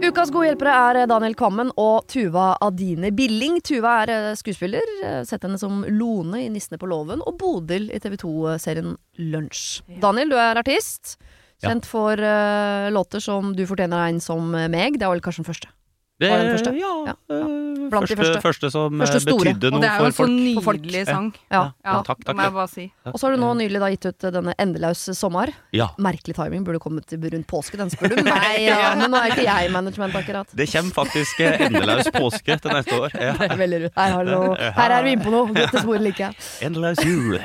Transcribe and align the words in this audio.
Ukas 0.00 0.30
gode 0.32 0.46
hjelpere 0.48 0.72
er 0.72 1.08
Daniel 1.10 1.34
Kvammen 1.36 1.70
og 1.78 2.06
Tuva 2.08 2.54
Adine 2.64 3.10
Billing. 3.12 3.58
Tuva 3.60 3.98
er 4.02 4.12
eh, 4.14 4.28
skuespiller. 4.38 4.86
eh, 5.04 5.18
Sett 5.28 5.44
henne 5.44 5.58
som 5.60 5.82
Lone 5.92 6.40
i 6.40 6.48
'Nissene 6.48 6.80
på 6.80 6.88
låven' 6.88 7.20
og 7.20 7.36
Bodil 7.38 7.90
i 7.92 8.00
TV 8.00 8.16
2-serien 8.16 8.96
Lunsj. 9.20 9.82
Daniel, 10.00 10.32
du 10.32 10.38
er 10.40 10.56
artist. 10.56 11.18
Kjent 11.60 11.84
for 11.84 12.16
uh, 12.16 12.88
låter 12.88 13.20
som 13.20 13.52
'Du 13.52 13.66
fortjener 13.68 14.08
en 14.08 14.20
som 14.20 14.40
meg'. 14.72 14.96
Det 14.96 15.04
var 15.04 15.12
vel 15.18 15.20
kanskje 15.20 15.44
den 15.44 15.52
første. 15.52 15.68
Det, 16.20 16.28
Var 16.28 16.42
den 16.44 16.50
første? 16.52 16.70
Ja. 16.76 16.88
Ja, 17.08 17.14
Blant 17.90 18.04
første, 18.04 18.14
de 18.14 18.18
første, 18.20 18.40
første. 18.44 18.68
som 18.70 18.98
Første 19.00 19.16
øh, 19.16 19.22
store. 19.24 19.44
betydde 19.54 19.68
Og 19.72 19.80
det 19.80 19.88
er 19.88 19.98
jo 20.02 20.04
en 20.04 20.12
så 20.12 20.62
folk. 20.66 20.80
Nydelig 20.84 21.06
sang. 21.08 21.30
Ja. 21.50 21.62
Ja, 21.80 21.94
takk, 22.06 22.20
takk. 22.26 22.36
må 22.36 22.44
jeg 22.44 22.52
bare 22.58 22.68
si. 22.68 22.84
Og 23.08 23.16
så 23.16 23.26
har 23.26 23.34
du 23.34 23.40
nå 23.40 23.48
nylig 23.56 23.80
da 23.80 23.88
gitt 23.94 24.04
ut 24.10 24.26
eh, 24.28 24.32
denne 24.36 24.52
'Endelaus 24.60 25.00
sommer'. 25.16 25.52
Ja. 25.72 25.86
Merkelig 25.98 26.36
timing, 26.36 26.62
burde 26.66 26.78
kommet 26.78 27.08
rundt 27.10 27.46
påske, 27.48 27.78
den 27.80 27.88
spør 27.90 28.12
du 28.12 28.20
meg. 28.22 28.60
Ja, 28.68 28.94
men 29.00 29.10
nå 29.10 29.16
er 29.16 29.32
ikke 29.32 29.46
jeg 29.48 29.72
management, 29.72 30.14
akkurat. 30.20 30.52
Det 30.54 30.68
kommer 30.70 30.92
faktisk 31.00 31.40
endelaus 31.40 32.10
påske 32.12 32.58
til 32.60 32.70
neste 32.76 33.00
år. 33.00 33.16
Ja. 33.16 33.32
Det 33.40 33.50
er 33.50 33.56
veldig. 33.64 33.80
Her, 33.96 34.12
har 34.12 34.24
du 34.24 34.30
noe- 34.30 34.70
her 34.76 34.90
er 34.98 35.02
vi 35.08 35.16
inne 35.16 35.24
på 35.24 35.32
noe. 35.32 35.54
Dette 35.56 35.80
sporet 35.80 36.04
liker 36.04 36.28
jeg. 36.28 36.36
Endelaus 36.68 37.00
jul. 37.02 37.40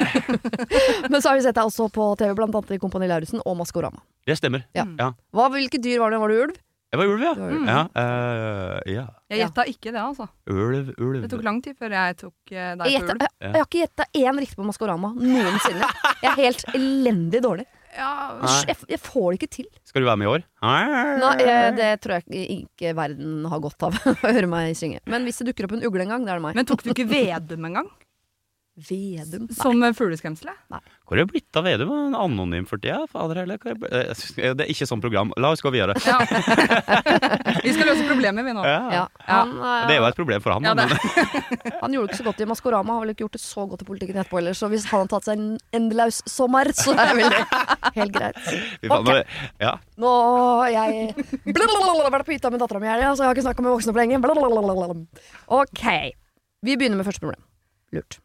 Men 1.11 1.21
så 1.21 1.31
har 1.31 1.39
vi 1.39 1.47
sett 1.47 1.55
deg 1.55 1.63
også 1.65 1.87
på 1.95 2.11
TV, 2.19 2.35
blant 2.37 2.55
annet 2.59 2.75
i 2.75 2.81
Kompani 2.81 3.07
Lauritzen 3.07 3.39
og 3.45 3.57
Maskorama. 3.57 4.03
Det 4.27 4.35
stemmer. 4.39 4.65
Ja. 4.75 4.83
Ja. 4.99 5.13
Hva, 5.35 5.47
hvilke 5.53 5.79
dyr 5.81 5.99
var 6.03 6.11
det? 6.11 6.19
Var 6.19 6.29
det 6.33 6.39
ulv? 6.43 6.55
Jeg 6.95 7.01
var 7.01 7.11
ulv, 7.11 7.23
ja. 7.25 7.33
Det 7.35 7.43
var 7.43 7.53
ulv. 7.59 7.67
Ja, 7.67 7.79
øh, 7.99 8.93
ja. 8.95 9.05
Jeg 9.33 9.41
gjetta 9.43 9.65
ikke 9.67 9.91
det, 9.91 9.99
altså. 9.99 10.27
Ulv, 10.47 10.91
ulv. 10.95 11.21
Det 11.25 11.31
tok 11.33 11.43
lang 11.43 11.59
tid 11.65 11.75
før 11.79 11.95
jeg 11.97 12.17
tok 12.21 12.53
eh, 12.55 12.69
deg 12.79 12.91
Jeg, 12.93 13.01
på 13.03 13.15
ulv. 13.15 13.25
jeg, 13.25 13.33
jeg 13.43 13.55
har 13.59 13.65
ikke 13.67 13.81
gjetta 13.83 14.05
én 14.21 14.39
riktig 14.45 14.59
på 14.61 14.67
Maskorama 14.69 15.11
noensinne. 15.19 15.89
Jeg 16.23 16.29
er 16.31 16.39
helt 16.39 16.63
elendig 16.77 17.41
dårlig. 17.43 17.65
Ja, 17.95 18.11
Nei. 18.41 18.55
Jeg, 18.67 18.77
jeg 18.91 18.99
får 18.99 19.27
det 19.31 19.37
ikke 19.39 19.51
til. 19.55 19.67
Skal 19.87 20.03
du 20.03 20.07
være 20.09 20.19
med 20.19 20.27
i 20.27 20.31
år? 20.33 20.41
Nei, 20.65 21.35
eh, 21.43 21.67
Det 21.77 21.91
tror 22.03 22.17
jeg 22.19 22.47
ikke 22.57 22.95
verden 22.97 23.45
har 23.51 23.61
godt 23.63 23.85
av 23.87 23.99
å 24.11 24.15
høre 24.23 24.49
meg 24.51 24.75
synge. 24.79 24.99
Men 25.11 25.27
hvis 25.27 25.39
det 25.41 25.51
dukker 25.51 25.67
opp 25.69 25.77
en 25.77 25.85
ugle 25.87 26.03
en 26.07 26.15
gang, 26.15 26.25
det 26.27 26.33
er 26.33 26.41
det 26.41 26.47
meg. 26.47 26.57
Men 26.59 26.67
tok 26.67 26.83
du 26.83 26.91
ikke 26.95 27.07
Vedum 27.11 27.67
engang? 27.71 27.91
Vedum? 28.75 29.45
Nei. 29.47 29.55
Som 29.55 29.79
eh, 29.87 29.93
fugleskremselet? 29.95 30.57
Hvor 31.07 31.15
er 31.15 31.21
det 31.23 31.31
blitt 31.31 31.55
av 31.55 31.63
Vedum? 31.63 31.91
En 31.95 32.15
Anonym 32.19 32.65
for 32.67 32.75
tida? 32.83 33.05
Fader 33.07 33.37
heller. 33.43 33.57
Hvor 33.61 33.71
er 33.71 33.77
det 33.79 34.01
Eh, 34.35 34.51
Det 34.57 34.65
er 34.65 34.71
ikke 34.73 34.87
sånn 34.89 34.99
program. 34.99 35.31
La 35.39 35.51
oss 35.55 35.61
gå 35.63 35.71
videre. 35.71 35.95
Ja. 36.03 36.17
vi 37.63 37.71
skal 37.71 37.87
løse 37.87 38.03
problemet, 38.09 38.43
vi 38.43 38.51
nå. 38.57 38.65
Ja. 38.67 38.81
Ja, 38.91 39.03
han, 39.29 39.53
eh, 39.55 39.85
Det 39.87 39.95
er 39.95 40.01
jo 40.01 40.07
et 40.09 40.17
problem 40.19 40.43
for 40.43 40.51
han. 40.57 40.67
Ja, 40.67 40.73
men- 40.75 40.89
han 41.85 41.95
gjorde 41.95 42.09
det 42.09 42.15
ikke 42.15 42.19
så 42.19 42.27
godt 42.27 42.41
i 42.43 42.47
Maskorama, 42.51 42.97
har 42.97 43.05
vel 43.05 43.13
ikke 43.15 43.23
gjort 43.25 43.37
det 43.37 43.43
så 43.45 43.63
godt 43.71 43.85
i 43.85 43.87
politikken 43.87 44.19
etterpå 44.19 44.41
heller, 44.41 44.57
så 44.59 44.67
hvis 44.73 44.89
han 44.91 45.05
har 45.05 45.11
tatt 45.15 45.29
seg 45.29 45.39
en 45.39 45.55
endelaus 45.79 46.19
sommer, 46.27 46.71
så 46.75 46.97
er 46.99 47.15
det 47.15 47.31
helt 48.01 48.11
greit. 48.17 48.41
Fy 48.43 48.91
faen, 48.91 48.99
Ok. 48.99 49.07
nå- 49.07 49.23
Ja. 49.63 49.73
Nå 50.03 50.11
har 50.65 50.69
jeg 50.75 51.15
blablabla, 51.47 52.11
vært 52.11 52.27
på 52.27 52.35
hytta 52.35 52.51
med 52.51 52.59
dattera 52.59 52.81
mi 52.83 52.87
i 52.89 52.91
helga, 52.91 53.15
så 53.15 53.23
jeg 53.23 53.31
har 53.31 53.35
ikke 53.39 53.47
snakka 53.47 53.63
med 53.63 53.71
voksne 53.77 53.95
på 53.95 54.03
lenge. 54.03 54.19
Blablabla. 54.19 54.99
Ok, 55.63 55.83
vi 56.65 56.75
begynner 56.75 56.99
med 56.99 57.07
første 57.07 57.23
problem. 57.23 57.39
Lurt. 57.95 58.19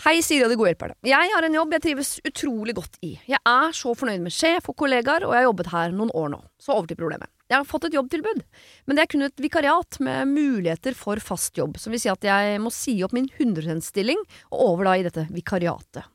Hei, 0.00 0.22
Siri 0.24 0.46
og 0.46 0.48
de 0.48 0.56
gode 0.56 0.70
hjelperne. 0.70 0.94
Jeg 1.04 1.28
har 1.28 1.44
en 1.44 1.56
jobb 1.58 1.74
jeg 1.74 1.82
trives 1.84 2.10
utrolig 2.24 2.72
godt 2.78 2.94
i. 3.04 3.10
Jeg 3.28 3.36
er 3.36 3.74
så 3.76 3.90
fornøyd 3.92 4.22
med 4.24 4.32
sjef 4.32 4.70
og 4.72 4.78
kollegaer, 4.80 5.26
og 5.26 5.34
jeg 5.34 5.42
har 5.42 5.44
jobbet 5.44 5.68
her 5.74 5.92
noen 5.92 6.12
år 6.16 6.30
nå. 6.32 6.38
Så 6.56 6.72
over 6.72 6.88
til 6.88 6.96
problemet. 6.96 7.28
Jeg 7.52 7.58
har 7.58 7.68
fått 7.68 7.84
et 7.90 7.96
jobbtilbud, 7.98 8.40
men 8.88 8.96
det 8.96 9.04
er 9.04 9.10
kun 9.12 9.26
et 9.26 9.44
vikariat 9.44 9.98
med 10.00 10.32
muligheter 10.32 10.96
for 10.96 11.20
fast 11.20 11.60
jobb, 11.60 11.76
som 11.76 11.92
vil 11.92 12.00
si 12.00 12.08
at 12.08 12.24
jeg 12.24 12.64
må 12.64 12.72
si 12.72 12.96
opp 13.04 13.12
min 13.12 13.28
100 13.28 13.68
%-stilling 13.76 14.24
og 14.48 14.66
over 14.70 14.88
da 14.88 14.96
i 14.96 15.04
dette 15.04 15.28
vikariatet. 15.36 16.08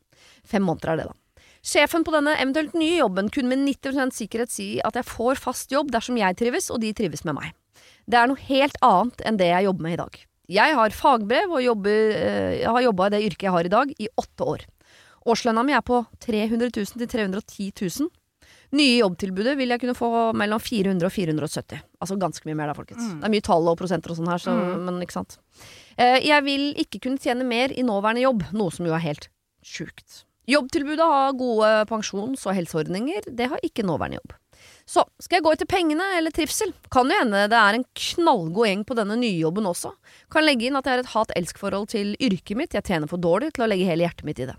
Fem 0.50 0.66
måneder 0.66 0.96
er 0.96 1.04
det, 1.04 1.10
da. 1.12 1.46
Sjefen 1.62 2.02
på 2.08 2.18
denne 2.18 2.34
eventuelt 2.42 2.74
nye 2.74 3.04
jobben 3.04 3.30
kunne 3.30 3.54
med 3.54 3.68
90% 3.70 4.18
sikkerhet 4.18 4.54
si 4.56 4.72
at 4.82 4.98
jeg 4.98 5.14
får 5.14 5.38
fast 5.46 5.78
jobb 5.78 5.94
dersom 5.94 6.18
jeg 6.18 6.42
trives 6.42 6.74
og 6.74 6.82
de 6.82 6.96
trives 6.98 7.22
med 7.22 7.38
meg. 7.38 7.54
Det 8.10 8.18
er 8.18 8.34
noe 8.34 8.50
helt 8.50 8.82
annet 8.82 9.22
enn 9.22 9.38
det 9.38 9.54
jeg 9.54 9.70
jobber 9.70 9.86
med 9.86 10.00
i 10.00 10.08
dag. 10.08 10.26
Jeg 10.52 10.76
har 10.78 10.90
fagbrev 10.94 11.52
og 11.58 11.64
jobber, 11.64 12.12
eh, 12.16 12.60
jeg 12.62 12.70
har 12.70 12.82
jobba 12.86 13.08
i 13.08 13.14
det 13.16 13.24
yrket 13.32 13.48
jeg 13.48 13.52
har 13.56 13.66
i 13.66 13.74
dag, 13.74 13.94
i 14.00 14.08
åtte 14.18 14.46
år. 14.46 14.66
Årslønna 15.26 15.64
mi 15.66 15.74
er 15.74 15.82
på 15.82 16.04
300 16.22 16.70
000 16.70 17.02
til 17.02 17.08
310 17.10 17.72
000. 17.82 18.10
Nye 18.76 19.00
jobbtilbudet 19.00 19.56
vil 19.58 19.70
jeg 19.72 19.80
kunne 19.82 19.96
få 19.98 20.10
mellom 20.38 20.60
400 20.60 21.06
og 21.08 21.14
470. 21.14 21.80
Altså 22.02 22.18
ganske 22.20 22.46
mye 22.46 22.58
mer 22.60 22.68
da, 22.70 22.76
folkens. 22.78 23.02
Mm. 23.02 23.20
Det 23.22 23.26
er 23.30 23.34
mye 23.34 23.46
tall 23.46 23.70
og 23.72 23.78
prosenter 23.80 24.12
og 24.14 24.18
sånn 24.20 24.30
her, 24.30 24.42
så, 24.42 24.52
Mm. 24.54 24.86
men 24.86 25.02
ikke 25.06 25.16
sant. 25.18 25.38
Eh, 25.98 26.20
jeg 26.26 26.44
vil 26.44 26.74
ikke 26.76 27.00
kunne 27.02 27.18
tjene 27.22 27.46
mer 27.46 27.70
i 27.72 27.82
nåværende 27.86 28.22
jobb, 28.26 28.44
noe 28.54 28.70
som 28.72 28.86
jo 28.86 28.94
er 28.94 29.00
helt 29.06 29.30
sjukt. 29.64 30.26
Jobbtilbudet 30.48 31.00
har 31.02 31.34
gode 31.34 31.88
pensjons- 31.90 32.46
og 32.46 32.54
helseordninger, 32.54 33.22
det 33.34 33.50
har 33.50 33.58
ikke 33.64 33.82
nåværende 33.86 34.20
jobb. 34.22 34.34
Så 34.86 35.02
skal 35.18 35.40
jeg 35.40 35.46
gå 35.48 35.52
etter 35.56 35.70
pengene 35.70 36.06
eller 36.18 36.34
trivsel? 36.34 36.70
Kan 36.94 37.10
jo 37.10 37.18
hende 37.18 37.48
det 37.50 37.58
er 37.58 37.78
en 37.78 37.88
knallgod 37.98 38.70
gjeng 38.70 38.84
på 38.86 38.98
denne 38.98 39.18
nye 39.18 39.40
jobben 39.40 39.66
også. 39.66 39.96
Kan 40.34 40.46
legge 40.46 40.68
inn 40.68 40.78
at 40.78 40.86
jeg 40.86 40.94
har 40.94 41.02
et 41.02 41.14
hat-elsk-forhold 41.16 41.90
til 41.96 42.14
yrket 42.22 42.60
mitt, 42.60 42.78
jeg 42.78 42.86
tjener 42.86 43.10
for 43.10 43.22
dårlig 43.22 43.56
til 43.56 43.66
å 43.66 43.70
legge 43.72 43.88
hele 43.90 44.06
hjertet 44.06 44.28
mitt 44.30 44.44
i 44.44 44.48
det. 44.52 44.58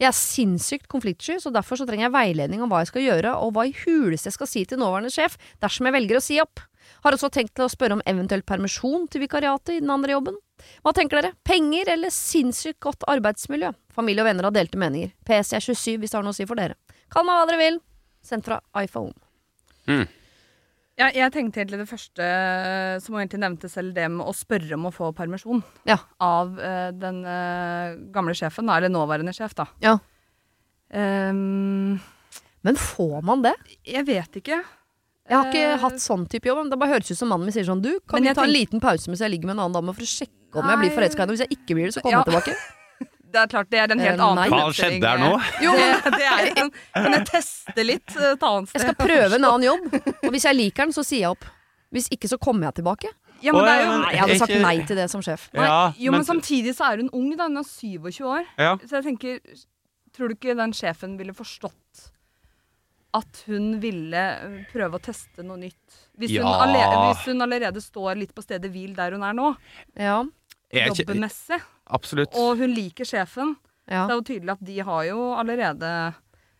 Jeg 0.00 0.08
er 0.08 0.16
sinnssykt 0.16 0.88
konfliktsky, 0.88 1.36
så 1.42 1.52
derfor 1.52 1.76
så 1.76 1.84
trenger 1.88 2.06
jeg 2.06 2.14
veiledning 2.14 2.62
om 2.64 2.72
hva 2.72 2.80
jeg 2.82 2.92
skal 2.92 3.04
gjøre, 3.04 3.34
og 3.44 3.52
hva 3.52 3.66
i 3.68 3.74
huleste 3.82 4.30
jeg 4.30 4.38
skal 4.38 4.48
si 4.48 4.64
til 4.68 4.80
nåværende 4.80 5.12
sjef 5.12 5.36
dersom 5.60 5.88
jeg 5.88 5.96
velger 5.98 6.20
å 6.20 6.24
si 6.24 6.38
opp. 6.40 6.64
Har 7.04 7.16
også 7.16 7.28
tenkt 7.34 7.56
til 7.58 7.66
å 7.66 7.72
spørre 7.72 7.98
om 7.98 8.04
eventuell 8.08 8.46
permisjon 8.46 9.08
til 9.12 9.24
vikariatet 9.26 9.74
i 9.76 9.82
den 9.82 9.92
andre 9.92 10.16
jobben. 10.16 10.38
Hva 10.86 10.94
tenker 10.96 11.20
dere? 11.20 11.34
Penger 11.44 11.92
eller 11.96 12.14
sinnssykt 12.14 12.80
godt 12.86 13.04
arbeidsmiljø? 13.10 13.74
Familie 13.92 14.24
og 14.24 14.30
venner 14.30 14.48
har 14.48 14.56
delte 14.56 14.80
meninger. 14.80 15.12
Jeg 15.28 15.44
er 15.44 15.68
27 15.68 16.00
hvis 16.00 16.14
det 16.14 16.20
har 16.20 16.24
noe 16.24 16.36
å 16.36 16.38
si 16.38 16.48
for 16.48 16.56
dere. 16.56 16.78
Kall 17.12 17.28
meg 17.28 17.42
hva 17.42 17.50
dere 17.50 17.62
vil. 17.66 17.80
Sendt 18.24 18.48
fra 18.48 18.62
iPhone. 18.80 19.12
Ja, 20.96 21.10
jeg 21.12 21.28
tenkte 21.34 21.60
egentlig 21.60 21.78
det 21.82 21.88
første, 21.90 22.24
eh, 22.24 22.98
som 23.04 23.12
hun 23.14 23.20
egentlig 23.20 23.42
nevnte 23.42 23.68
selv, 23.68 23.92
det 23.94 24.06
med 24.10 24.24
å 24.24 24.32
spørre 24.32 24.78
om 24.78 24.86
å 24.88 24.92
få 24.94 25.10
permisjon 25.16 25.60
Ja. 25.84 25.98
av 26.24 26.54
uh, 26.56 26.88
den 26.96 27.18
uh, 27.26 27.96
gamle 28.14 28.32
sjefen, 28.32 28.70
eller 28.72 28.88
nåværende 28.88 29.34
sjef, 29.36 29.52
da. 29.58 29.66
Ja. 29.84 29.98
Um, 30.88 31.98
Men 32.64 32.76
får 32.80 33.20
man 33.28 33.42
det? 33.44 33.52
jeg 33.84 34.06
vet 34.08 34.40
ikke. 34.40 34.62
Jeg 35.28 35.36
har 35.36 35.50
ikke 35.50 35.74
uh, 35.74 35.80
hatt 35.82 36.00
sånn 36.00 36.24
type 36.30 36.46
jobb. 36.48 36.62
men 36.62 36.70
Det 36.70 36.78
bare 36.78 36.94
høres 36.94 37.10
ut 37.10 37.18
som 37.18 37.28
mannen 37.28 37.44
min 37.48 37.52
sier 37.54 37.66
sånn 37.66 37.82
Du, 37.82 37.98
kan 38.08 38.22
vi 38.22 38.32
ta 38.32 38.44
en 38.46 38.52
liten 38.54 38.80
pause 38.80 39.10
mens 39.10 39.20
jeg 39.20 39.32
ligger 39.34 39.50
med 39.50 39.56
en 39.58 39.64
annen 39.66 39.74
dame 39.80 39.92
for 39.96 40.06
å 40.06 40.08
sjekke 40.08 40.62
om 40.62 40.70
jeg 40.70 40.78
blir 40.80 40.88
Nei. 40.92 40.96
forelska 40.96 41.18
i 41.18 41.24
henne? 41.26 41.34
Hvis 41.36 41.44
jeg 41.44 41.56
ikke 41.58 41.74
blir 41.76 41.88
det, 41.90 41.94
så 41.98 42.00
kommer 42.04 42.20
Ja. 42.20 42.24
jeg 42.24 42.32
tilbake. 42.32 42.56
Det 43.36 43.42
er 43.42 43.50
klart, 43.52 43.68
det 43.72 43.80
er 43.82 43.92
en 43.92 44.00
helt 44.00 44.16
Eh, 44.16 44.24
annen 44.24 44.38
nei. 44.40 44.48
Hva 44.48 44.72
skjedde 44.72 45.10
her 45.12 45.20
nå? 45.20 45.30
Jo, 45.66 45.74
det, 45.76 46.14
det 46.16 46.30
er 46.30 46.48
en, 46.62 46.70
Kan 46.94 47.16
jeg 47.18 47.26
teste 47.28 47.84
litt 47.84 48.16
eh, 48.16 48.32
et 48.32 48.48
annet 48.48 48.72
Jeg 48.72 48.84
skal 48.86 48.96
prøve 49.02 49.36
en 49.36 49.48
annen 49.50 49.66
jobb, 49.68 49.86
og 50.00 50.32
hvis 50.32 50.48
jeg 50.48 50.56
liker 50.56 50.86
den, 50.86 50.96
så 50.96 51.04
sier 51.04 51.26
jeg 51.26 51.36
opp. 51.36 51.46
Hvis 51.92 52.08
ikke, 52.16 52.30
så 52.32 52.40
kommer 52.40 52.70
jeg 52.70 52.80
tilbake. 52.80 53.12
Ja, 53.44 53.52
men 53.52 53.66
det 53.66 53.72
er 53.74 53.82
jo 53.84 53.92
Nei, 53.92 54.10
jeg 54.14 54.22
hadde 54.24 54.38
sagt 54.40 54.58
nei 54.64 54.74
til 54.88 54.98
det 54.98 55.06
som 55.12 55.22
sjef. 55.24 55.46
Nei, 55.56 55.68
jo, 56.00 56.12
men, 56.14 56.24
samtidig 56.26 56.72
så 56.78 56.88
er 56.88 57.02
hun 57.04 57.12
ung, 57.12 57.28
da. 57.36 57.50
Hun 57.50 57.60
er 57.60 57.68
27 57.68 58.20
år. 58.24 58.44
Ja. 58.56 58.74
Så 58.82 58.98
jeg 58.98 59.08
tenker 59.10 59.40
Tror 60.16 60.32
du 60.32 60.36
ikke 60.38 60.54
den 60.56 60.72
sjefen 60.72 61.18
ville 61.20 61.34
forstått 61.36 62.06
at 63.16 63.42
hun 63.46 63.76
ville 63.80 64.22
eh, 64.46 64.56
prøve 64.72 64.96
å 64.96 65.02
teste 65.02 65.44
noe 65.44 65.60
nytt? 65.60 65.98
Hvis, 66.16 66.32
hun, 66.38 66.48
allerede, 66.48 67.02
hvis 67.10 67.26
hun 67.28 67.44
allerede 67.44 67.82
står 67.84 68.16
litt 68.22 68.32
på 68.36 68.44
stedet 68.44 68.70
hvil 68.72 68.94
der 68.96 69.12
hun 69.16 69.24
er 69.28 69.36
nå, 69.36 69.50
Ja, 70.00 70.22
jobbmessig, 70.72 71.60
Absolutt. 71.86 72.34
og 72.34 72.58
hun 72.58 72.72
liker 72.74 73.06
sjefen, 73.06 73.54
ja. 73.86 74.06
det 74.06 74.14
er 74.14 74.18
jo 74.18 74.26
tydelig 74.26 74.54
at 74.56 74.64
de 74.66 74.78
har 74.88 75.02
jo 75.10 75.20
allerede 75.38 75.90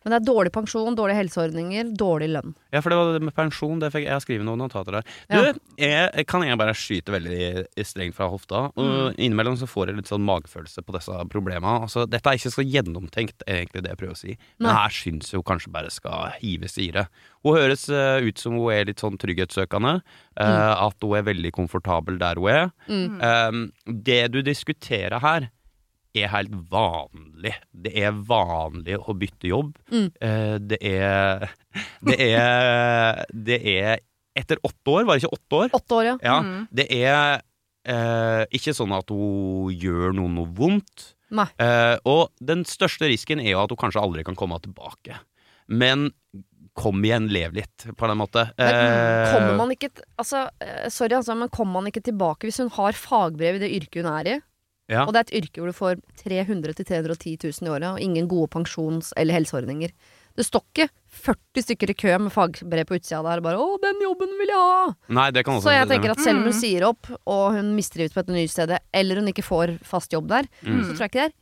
Men 0.05 0.13
det 0.13 0.17
er 0.21 0.27
dårlig 0.27 0.51
pensjon, 0.55 0.95
dårlige 0.95 1.19
helseordninger, 1.19 1.89
dårlig 1.99 2.29
lønn. 2.31 2.53
Ja, 2.71 2.79
for 2.83 2.93
det 2.93 2.99
var 2.99 3.09
det 3.15 3.27
med 3.27 3.35
pensjon. 3.35 3.79
Det 3.81 3.89
fikk 3.91 4.05
jeg 4.05 4.13
har 4.13 4.23
skrevet 4.23 4.47
noen 4.47 4.61
notater 4.61 4.99
der. 4.99 5.09
Ja. 5.27 5.41
Du, 5.41 5.59
jeg, 5.81 6.25
kan 6.29 6.45
jeg 6.45 6.59
bare 6.61 6.75
skyte 6.77 7.15
veldig 7.15 7.65
strengt 7.87 8.15
fra 8.15 8.29
hofta? 8.31 8.67
Og 8.79 9.17
innimellom 9.17 9.57
så 9.59 9.67
får 9.69 9.91
jeg 9.91 9.99
litt 9.99 10.11
sånn 10.11 10.25
magefølelse 10.27 10.83
på 10.85 10.95
disse 10.95 11.17
problemene. 11.33 11.73
Altså, 11.87 12.05
dette 12.07 12.29
er 12.29 12.39
ikke 12.39 12.53
så 12.53 12.65
gjennomtenkt, 12.65 13.43
egentlig, 13.49 13.83
det 13.83 13.95
jeg 13.95 14.01
prøver 14.03 14.15
å 14.15 14.21
si. 14.21 14.37
Men 14.61 14.69
Nei. 14.69 14.77
her 14.79 14.95
syns 15.01 15.33
jeg 15.33 15.41
hun 15.41 15.47
kanskje 15.51 15.73
bare 15.75 15.91
skal 15.93 16.37
hives 16.37 16.77
i 16.83 16.87
det. 16.95 17.07
Hun 17.43 17.57
høres 17.57 17.87
eh, 17.91 18.29
ut 18.29 18.39
som 18.41 18.55
hun 18.55 18.71
er 18.75 18.87
litt 18.87 19.03
sånn 19.03 19.19
trygghetssøkende. 19.19 19.97
Mm. 20.37 20.55
At 20.87 21.03
hun 21.03 21.17
er 21.17 21.27
veldig 21.27 21.51
komfortabel 21.55 22.19
der 22.21 22.39
hun 22.39 22.51
er. 22.53 22.71
Mm. 22.87 23.19
Um, 23.19 23.61
det 24.07 24.23
du 24.35 24.43
diskuterer 24.45 25.19
her, 25.23 25.51
er 26.23 26.31
helt 26.33 26.53
vanlig. 26.71 27.53
Det 27.71 27.93
er 28.01 28.11
vanlig 28.27 28.97
å 28.99 29.15
bytte 29.17 29.49
jobb. 29.51 29.73
Mm. 29.91 30.07
Eh, 30.21 30.57
det 30.59 30.79
er 30.81 31.47
Det 32.05 32.17
er 32.31 33.25
Det 33.33 33.59
er 33.77 33.99
etter 34.37 34.59
åtte 34.61 34.93
år, 34.93 35.05
var 35.07 35.17
det 35.17 35.23
ikke 35.23 35.33
åtte 35.37 35.57
år? 35.63 35.69
Åtte 35.73 35.95
år, 35.97 36.03
ja. 36.11 36.17
Ja, 36.21 36.39
Mm. 36.45 36.67
Det 36.71 36.85
er 36.93 37.41
eh, 37.87 38.43
ikke 38.53 38.73
sånn 38.77 38.93
at 38.93 39.09
hun 39.09 39.71
gjør 39.73 40.13
noe 40.13 40.29
noe 40.29 40.51
vondt. 40.53 41.13
Eh, 41.33 41.97
og 42.05 42.29
den 42.39 42.61
største 42.67 43.09
risken 43.09 43.41
er 43.41 43.55
jo 43.55 43.63
at 43.63 43.73
hun 43.73 43.79
kanskje 43.81 44.03
aldri 44.03 44.23
kan 44.27 44.35
komme 44.37 44.59
tilbake. 44.61 45.17
Men 45.67 46.11
kom 46.77 47.01
igjen, 47.03 47.25
lev 47.33 47.55
litt, 47.57 47.87
på 47.97 48.05
en 48.05 48.19
måte. 48.19 48.43
Men 48.59 48.75
Eh, 48.77 49.31
kommer 49.33 49.55
man 49.57 49.71
ikke 49.73 49.89
altså, 50.19 50.43
eh, 50.61 50.89
Sorry, 50.93 51.15
altså, 51.17 51.33
men 51.35 51.49
kommer 51.49 51.81
man 51.81 51.87
ikke 51.89 52.03
tilbake 52.05 52.45
hvis 52.45 52.59
hun 52.61 52.69
har 52.69 52.93
fagbrev 52.93 53.57
i 53.57 53.63
det 53.65 53.71
yrket 53.73 54.03
hun 54.05 54.11
er 54.13 54.29
i? 54.35 54.37
Ja. 54.89 55.03
Og 55.05 55.11
det 55.13 55.19
er 55.19 55.25
et 55.27 55.43
yrke 55.43 55.59
hvor 55.61 55.67
du 55.67 55.75
får 55.75 55.99
300 56.23 56.73
000-310 56.73 57.33
000 57.43 57.67
i 57.67 57.71
året, 57.75 57.89
og 57.91 57.99
ingen 57.99 58.27
gode 58.31 58.47
pensjons- 58.53 59.11
eller 59.17 59.33
helseordninger. 59.35 59.91
Det 60.37 60.45
står 60.45 60.61
ikke 60.69 60.89
40 61.09 61.63
stykker 61.65 61.89
i 61.89 61.95
kø 61.97 62.17
med 62.21 62.31
fagbrev 62.31 62.85
på 62.85 62.95
utsida 62.99 63.23
der 63.25 63.41
bare 63.41 63.57
'Å, 63.57 63.81
den 63.81 63.99
jobben 64.01 64.29
vil 64.39 64.47
jeg 64.47 64.55
ha!' 64.55 64.93
Nei, 65.09 65.31
det 65.31 65.43
kan 65.45 65.55
også 65.55 65.63
Så 65.67 65.73
jeg 65.75 65.87
tenker 65.89 66.11
at 66.11 66.19
selv 66.19 66.37
om 66.37 66.43
hun 66.43 66.53
Mm. 66.53 66.61
sier 66.61 66.83
opp, 66.87 67.07
og 67.25 67.53
hun 67.53 67.75
mistrives 67.75 68.13
på 68.13 68.19
et 68.21 68.27
nytt 68.27 68.49
sted, 68.51 68.77
eller 68.93 69.15
hun 69.15 69.27
ikke 69.27 69.43
får 69.43 69.79
fast 69.83 70.11
jobb 70.11 70.27
der, 70.27 70.43
Mm. 70.63 70.83
så 70.85 70.93
tror 70.95 71.03
jeg 71.03 71.09
ikke 71.11 71.23
det 71.25 71.31
er 71.31 71.33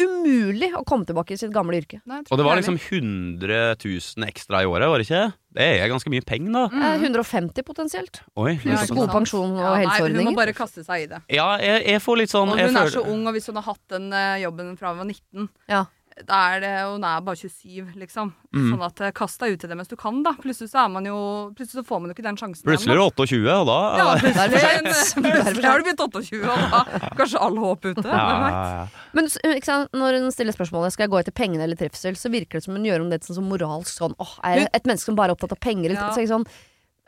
umulig 0.00 0.70
å 0.74 0.82
komme 0.86 1.06
tilbake 1.06 1.34
i 1.34 1.38
sitt 1.38 1.52
gamle 1.54 1.78
yrke. 1.78 2.00
Nei, 2.08 2.22
Og 2.30 2.38
det 2.40 2.44
var 2.46 2.58
liksom 2.58 2.76
100 2.80 3.76
000 3.78 4.26
ekstra 4.28 4.62
i 4.64 4.68
året, 4.68 4.88
var 4.90 4.98
det 4.98 5.06
ikke? 5.08 5.24
Det 5.54 5.66
er 5.78 5.88
ganske 5.92 6.10
mye 6.10 6.24
penger, 6.26 6.50
da. 6.56 6.64
Mm. 6.72 6.82
Eh, 6.82 7.04
150 7.06 7.62
potensielt. 7.66 8.20
Oi, 8.36 8.56
ikke 8.58 8.78
sånn. 8.88 8.98
God 8.98 9.12
pensjon 9.14 9.52
og 9.54 9.60
Ja, 9.62 9.74
nei, 9.86 9.98
hun 10.02 10.24
må 10.30 10.34
bare 10.34 10.52
kaste 10.56 10.82
seg 10.84 11.04
i 11.04 11.10
det. 11.12 11.20
Ja, 11.30 11.56
jeg, 11.62 11.84
jeg 11.92 12.02
får 12.02 12.18
litt 12.24 12.32
sånn 12.32 12.50
Og 12.50 12.58
jeg 12.58 12.66
hun 12.72 12.76
er 12.76 12.88
føler- 12.88 12.96
så 12.96 13.04
ung, 13.14 13.26
og 13.30 13.34
hvis 13.36 13.46
hun 13.46 13.60
har 13.60 13.68
hatt 13.68 13.84
den 13.94 14.12
eh, 14.12 14.42
jobben 14.42 14.76
fra 14.80 14.90
hun 14.94 14.98
var 15.04 15.06
19 15.06 15.48
Ja. 15.70 15.84
Da 16.28 16.36
er 16.54 16.60
det, 16.62 16.68
Hun 16.86 17.02
er 17.02 17.20
bare 17.26 17.34
27, 17.36 17.88
liksom. 17.98 18.28
Mm. 18.54 18.68
Sånn 18.70 18.82
at 18.86 19.00
eh, 19.02 19.10
kast 19.10 19.40
deg 19.42 19.56
ut 19.56 19.64
i 19.64 19.70
det 19.70 19.74
mens 19.76 19.88
du 19.90 19.96
kan, 19.98 20.20
da. 20.22 20.30
Plutselig 20.38 20.70
så 20.70 20.84
er 20.84 20.88
man 20.94 21.04
jo 21.08 21.16
Plutselig 21.58 21.80
så 21.82 21.86
får 21.88 22.00
man 22.04 22.10
jo 22.10 22.14
ikke 22.14 22.22
den 22.28 22.36
sjansen 22.38 22.62
Plutselig 22.68 22.94
er 22.94 23.00
du 23.00 23.02
28, 23.02 23.40
og 23.58 23.66
da. 23.66 23.78
Ja, 23.98 24.12
plutselig, 24.22 24.92
plutselig 25.24 25.64
har 25.66 25.82
du 25.82 25.88
blitt 25.88 26.04
28, 26.04 26.38
og 26.44 26.76
da 26.76 26.82
kanskje 27.18 27.40
all 27.42 27.58
håp 27.64 27.88
ute. 27.90 28.04
Ja, 28.06 28.28
ja, 28.30 28.60
ja. 28.78 28.84
Men 29.18 29.26
ikke 29.56 29.66
sant, 29.66 29.90
når 29.98 30.20
hun 30.22 30.30
stiller 30.36 30.54
spørsmålet 30.54 30.94
Skal 30.94 31.08
jeg 31.08 31.14
gå 31.16 31.18
etter 31.24 31.34
pengene 31.34 31.66
eller 31.66 31.80
trivsel, 31.82 32.14
så 32.20 32.30
virker 32.30 32.60
det 32.60 32.68
som 32.68 32.78
hun 32.78 32.86
gjør 32.86 33.02
om 33.06 33.10
det 33.10 33.20
til 33.26 33.34
sånn 33.40 33.50
moralsk 33.50 33.90
sånn 33.98 34.14
Åh, 34.22 34.36
er 34.46 34.62
jeg 34.62 34.70
et 34.70 34.86
menneske 34.86 35.10
som 35.10 35.18
bare 35.18 35.34
er 35.34 35.38
opptatt 35.38 35.56
av 35.58 35.60
penger? 35.66 35.90
Eller, 35.90 36.00
Ja. 36.04 36.14
så 36.14 36.28
sånn, 36.30 36.46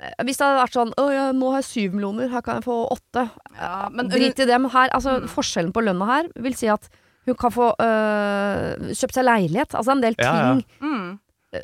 eh, 0.03 0.13
hvis 0.27 0.37
det 0.43 0.47
hadde 0.51 0.61
vært 0.67 0.77
sånn 0.81 0.93
Å 0.99 1.07
ja, 1.15 1.25
nå 1.33 1.55
har 1.55 1.63
jeg 1.63 1.71
syv 1.71 1.95
millioner, 1.95 2.29
her 2.35 2.43
kan 2.43 2.59
jeg 2.59 2.67
få 2.67 2.83
åtte. 2.91 3.29
Ja, 3.55 3.89
men 3.95 4.11
Drit 4.11 4.43
i 4.43 4.51
det. 4.51 4.59
Men 4.61 4.71
her, 4.75 4.91
altså, 4.91 5.21
Mm. 5.23 5.29
forskjellen 5.31 5.73
på 5.73 5.87
lønna 5.87 6.07
her 6.11 6.29
vil 6.43 6.55
si 6.59 6.67
at 6.67 6.91
hun 7.27 7.39
kan 7.39 7.53
få 7.55 7.71
øh, 7.83 8.91
kjøpt 8.95 9.17
seg 9.19 9.27
leilighet. 9.29 9.75
Altså 9.79 9.95
en 9.97 10.05
del 10.05 10.15
Ja, 10.19 10.35
ja. 10.35 10.51
ting 10.55 10.65
mm. 10.81 11.09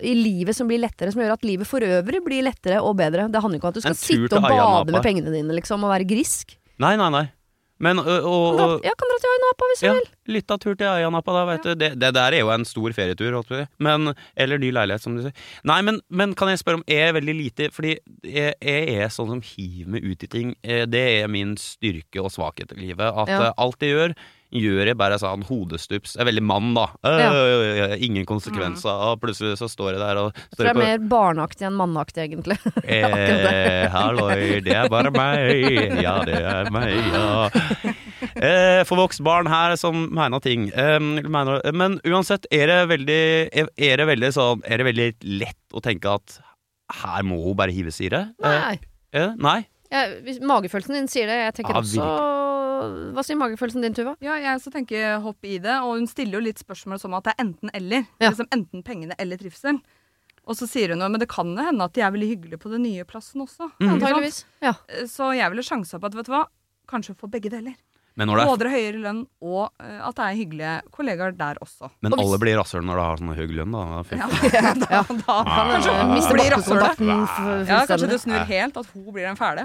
i 0.02 0.14
livet 0.18 0.56
som 0.56 0.68
blir 0.70 0.80
lettere, 0.82 1.12
som 1.12 1.22
gjør 1.22 1.34
at 1.36 1.44
livet 1.46 1.68
for 1.68 1.84
øvrig 1.84 2.22
blir 2.24 2.42
lettere 2.46 2.80
og 2.82 2.96
bedre. 3.00 3.28
Det 3.32 3.42
handler 3.44 3.60
ikke 3.60 3.70
om 3.70 3.74
at 3.76 3.80
du 3.80 3.84
skal 3.84 3.98
sitte 3.98 4.38
og 4.40 4.48
bade 4.48 4.92
med 4.96 5.02
pengene 5.04 5.30
dine, 5.34 5.54
liksom, 5.58 5.84
og 5.84 5.92
være 5.94 6.08
grisk. 6.08 6.56
Nei, 6.82 6.96
nei, 6.96 7.10
nei. 7.14 7.28
Men 7.82 7.98
og, 7.98 8.06
og, 8.06 8.44
Kan 8.54 8.58
dra, 8.60 8.64
og 8.76 8.84
jeg 8.86 8.92
kan 9.00 9.08
dra 9.10 9.14
til 9.18 9.30
Ayanapa 9.32 9.66
hvis 9.72 9.80
du 9.80 9.86
Ja, 9.88 9.92
vil. 9.96 10.04
litt 10.36 10.52
av 10.54 10.58
tur 10.62 10.76
til 10.78 10.86
Ayanapa, 10.86 11.32
da, 11.34 11.40
vet 11.48 11.64
du. 11.66 11.70
Det, 11.80 11.88
det 11.98 12.10
der 12.14 12.36
er 12.36 12.44
jo 12.44 12.52
en 12.54 12.62
stor 12.68 12.94
ferietur, 12.94 13.32
holdt 13.34 13.48
på 13.50 13.56
å 13.56 13.62
si. 13.64 13.66
Men, 13.82 14.12
eller 14.38 14.60
ny 14.62 14.68
leilighet, 14.70 15.02
som 15.02 15.16
du 15.18 15.24
sier. 15.24 15.34
Nei, 15.66 15.80
men, 15.82 15.98
men 16.08 16.36
kan 16.38 16.52
jeg 16.52 16.60
spørre 16.62 16.78
om 16.78 16.84
Jeg 16.86 17.08
er 17.08 17.16
veldig 17.16 17.34
lite 17.34 17.66
Fordi 17.74 17.96
jeg, 18.22 18.54
jeg 18.62 18.94
er 19.02 19.10
sånn 19.10 19.32
som 19.34 19.42
hiver 19.42 19.96
meg 19.96 20.06
ut 20.06 20.22
i 20.22 20.30
ting. 20.30 20.54
Eh, 20.62 20.84
Det 20.86 21.02
er 21.24 21.26
min 21.34 21.56
styrke 21.58 22.22
og 22.22 22.30
svakhet 22.30 22.70
i 22.76 22.84
livet. 22.84 23.02
At 23.18 23.28
Ja. 23.34 23.40
eh, 23.48 23.58
alt 23.58 23.82
jeg 23.82 23.96
gjør, 23.96 24.14
gjør 24.52 24.90
jeg 24.90 24.98
bare 25.00 25.16
sånn 25.20 25.44
hodestups. 25.48 26.14
Jeg 26.16 26.22
er 26.24 26.28
veldig 26.28 26.44
mann, 26.44 26.72
da. 26.76 26.86
Ja. 27.06 27.30
Øh, 27.32 27.94
ingen 28.04 28.26
konsekvenser. 28.28 28.92
Og 29.12 29.20
plutselig 29.22 29.56
så 29.60 29.68
står 29.70 29.94
jeg 29.94 30.02
der 30.02 30.20
og 30.20 30.28
tror 30.34 30.66
jeg 30.68 30.68
det 30.68 30.70
er 30.72 30.78
på 30.78 30.84
mer 30.84 31.06
barneaktig 31.12 31.68
enn 31.68 31.78
mannaktig, 31.80 32.28
egentlig. 32.28 32.58
Eh, 32.92 33.86
halloi, 33.90 34.60
det 34.64 34.74
er 34.76 34.88
bare 34.92 35.10
meg. 35.14 35.96
Ja, 36.02 36.18
det 36.26 36.36
er 36.38 36.68
meg, 36.74 36.92
ja. 37.14 37.92
Eh, 38.36 38.82
Forvokst 38.88 39.22
barn 39.24 39.48
her 39.50 39.74
som 39.80 40.06
mener 40.14 40.42
ting. 40.44 40.68
Eh, 40.70 40.98
mener, 41.00 41.60
men 41.74 41.98
uansett, 42.08 42.46
er 42.52 42.68
det 42.70 42.78
veldig 42.92 43.20
er, 43.50 43.70
er 43.76 44.00
det 44.02 44.06
veldig 44.08 44.30
sånn 44.34 44.62
Er 44.68 44.80
det 44.80 44.86
veldig 44.88 45.08
lett 45.40 45.76
å 45.76 45.82
tenke 45.84 46.12
at 46.18 46.38
her 47.02 47.24
må 47.26 47.38
hun 47.46 47.56
bare 47.58 47.74
hives 47.74 48.00
i 48.04 48.10
det? 48.12 48.22
Eh, 48.44 48.58
Nei. 48.66 48.76
Eh. 49.16 49.32
Nei? 49.40 49.60
Jeg, 49.92 50.18
hvis 50.26 50.38
magefølelsen 50.40 50.96
din 50.96 51.08
sier 51.12 51.28
det. 51.28 51.38
Jeg 51.42 51.54
tenker 51.60 51.76
Ja, 51.76 51.82
også 51.82 52.06
Hva 53.14 53.24
sier 53.26 53.38
magefølelsen 53.38 53.84
din, 53.84 53.94
Tuva? 53.94 54.14
Ja, 54.24 54.38
jeg 54.40 54.56
også 54.58 54.72
tenker 54.74 55.18
hopp 55.22 55.44
i 55.46 55.58
det, 55.62 55.74
og 55.84 55.98
hun 56.00 56.08
stiller 56.10 56.40
jo 56.40 56.46
litt 56.48 56.62
spørsmål 56.62 56.98
som 57.02 57.14
at 57.18 57.28
det 57.28 57.34
er 57.36 57.44
enten-eller. 57.44 58.06
Ja. 58.22 58.30
Liksom 58.32 58.48
enten 58.56 58.82
pengene 58.86 59.18
eller 59.22 59.38
trivsel. 59.38 59.78
Og 60.42 60.58
så 60.58 60.66
sier 60.66 60.90
hun 60.90 60.98
noe, 60.98 61.12
men 61.12 61.22
det 61.22 61.28
kan 61.30 61.52
jo 61.54 61.62
hende 61.68 61.86
at 61.86 61.94
de 61.94 62.02
er 62.02 62.10
veldig 62.10 62.30
hyggelige 62.32 62.58
på 62.64 62.72
den 62.72 62.82
nye 62.88 63.04
plassen 63.06 63.44
også. 63.44 63.68
Mm. 63.78 63.92
Antageligvis. 63.94 64.42
Ja. 64.64 64.74
Så 65.06 65.30
jeg 65.36 65.52
ville 65.52 65.62
sjansa 65.66 66.00
på 66.02 66.10
at, 66.10 66.16
vet 66.18 66.26
du 66.26 66.32
hva, 66.34 66.46
kanskje 66.90 67.14
få 67.18 67.30
begge 67.30 67.52
deler. 67.52 67.76
Men, 68.16 68.28
når 68.28 68.36
det 68.36 68.42
er, 68.44 68.48
Både 68.52 68.70
høyere 68.72 68.98
lønn 69.00 69.20
og 69.40 69.62
uh, 69.80 70.00
at 70.08 70.14
det 70.18 70.24
er 70.26 70.34
hyggelige 70.36 70.72
kollegaer 70.92 71.32
der 71.36 71.56
også. 71.64 71.88
men 72.02 72.12
Og 72.12 72.18
hvis- 72.18 72.26
alle 72.28 72.38
blir 72.42 72.56
rasshøl 72.60 72.84
når 72.84 72.98
du 72.98 73.02
har 73.02 73.16
sånn 73.22 73.34
høy 73.38 73.46
lønn, 73.56 73.72
da. 73.72 73.84
Ja, 74.12 74.26
Ja, 74.52 74.72
da, 74.74 75.02
da, 75.08 75.36
Ja. 75.42 75.64
kanskje 75.72 75.94
hun 75.96 76.12
mister 76.14 76.36
bakkekontakten 76.42 77.12
Ja, 77.68 77.78
kanskje 77.88 78.08
det 78.12 78.20
snur 78.20 78.44
helt, 78.50 78.76
at 78.76 78.86
hun 78.92 79.06
blir 79.14 79.24
den 79.28 79.36
fæle. 79.40 79.64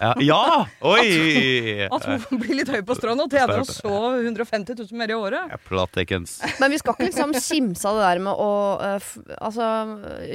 Ja! 0.00 0.12
ja! 0.20 0.66
Oi! 0.82 1.86
At 1.88 2.04
hun 2.28 2.40
blir 2.42 2.58
litt 2.60 2.68
høy 2.72 2.82
på 2.86 2.96
strå 2.98 3.14
og 3.16 3.30
tjener 3.32 3.60
oss 3.62 3.78
så 3.80 3.94
150 4.20 4.76
000 4.76 4.98
mer 5.00 5.10
i 5.10 5.16
året. 5.16 5.56
Platekens. 5.68 6.36
Men 6.60 6.70
vi 6.74 6.78
skal 6.82 6.94
ikke 6.96 7.08
liksom 7.08 7.32
kimse 7.36 7.88
av 7.88 7.96
det 8.00 8.04
der 8.10 8.22
med 8.26 8.34
å 8.44 8.50
uh, 8.80 8.96
f 9.00 9.14
Altså, 9.40 9.64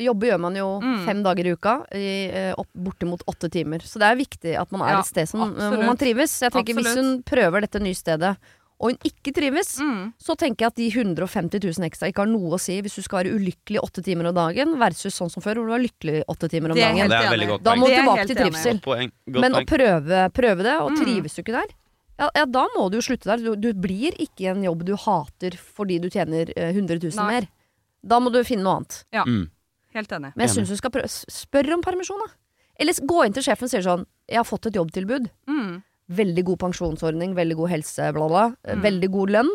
jobbe 0.02 0.30
gjør 0.32 0.40
man 0.48 0.56
jo 0.58 0.68
Mm. 0.82 1.06
fem 1.06 1.20
dager 1.24 1.46
i 1.46 1.52
uka 1.54 1.74
i 1.94 2.06
uh, 2.32 2.54
opp, 2.62 2.68
bortimot 2.74 3.22
åtte 3.30 3.50
timer. 3.54 3.84
Så 3.86 4.00
det 4.02 4.08
er 4.08 4.18
viktig 4.18 4.54
at 4.58 4.72
man 4.74 4.82
er 4.88 4.94
Ja, 4.96 5.00
et 5.04 5.10
sted 5.12 5.28
som, 5.30 5.52
hvor 5.54 5.84
man 5.86 5.98
trives. 6.00 6.34
Jeg 6.42 6.52
tenker 6.56 6.74
Hvis 6.80 6.88
hun 6.96 7.20
Absolutt. 7.22 7.26
Prøver 7.52 7.68
dette 7.68 7.82
nye 7.84 7.94
stedet, 7.96 8.38
og 8.82 8.90
hun 8.90 8.98
ikke 9.06 9.32
trives, 9.36 9.76
Mm. 9.80 10.14
så 10.18 10.34
tenker 10.36 10.66
jeg 10.66 10.68
at 10.72 10.76
de 10.76 10.88
150 10.90 11.60
000 11.62 11.86
ekstra 11.86 12.08
ikke 12.10 12.24
har 12.24 12.32
noe 12.32 12.56
å 12.56 12.60
si 12.60 12.80
hvis 12.82 12.96
du 12.96 13.02
skal 13.04 13.24
være 13.24 13.36
ulykkelig 13.38 13.78
åtte 13.84 14.02
timer 14.04 14.26
om 14.32 14.34
dagen, 14.36 14.78
versus 14.80 15.14
sånn 15.14 15.30
som 15.30 15.44
før, 15.44 15.60
hvor 15.62 15.68
du 15.70 15.74
var 15.76 15.84
lykkelig 15.84 16.24
åtte 16.28 16.50
timer 16.50 16.72
om 16.72 16.78
er 16.78 16.90
dagen. 16.90 17.10
Det 17.10 17.20
er 17.20 17.30
veldig 17.30 17.48
godt 17.52 17.64
Da 17.64 17.76
må 17.76 17.86
du 17.88 17.94
tilbake 17.94 18.26
til 18.28 18.36
trivsel. 18.40 18.80
Godt 18.80 18.88
poeng. 18.88 19.12
Godt 19.30 19.42
Men 19.42 19.54
å 19.54 19.66
prøve, 19.70 20.32
prøve 20.34 20.64
det, 20.64 20.76
og 20.82 20.92
Mm. 20.92 20.98
trives 21.04 21.36
du 21.36 21.44
ikke 21.44 21.54
der, 21.60 21.70
ja, 22.20 22.30
ja, 22.36 22.46
da 22.46 22.68
må 22.76 22.90
du 22.90 22.98
jo 22.98 23.02
slutte 23.02 23.26
der. 23.30 23.38
Du, 23.38 23.56
du 23.56 23.74
blir 23.74 24.12
ikke 24.18 24.42
i 24.42 24.50
en 24.50 24.64
jobb 24.64 24.84
du 24.86 24.96
hater 24.96 25.52
fordi 25.58 26.00
du 26.02 26.10
tjener 26.10 26.50
eh, 26.56 26.72
100 26.74 27.00
000 27.02 27.16
Nei. 27.18 27.32
mer. 27.42 27.48
Da 28.04 28.20
må 28.20 28.32
du 28.34 28.44
finne 28.44 28.64
noe 28.64 28.78
annet. 28.82 29.04
Mm. 29.14 29.50
Helt 29.94 30.10
enig. 30.10 30.34
Men 30.36 30.48
jeg 30.48 30.56
syns 30.58 30.70
du 30.70 30.76
skal 30.78 30.90
prøve 30.90 31.06
Spør 31.30 31.74
om 31.74 31.82
permisjon, 31.82 32.18
da. 32.18 32.34
Eller 32.80 32.94
gå 32.94 33.26
inn 33.26 33.34
til 33.34 33.44
sjefen 33.44 33.64
og 33.66 33.70
sier 33.70 33.84
sånn 33.86 34.06
Jeg 34.28 34.38
har 34.38 34.44
fått 34.46 34.66
et 34.68 34.74
jobbtilbud. 34.74 35.30
Mm. 35.48 35.84
Veldig 36.12 36.44
god 36.46 36.60
pensjonsordning, 36.66 37.34
veldig 37.38 37.56
god 37.62 37.70
helse, 37.72 38.12
bla, 38.14 38.28
bla. 38.28 38.46
eh, 38.66 38.76
Mm. 38.76 38.82
Veldig 38.84 39.10
god 39.12 39.30
lønn. 39.38 39.52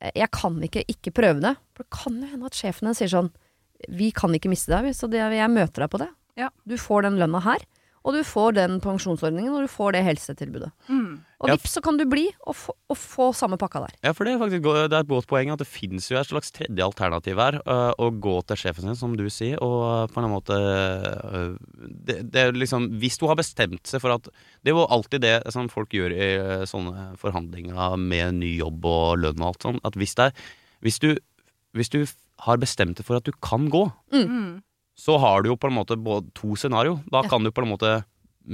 Eh, 0.00 0.10
Jeg 0.14 0.30
kan 0.30 0.60
ikke 0.62 0.84
ikke 0.88 1.12
prøve 1.12 1.40
det. 1.40 1.56
For 1.74 1.84
det 1.84 1.90
kan 1.90 2.20
jo 2.20 2.26
hende 2.32 2.46
at 2.46 2.52
sjefen 2.54 2.86
hennes 2.88 2.98
sier 2.98 3.08
sånn 3.12 3.30
Vi 3.92 4.10
kan 4.10 4.32
ikke 4.32 4.48
miste 4.48 4.72
deg, 4.72 4.94
så 4.96 5.08
det, 5.10 5.18
jeg 5.20 5.50
møter 5.52 5.84
deg 5.84 5.90
på 5.92 5.98
det. 6.00 6.08
Ja. 6.36 6.48
Du 6.66 6.76
får 6.80 7.02
den 7.02 7.18
lønna 7.20 7.42
her, 7.44 7.58
og 8.06 8.14
du 8.14 8.20
får 8.22 8.52
den 8.54 8.76
pensjonsordningen, 8.80 9.50
og 9.52 9.64
du 9.66 9.70
får 9.72 9.96
det 9.96 10.04
helsetilbudet. 10.06 10.68
Mm. 10.88 11.24
Og 11.42 11.48
Ja. 11.50 11.56
vips, 11.56 11.72
så 11.76 11.82
kan 11.84 11.98
du 11.98 12.04
bli 12.08 12.28
og 12.46 12.54
få, 12.56 12.72
og 12.88 12.96
få 12.96 13.24
samme 13.34 13.58
pakka 13.58 13.80
der. 13.82 13.96
Ja, 14.06 14.12
for 14.16 14.24
det 14.24 14.32
er 14.32 14.38
faktisk 14.40 14.62
det 14.62 14.92
er 14.94 15.02
et 15.02 15.08
godt 15.10 15.26
poeng 15.28 15.50
at 15.52 15.58
det 15.58 15.66
finnes 15.66 16.06
jo 16.08 16.16
et 16.16 16.26
slags 16.30 16.50
tredje 16.54 16.80
alternativ 16.86 17.36
her. 17.36 17.58
øh, 17.66 17.92
å 17.98 18.06
gå 18.20 18.36
til 18.46 18.56
sjefen 18.62 18.86
sin, 18.86 18.94
som 18.96 19.16
du 19.18 19.26
sier, 19.28 19.58
og 19.60 20.08
på 20.14 20.22
en 20.22 20.30
måte 20.30 20.54
øh, 20.56 21.56
det, 22.06 22.30
det 22.32 22.40
er 22.46 22.52
liksom 22.52 22.88
Hvis 23.00 23.18
du 23.18 23.26
har 23.26 23.36
bestemt 23.36 23.86
seg 23.90 24.00
for 24.00 24.14
at 24.14 24.28
Det 24.64 24.70
er 24.72 24.76
jo 24.76 24.86
alltid 24.86 25.20
det 25.20 25.52
som 25.52 25.68
folk 25.68 25.90
gjør 25.90 26.14
i 26.14 26.28
sånne 26.66 27.16
forhandlinger 27.20 27.96
med 27.98 28.34
ny 28.40 28.56
jobb 28.60 28.84
og 28.88 29.18
lønn 29.18 29.40
og 29.42 29.48
alt 29.52 29.62
sånt, 29.66 29.80
at 29.84 29.94
hvis 29.98 30.14
det 30.14 30.30
er 30.30 30.32
Hvis 30.80 30.98
du, 31.02 31.16
hvis 31.74 31.88
du 31.92 32.06
har 32.46 32.56
bestemt 32.60 32.96
deg 32.98 33.06
for 33.06 33.16
at 33.16 33.24
du 33.24 33.32
kan 33.42 33.68
gå, 33.72 33.90
Mm. 34.12 34.62
Så 34.96 35.18
har 35.20 35.42
du 35.44 35.50
jo 35.52 35.56
på 35.60 35.68
en 35.70 35.76
måte 35.76 35.96
to 36.34 36.54
scenario. 36.56 36.98
Da 37.12 37.22
kan 37.28 37.44
du 37.44 37.50
på 37.52 37.62
en 37.66 37.72
måte 37.74 37.96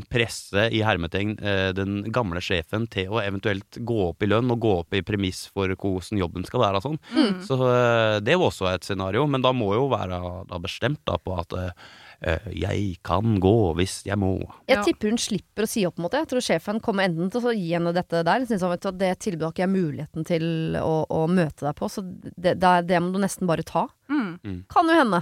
presse 0.08 0.70
i 0.72 0.78
hermetegn 0.80 1.34
eh, 1.44 1.68
den 1.76 1.98
gamle 2.16 2.40
sjefen 2.40 2.86
til 2.88 3.10
å 3.12 3.18
eventuelt 3.20 3.76
gå 3.84 3.96
opp 4.08 4.22
i 4.24 4.28
lønn 4.30 4.48
og 4.54 4.62
gå 4.64 4.70
opp 4.80 4.94
i 4.96 5.02
premiss 5.04 5.42
for 5.52 5.68
hvordan 5.68 6.16
jobben 6.22 6.46
skal 6.48 6.62
være 6.62 6.80
og 6.80 6.86
sånn. 6.86 6.96
Mm. 7.12 7.34
Så 7.44 7.58
eh, 7.66 8.14
det 8.24 8.32
er 8.32 8.38
jo 8.38 8.46
også 8.48 8.70
et 8.72 8.88
scenario, 8.88 9.26
men 9.28 9.44
da 9.44 9.52
må 9.52 9.74
jo 9.76 9.90
være 9.92 10.22
da 10.48 10.60
bestemt 10.64 11.02
da 11.08 11.18
på 11.20 11.36
at 11.42 11.52
eh, 11.58 12.48
jeg 12.56 12.96
kan 13.04 13.36
gå 13.42 13.52
hvis 13.76 13.98
jeg 14.08 14.16
må. 14.22 14.32
Jeg 14.70 14.80
tipper 14.86 15.12
hun 15.12 15.20
slipper 15.20 15.66
å 15.66 15.70
si 15.74 15.84
opp, 15.84 15.98
på 15.98 16.00
en 16.00 16.06
måte. 16.08 16.24
Jeg 16.24 16.30
tror 16.32 16.46
sjefen 16.48 16.80
kommer 16.80 17.10
enten 17.10 17.28
til 17.34 17.50
å 17.50 17.52
gi 17.52 17.68
henne 17.74 17.92
dette 17.96 18.24
der. 18.24 18.48
Synes 18.48 18.64
han, 18.64 18.72
vet 18.72 18.88
du, 18.88 18.92
det 19.04 19.12
tilbudet 19.26 19.48
har 19.50 19.54
ikke 19.58 19.66
jeg 19.66 19.74
muligheten 19.76 20.28
til 20.32 20.48
å, 20.80 20.96
å 21.04 21.22
møte 21.28 21.66
deg 21.68 21.76
på, 21.76 21.92
så 21.92 22.00
det, 22.08 22.56
det, 22.56 22.64
er- 22.64 22.88
det 22.88 23.02
må 23.04 23.12
du 23.12 23.20
nesten 23.26 23.50
bare 23.50 23.66
ta. 23.66 23.84
Mm. 24.08 24.62
Kan 24.72 24.88
jo 24.88 24.96
hende. 25.02 25.20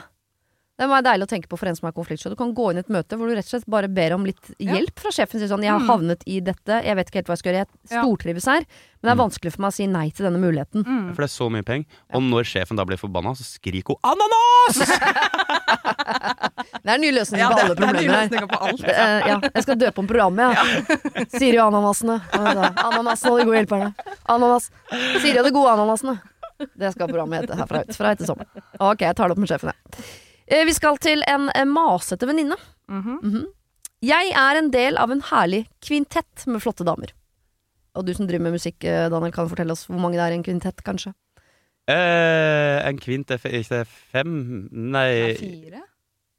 Det 0.80 0.86
må 0.88 0.94
være 0.96 1.04
deilig 1.10 1.26
å 1.26 1.28
tenke 1.28 1.48
på 1.50 1.58
for 1.60 1.68
en 1.68 1.76
som 1.76 1.88
er 1.90 1.92
konfliktsky. 1.92 2.30
Du 2.32 2.38
kan 2.40 2.54
gå 2.56 2.70
inn 2.72 2.78
i 2.80 2.80
et 2.80 2.88
møte 2.88 3.18
hvor 3.20 3.28
du 3.28 3.34
rett 3.36 3.44
og 3.44 3.52
slett 3.52 3.66
bare 3.68 3.88
ber 3.92 4.14
om 4.16 4.24
litt 4.24 4.40
Ja. 4.56 4.72
hjelp 4.78 4.96
fra 5.02 5.10
sjefen. 5.12 5.36
Sier 5.38 5.50
sånn 5.52 5.60
'Jeg 5.60 5.76
har 5.76 5.84
havnet 5.84 6.22
i 6.26 6.40
dette, 6.40 6.80
jeg 6.84 6.96
vet 6.96 7.06
ikke 7.10 7.20
helt 7.20 7.26
hva 7.28 7.36
jeg 7.36 7.42
skal 7.44 7.52
gjøre, 7.52 7.66
jeg 7.66 7.68
Ja. 7.90 8.02
stortrives 8.02 8.46
her', 8.48 8.64
men 9.02 9.04
det 9.04 9.12
er 9.12 9.22
vanskelig 9.28 9.52
for 9.52 9.60
meg 9.60 9.68
å 9.68 9.74
si 9.76 9.86
nei 9.86 10.08
til 10.10 10.24
denne 10.24 10.40
muligheten. 10.40 10.82
Mm. 10.84 11.14
For 11.14 11.20
det 11.22 11.28
er 11.28 11.36
så 11.36 11.50
mye 11.52 11.62
penger. 11.62 11.84
Og 12.14 12.22
når 12.22 12.44
sjefen 12.48 12.76
da 12.76 12.84
blir 12.86 12.96
forbanna, 12.96 13.36
så 13.36 13.44
skriker 13.44 13.92
hun 13.92 14.00
'ananas'! 14.02 14.80
Det 16.80 16.88
er 16.88 16.94
en 16.94 17.00
ny 17.04 17.10
løsning 17.12 17.38
Ja, 17.40 17.50
på 17.50 17.58
alle 17.60 17.72
er 17.72 17.76
problemer 17.76 18.16
her. 18.16 18.46
på 18.48 18.58
alt. 18.60 18.80
Eh, 18.90 19.28
ja, 19.28 19.36
jeg 19.54 19.62
skal 19.62 19.76
døpe 19.76 19.98
om 19.98 20.06
programmet, 20.08 20.54
ja. 20.56 21.24
Siri 21.38 21.58
og 21.60 21.72
ananasene. 21.72 22.20
Ja. 22.32 22.70
Ananasene 22.88 23.32
og 23.32 23.38
de 23.40 23.44
gode 23.44 23.58
hjelperne. 23.60 23.94
Ananas. 24.28 24.70
Siri 25.20 25.38
og 25.38 25.44
de 25.44 25.52
gode 25.52 25.70
ananasene. 25.76 26.20
Det 26.76 26.92
skal 26.94 27.08
programmet 27.08 27.40
hete 27.44 27.56
herfra 27.56 27.84
ut. 27.84 27.94
Fra 27.96 28.10
etter 28.14 28.26
sommeren. 28.28 28.48
Ok, 28.80 28.98
jeg 29.06 29.16
tar 29.16 29.28
det 29.28 29.36
opp 29.36 29.38
med 29.44 29.48
sjefen, 29.48 29.72
jeg. 29.72 30.04
Eh, 30.50 30.64
Vi 30.66 30.74
skal 30.74 30.98
til 30.98 31.22
en 31.30 31.48
eh, 31.54 31.64
masete 31.68 32.26
venninne. 32.28 32.56
Mhm. 32.90 33.18
Mhm. 33.22 33.46
Jeg 34.02 34.30
er 34.32 34.56
en 34.56 34.70
del 34.72 34.96
av 34.96 35.10
en 35.12 35.20
herlig 35.20 35.66
kvintett 35.84 36.46
med 36.48 36.62
flotte 36.64 36.84
damer. 36.88 37.10
Og 37.94 38.06
du 38.06 38.14
som 38.14 38.26
driver 38.26 38.46
med 38.48 38.54
musikk, 38.56 38.82
eh, 38.84 39.08
Daniel, 39.12 39.32
kan 39.34 39.48
fortelle 39.50 39.72
oss 39.74 39.84
hvor 39.86 40.00
mange 40.00 40.16
det 40.16 40.24
er 40.24 40.32
i 40.32 40.38
en 40.38 40.44
kvintett, 40.46 40.80
kanskje? 40.86 41.12
Eh, 41.90 42.78
en 42.88 42.98
kvint 42.98 43.30
er 43.30 43.38
f- 43.40 43.50
ikke 43.50 43.84
fem 43.86 44.68
Det 44.70 44.72
Nei, 44.72 45.06
er 45.10 45.34
fire? 45.36 45.82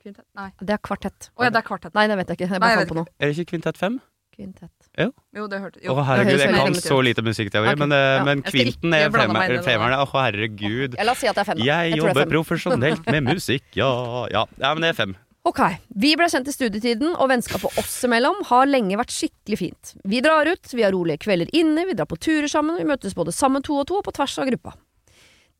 Kvintett? 0.01 0.25
Nei. 0.35 0.49
Det 0.59 0.69
er 0.73 0.77
kvartett. 0.81 1.29
Å 1.37 1.43
ja, 1.43 1.49
det 1.51 1.59
er 1.61 1.67
kvartett. 1.67 1.93
Nei, 1.93 2.07
det 2.07 2.17
vet 2.17 2.27
jeg 2.31 2.37
ikke. 2.39 2.47
Jeg 2.49 2.51
Nei, 2.51 2.59
bare 2.59 2.71
jeg 2.71 2.79
fant 2.87 2.89
på 2.89 2.95
noe. 3.01 3.05
er 3.19 3.27
det 3.27 3.37
ikke 3.37 3.49
kvintett 3.53 3.77
fem? 3.77 3.99
Kvintett. 4.35 4.80
Jo, 4.99 5.45
det 5.47 5.61
hørte 5.63 5.79
Å 5.87 6.03
herregud, 6.03 6.41
jeg 6.41 6.51
kan 6.51 6.75
så 6.75 6.97
lite 6.99 7.23
musikkteori. 7.23 7.71
okay. 7.71 7.79
Men, 7.79 7.93
eh, 7.95 8.07
ja. 8.17 8.23
men 8.27 8.43
kvinten 8.43 8.93
er 8.97 9.07
femmeren. 9.07 9.95
Å 10.03 10.07
herregud. 10.11 10.97
Ja, 10.99 11.05
la 11.07 11.15
oss 11.15 11.23
si 11.23 11.29
at 11.31 11.37
det 11.37 11.45
er 11.45 11.51
fem. 11.53 11.61
da. 11.61 11.65
Jeg 11.65 11.91
jeg 11.91 11.95
er 11.95 12.01
jobber 12.03 12.23
fem. 12.25 12.31
profesjonelt 12.33 13.07
med 13.15 13.29
musikk, 13.31 13.63
ja. 13.79 13.91
ja. 14.33 14.45
Ja, 14.59 14.73
men 14.75 14.83
det 14.83 14.91
er 14.91 14.99
fem. 14.99 15.15
Ok, 15.47 15.59
Vi 15.97 16.11
ble 16.19 16.27
kjent 16.29 16.51
i 16.51 16.53
studietiden, 16.53 17.15
og 17.15 17.31
vennskapet 17.31 17.79
oss 17.81 17.95
imellom 18.05 18.43
har 18.51 18.67
lenge 18.69 18.99
vært 18.99 19.15
skikkelig 19.15 19.57
fint. 19.57 19.93
Vi 20.05 20.19
drar 20.21 20.45
ut, 20.45 20.73
vi 20.75 20.83
har 20.85 20.93
rolige 20.93 21.23
kvelder 21.23 21.49
inne, 21.57 21.87
vi 21.87 21.95
drar 21.97 22.05
på 22.05 22.19
turer 22.21 22.51
sammen, 22.51 22.77
vi 22.77 22.85
møtes 22.85 23.15
både 23.17 23.33
sammen 23.33 23.63
to 23.65 23.79
og 23.81 23.87
to 23.89 23.97
og 23.97 24.05
på 24.05 24.13
tvers 24.19 24.37
av 24.37 24.51
gruppa. 24.51 24.75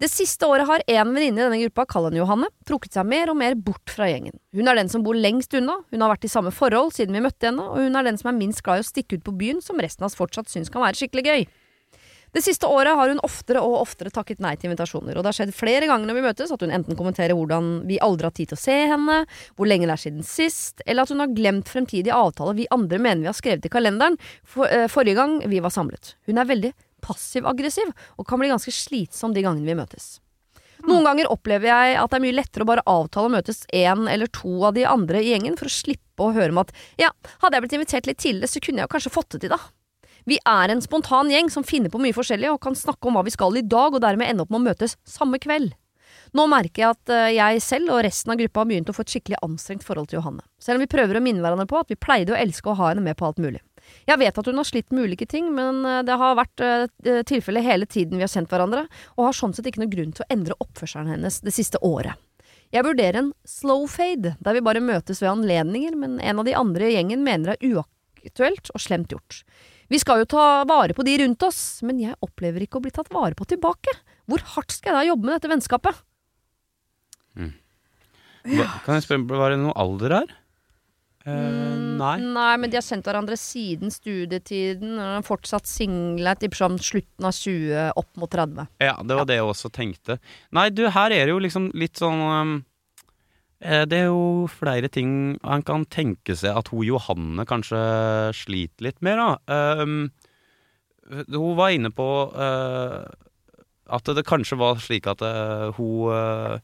Det 0.02 0.10
siste 0.10 0.48
året 0.50 0.66
har 0.66 0.82
en 0.90 1.12
venninne 1.14 1.38
i 1.38 1.44
denne 1.44 1.58
gruppa, 1.62 1.84
kall 1.86 2.08
henne 2.08 2.18
Johanne, 2.18 2.48
trukket 2.66 2.96
seg 2.96 3.06
mer 3.06 3.30
og 3.30 3.36
mer 3.38 3.54
bort 3.54 3.92
fra 3.94 4.08
gjengen. 4.10 4.34
Hun 4.58 4.72
er 4.72 4.80
den 4.80 4.90
som 4.90 5.04
bor 5.06 5.14
lengst 5.14 5.54
unna, 5.54 5.76
hun 5.94 6.02
har 6.02 6.10
vært 6.16 6.26
i 6.26 6.32
samme 6.32 6.50
forhold 6.50 6.96
siden 6.96 7.14
vi 7.14 7.22
møtte 7.22 7.52
henne, 7.52 7.68
og 7.70 7.86
hun 7.86 8.00
er 8.00 8.08
den 8.10 8.18
som 8.18 8.32
er 8.32 8.40
minst 8.40 8.64
glad 8.66 8.82
i 8.82 8.86
å 8.86 8.88
stikke 8.88 9.20
ut 9.20 9.28
på 9.28 9.36
byen, 9.38 9.62
som 9.62 9.78
resten 9.78 10.02
av 10.02 10.10
oss 10.10 10.18
fortsatt 10.18 10.50
syns 10.50 10.74
kan 10.74 10.82
være 10.82 10.98
skikkelig 10.98 11.26
gøy. 11.28 11.46
Det 12.34 12.42
siste 12.42 12.66
året 12.66 12.96
har 12.98 13.12
hun 13.12 13.22
oftere 13.28 13.62
og 13.62 13.78
oftere 13.84 14.10
takket 14.10 14.42
nei 14.42 14.56
til 14.58 14.72
invitasjoner, 14.72 15.14
og 15.14 15.22
det 15.22 15.30
har 15.30 15.38
skjedd 15.38 15.54
flere 15.54 15.86
ganger 15.86 16.10
når 16.10 16.18
vi 16.18 16.26
møtes 16.26 16.54
at 16.56 16.66
hun 16.66 16.74
enten 16.74 16.98
kommenterer 16.98 17.38
hvordan 17.38 17.72
vi 17.86 18.02
aldri 18.02 18.26
har 18.26 18.34
tid 18.38 18.50
til 18.50 18.58
å 18.58 18.66
se 18.66 18.78
henne, 18.96 19.18
hvor 19.54 19.70
lenge 19.70 19.86
det 19.86 20.00
er 20.00 20.06
siden 20.08 20.26
sist, 20.26 20.82
eller 20.88 21.06
at 21.06 21.14
hun 21.14 21.22
har 21.22 21.36
glemt 21.36 21.70
fremtidige 21.70 22.16
avtaler 22.18 22.58
vi 22.58 22.72
andre 22.74 22.98
mener 23.04 23.28
vi 23.28 23.30
har 23.30 23.38
skrevet 23.38 23.68
i 23.68 23.74
kalenderen 23.74 24.18
for, 24.42 24.66
uh, 24.66 24.88
forrige 24.90 25.20
gang 25.20 25.42
vi 25.52 25.62
var 25.62 25.76
samlet. 25.76 26.16
Hun 26.26 26.42
er 26.42 26.50
veldig 26.50 26.72
passiv-aggressiv, 27.04 27.92
og 28.18 28.28
kan 28.28 28.42
bli 28.42 28.52
ganske 28.52 28.74
slitsom 28.76 29.36
de 29.36 29.44
gangene 29.46 29.68
vi 29.68 29.78
møtes. 29.78 30.20
Noen 30.88 31.06
ganger 31.06 31.30
opplever 31.30 31.70
jeg 31.70 31.98
at 32.02 32.10
det 32.10 32.18
er 32.18 32.24
mye 32.24 32.38
lettere 32.40 32.66
å 32.66 32.70
bare 32.72 32.86
avtale 32.90 33.30
å 33.30 33.34
møtes 33.36 33.62
én 33.76 34.08
eller 34.10 34.32
to 34.34 34.64
av 34.66 34.74
de 34.78 34.88
andre 34.90 35.22
i 35.22 35.30
gjengen 35.30 35.58
for 35.60 35.70
å 35.70 35.74
slippe 35.74 36.26
å 36.26 36.32
høre 36.34 36.54
om 36.54 36.62
at 36.64 36.74
ja, 37.02 37.12
hadde 37.44 37.58
jeg 37.58 37.66
blitt 37.66 37.76
invitert 37.78 38.10
litt 38.10 38.22
tidligere, 38.22 38.50
så 38.50 38.64
kunne 38.64 38.82
jeg 38.82 38.90
jo 38.90 38.94
kanskje 38.96 39.14
fått 39.14 39.36
det 39.36 39.44
til, 39.44 39.54
da. 39.54 39.62
Vi 40.30 40.38
er 40.46 40.70
en 40.70 40.82
spontan 40.82 41.30
gjeng 41.34 41.50
som 41.54 41.66
finner 41.66 41.94
på 41.94 42.02
mye 42.02 42.16
forskjellig 42.16 42.50
og 42.52 42.62
kan 42.62 42.78
snakke 42.78 43.10
om 43.10 43.18
hva 43.18 43.26
vi 43.26 43.34
skal 43.34 43.58
i 43.58 43.66
dag, 43.66 43.94
og 43.94 44.04
dermed 44.04 44.30
ende 44.30 44.46
opp 44.46 44.54
med 44.54 44.62
å 44.62 44.68
møtes 44.70 44.98
samme 45.08 45.42
kveld. 45.42 45.74
Nå 46.38 46.46
merker 46.48 46.84
jeg 46.84 46.96
at 46.96 47.12
eh, 47.12 47.34
jeg 47.36 47.64
selv 47.64 47.92
og 47.92 48.06
resten 48.06 48.32
av 48.32 48.40
gruppa 48.40 48.62
har 48.62 48.70
begynt 48.70 48.92
å 48.92 48.96
få 48.96 49.04
et 49.04 49.16
skikkelig 49.16 49.42
anstrengt 49.44 49.84
forhold 49.84 50.08
til 50.12 50.22
Johanne, 50.22 50.46
selv 50.64 50.80
om 50.80 50.86
vi 50.86 50.92
prøver 50.92 51.20
å 51.20 51.24
minne 51.24 51.44
hverandre 51.44 51.68
på 51.68 51.82
at 51.82 51.92
vi 51.92 52.00
pleide 52.00 52.32
å 52.32 52.40
elske 52.40 52.72
å 52.72 52.78
ha 52.80 52.92
henne 52.94 53.04
med 53.04 53.18
på 53.20 53.28
alt 53.28 53.42
mulig. 53.44 53.60
Jeg 54.08 54.22
vet 54.22 54.38
at 54.40 54.48
hun 54.48 54.60
har 54.62 54.68
slitt 54.68 54.94
med 54.94 55.10
ulike 55.10 55.28
ting, 55.28 55.50
men 55.56 55.84
eh, 55.84 56.02
det 56.08 56.16
har 56.22 56.38
vært 56.40 56.64
uh, 56.64 57.22
tilfelle 57.28 57.64
hele 57.66 57.88
tiden 57.90 58.20
vi 58.20 58.24
har 58.24 58.32
kjent 58.32 58.52
hverandre, 58.52 58.86
og 59.18 59.28
har 59.28 59.36
sånn 59.36 59.56
sett 59.58 59.68
ikke 59.68 59.84
noe 59.84 59.92
grunn 59.92 60.14
til 60.16 60.24
å 60.24 60.30
endre 60.32 60.56
oppførselen 60.64 61.12
hennes 61.18 61.42
det 61.44 61.56
siste 61.56 61.82
året. 61.84 62.16
Jeg 62.72 62.88
vurderer 62.88 63.20
en 63.20 63.34
slow 63.44 63.84
fade, 63.92 64.38
der 64.40 64.56
vi 64.56 64.64
bare 64.64 64.84
møtes 64.84 65.20
ved 65.20 65.34
anledninger, 65.34 65.98
men 66.00 66.22
en 66.24 66.40
av 66.40 66.48
de 66.48 66.56
andre 66.56 66.88
i 66.88 66.94
gjengen 66.96 67.26
mener 67.26 67.52
det 67.52 67.58
er 67.58 67.74
uaktuelt 67.76 68.72
og 68.72 68.80
slemt 68.80 69.12
gjort. 69.12 69.42
Vi 69.92 70.00
skal 70.00 70.22
jo 70.22 70.30
ta 70.32 70.46
vare 70.64 70.96
på 70.96 71.04
de 71.04 71.18
rundt 71.20 71.44
oss, 71.44 71.82
men 71.84 72.00
jeg 72.00 72.16
opplever 72.24 72.64
ikke 72.64 72.80
å 72.80 72.86
bli 72.86 72.94
tatt 72.96 73.12
vare 73.12 73.36
på 73.36 73.50
tilbake. 73.52 73.92
Hvor 74.32 74.46
hardt 74.54 74.72
skal 74.72 74.94
jeg 74.94 75.02
da 75.02 75.10
jobbe 75.10 75.28
med 75.28 75.36
dette 75.36 75.52
vennskapet? 75.52 76.00
Hva, 77.38 78.66
kan 78.86 78.98
jeg 78.98 79.06
spørre, 79.06 79.40
var 79.40 79.54
det 79.54 79.62
noe 79.62 79.76
alder 79.78 80.18
her? 80.22 80.38
Uh, 81.28 81.72
Mm, 81.92 81.98
nei. 82.00 82.16
Nei, 82.34 82.56
men 82.62 82.72
de 82.72 82.78
har 82.80 82.86
kjent 82.86 83.08
hverandre 83.08 83.38
siden 83.40 83.94
studietiden, 83.94 84.96
og 84.98 85.18
har 85.18 85.28
fortsatt 85.28 85.70
single, 85.70 86.34
tipper 86.40 86.64
sånn 86.64 86.82
slutten 86.82 87.28
av 87.28 87.36
20, 87.38 87.94
opp 88.00 88.12
mot 88.22 88.32
30. 88.32 88.68
Ja, 88.84 88.96
det 89.06 89.18
var 89.20 89.30
det 89.30 89.40
jeg 89.40 89.48
også 89.48 89.72
tenkte. 89.74 90.18
Nei, 90.56 90.70
du, 90.74 90.86
her 90.92 91.14
er 91.14 91.28
det 91.28 91.36
jo 91.36 91.42
liksom 91.44 91.72
litt 91.78 92.02
sånn 92.02 92.22
um, 92.26 92.54
Det 93.62 93.98
er 94.00 94.08
jo 94.10 94.48
flere 94.50 94.90
ting 94.90 95.38
han 95.46 95.62
kan 95.66 95.86
tenke 95.86 96.36
seg 96.38 96.58
at 96.58 96.72
hun 96.74 96.86
Johanne 96.88 97.46
kanskje 97.50 97.82
sliter 98.34 98.90
litt 98.90 99.02
med, 99.06 99.22
da. 99.22 99.82
Um, 99.82 100.10
hun 101.28 101.58
var 101.60 101.76
inne 101.76 101.92
på 101.94 102.08
uh, 102.34 103.06
at 103.92 104.14
det 104.16 104.24
kanskje 104.26 104.58
var 104.58 104.80
slik 104.82 105.10
at 105.12 105.22
uh, 105.22 105.70
hun 105.78 106.64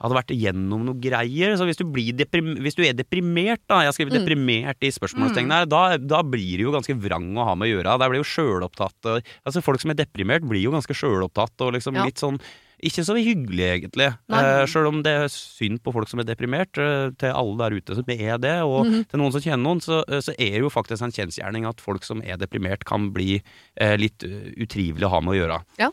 hadde 0.00 0.14
vært 0.14 0.30
igjennom 0.34 0.84
noe 0.86 0.94
greier. 1.00 1.56
Så 1.58 1.66
hvis 1.66 1.76
du, 1.80 1.84
hvis 1.90 2.76
du 2.78 2.82
er 2.86 2.92
deprimert, 2.94 3.60
da 3.68 3.80
Jeg 3.82 3.88
har 3.90 3.96
skrevet 3.96 4.12
Mm. 4.14 4.26
'deprimert' 4.26 4.82
i 4.86 4.90
spørsmålstegnet 4.94 5.52
her. 5.52 5.66
Da, 5.66 5.96
da 5.98 6.22
blir 6.22 6.56
det 6.58 6.64
jo 6.66 6.72
ganske 6.72 6.94
vrang 7.00 7.34
å 7.36 7.44
ha 7.44 7.54
med 7.54 7.68
å 7.68 7.72
gjøre. 7.82 7.98
Der 7.98 8.08
blir 8.08 8.22
jo 8.22 8.28
sjølopptatt. 8.28 9.22
Altså 9.46 9.62
Folk 9.62 9.80
som 9.80 9.90
er 9.90 9.94
deprimert, 9.94 10.42
blir 10.46 10.62
jo 10.62 10.70
ganske 10.70 10.94
sjølopptatt 10.94 11.60
og 11.60 11.74
liksom 11.74 11.94
Ja. 11.94 12.04
litt 12.04 12.16
sånn 12.18 12.40
ikke 12.80 13.02
så 13.02 13.16
hyggelig, 13.18 13.82
egentlig. 13.90 14.06
Eh, 14.30 14.64
Sjøl 14.70 14.86
om 14.86 15.02
det 15.02 15.10
er 15.10 15.26
synd 15.26 15.82
på 15.82 15.92
folk 15.92 16.06
som 16.08 16.20
er 16.20 16.24
deprimert. 16.24 16.78
eh, 16.78 17.10
til 17.18 17.32
alle 17.34 17.56
der 17.58 17.74
ute 17.76 17.94
som 17.96 18.04
er 18.06 18.38
det, 18.38 18.62
og 18.62 18.86
Mhm. 18.86 19.08
til 19.08 19.18
noen 19.18 19.32
som 19.32 19.40
kjenner 19.40 19.64
noen, 19.66 19.80
så, 19.82 20.04
eh, 20.06 20.20
så 20.20 20.30
er 20.38 20.52
det 20.52 20.60
jo 20.62 20.70
faktisk 20.70 21.02
en 21.02 21.10
kjensgjerning 21.10 21.66
at 21.68 21.80
folk 21.80 22.04
som 22.04 22.22
er 22.22 22.36
deprimert, 22.36 22.84
kan 22.84 23.10
bli 23.10 23.42
eh, 23.76 23.96
litt 23.96 24.22
eh, 24.22 24.54
utrivelig 24.62 25.02
å 25.02 25.10
ha 25.10 25.20
med 25.20 25.34
å 25.34 25.38
gjøre. 25.48 25.64
Ja. 25.76 25.90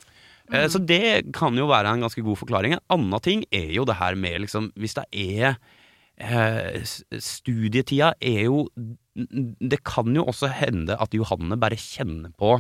Eh, 0.54 0.68
Så 0.70 0.80
det 0.86 1.32
kan 1.34 1.56
jo 1.58 1.66
være 1.68 1.94
en 1.96 2.04
ganske 2.06 2.22
god 2.22 2.38
forklaring. 2.38 2.75
En 2.78 2.86
annen 3.00 3.22
ting 3.25 3.44
er 3.52 3.72
jo 3.74 3.86
det 3.86 3.96
her 3.98 4.16
med 4.16 4.42
liksom 4.46 4.72
Hvis 4.78 4.94
det 4.94 5.06
er 5.12 5.58
eh, 6.22 6.84
Studietida 7.18 8.14
er 8.22 8.44
jo 8.46 8.68
Det 9.16 9.84
kan 9.84 10.14
jo 10.16 10.25
også 10.28 10.52
hende 10.54 10.98
at 11.00 11.14
Johanne 11.18 11.58
bare 11.58 11.80
kjenner 11.80 12.32
på 12.38 12.60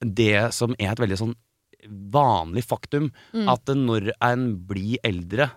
det 0.00 0.48
som 0.56 0.72
er 0.80 0.92
et 0.94 1.00
veldig 1.02 1.16
sånn 1.20 1.34
vanlig 2.12 2.62
faktum. 2.64 3.10
Mm. 3.36 3.48
At 3.52 3.68
når 3.76 4.10
en 4.24 4.46
blir 4.68 4.96
eldre, 5.04 5.50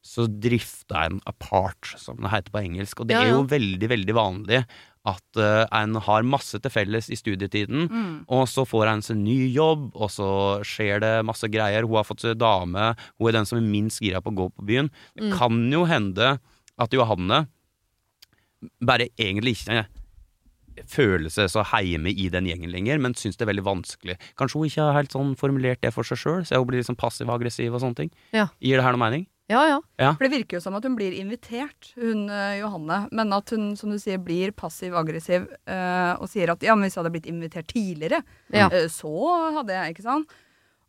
så 0.00 0.24
drifter 0.26 0.96
en 1.04 1.18
apart, 1.28 1.90
som 2.00 2.16
det 2.16 2.30
heter 2.32 2.54
på 2.54 2.62
engelsk. 2.62 3.00
Og 3.02 3.10
det 3.10 3.18
Ja, 3.18 3.26
er 3.26 3.34
jo 3.34 3.42
veldig, 3.44 3.88
veldig 3.92 4.14
vanlig 4.16 4.62
at 5.08 5.36
uh, 5.40 5.64
en 5.72 5.94
har 5.96 6.22
masse 6.28 6.58
til 6.60 6.70
felles 6.70 7.08
i 7.08 7.16
studietiden, 7.16 7.86
Mm. 7.88 8.24
og 8.28 8.44
så 8.46 8.66
får 8.68 8.86
en 8.90 9.02
seg 9.02 9.16
ny 9.16 9.48
jobb, 9.54 9.90
og 9.96 10.10
så 10.12 10.60
skjer 10.66 11.00
det 11.00 11.12
masse 11.24 11.48
greier. 11.48 11.86
Hun 11.88 11.96
har 11.96 12.04
fått 12.04 12.20
seg 12.20 12.36
dame, 12.38 12.94
hun 13.18 13.28
er 13.28 13.32
den 13.38 13.46
som 13.48 13.56
er 13.58 13.64
minst 13.64 14.00
gira 14.04 14.20
på 14.20 14.28
å 14.30 14.36
gå 14.36 14.50
på 14.52 14.66
byen. 14.66 14.90
Det 15.16 15.30
Mm. 15.32 15.38
kan 15.38 15.72
jo 15.72 15.84
hende 15.86 16.38
at 16.78 16.92
Johanne 16.92 17.46
bare 18.84 19.08
egentlig 19.18 19.56
ikke 19.56 19.86
føler 20.86 21.28
seg 21.32 21.48
så 21.52 21.64
heime 21.72 22.12
i 22.12 22.28
den 22.32 22.46
gjengen 22.48 22.70
lenger, 22.72 22.98
men 23.00 23.14
syns 23.18 23.36
det 23.36 23.46
er 23.48 23.52
veldig 23.54 23.64
vanskelig. 23.66 24.16
Kanskje 24.38 24.60
hun 24.60 24.68
ikke 24.68 24.84
har 24.86 24.94
helt 25.00 25.12
sånn 25.12 25.34
formulert 25.36 25.80
det 25.80 25.92
for 25.92 26.04
seg 26.04 26.20
sjøl, 26.20 26.44
så 26.46 26.56
hun 26.60 26.66
blir 26.68 26.80
liksom 26.82 26.96
passiv-aggressiv 27.00 27.74
og 27.74 27.80
sånne 27.82 27.96
ting. 27.96 28.10
Ja. 28.32 28.48
Gir 28.60 28.76
det 28.76 28.84
her 28.84 28.92
noe 28.96 29.02
mening? 29.10 29.26
Ja, 29.50 29.60
ja. 29.98 30.12
For 30.14 30.22
det 30.24 30.30
virker 30.36 30.56
jo 30.58 30.62
som 30.62 30.76
at 30.78 30.84
hun 30.86 30.94
blir 30.94 31.12
invitert, 31.18 31.88
hun 31.98 32.28
eh, 32.30 32.60
Johanne. 32.60 33.00
Men 33.10 33.32
at 33.34 33.50
hun, 33.50 33.72
som 33.76 33.90
du 33.90 33.98
sier, 33.98 34.20
blir 34.22 34.52
passiv-aggressiv 34.54 35.48
eh, 35.66 36.12
og 36.22 36.28
sier 36.30 36.52
at 36.54 36.62
ja, 36.62 36.76
men 36.78 36.86
hvis 36.86 36.94
jeg 36.94 37.02
hadde 37.02 37.12
blitt 37.16 37.26
invitert 37.32 37.66
tidligere, 37.74 38.22
Ja. 38.54 38.68
eh, 38.70 38.86
så 38.92 39.10
hadde 39.58 39.74
jeg, 39.74 39.96
ikke 39.96 40.06
sant. 40.06 40.30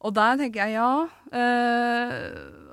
Og 0.02 0.14
der 0.18 0.38
tenker 0.38 0.64
jeg 0.66 0.78
ja. 0.78 0.92
eh, 1.34 2.16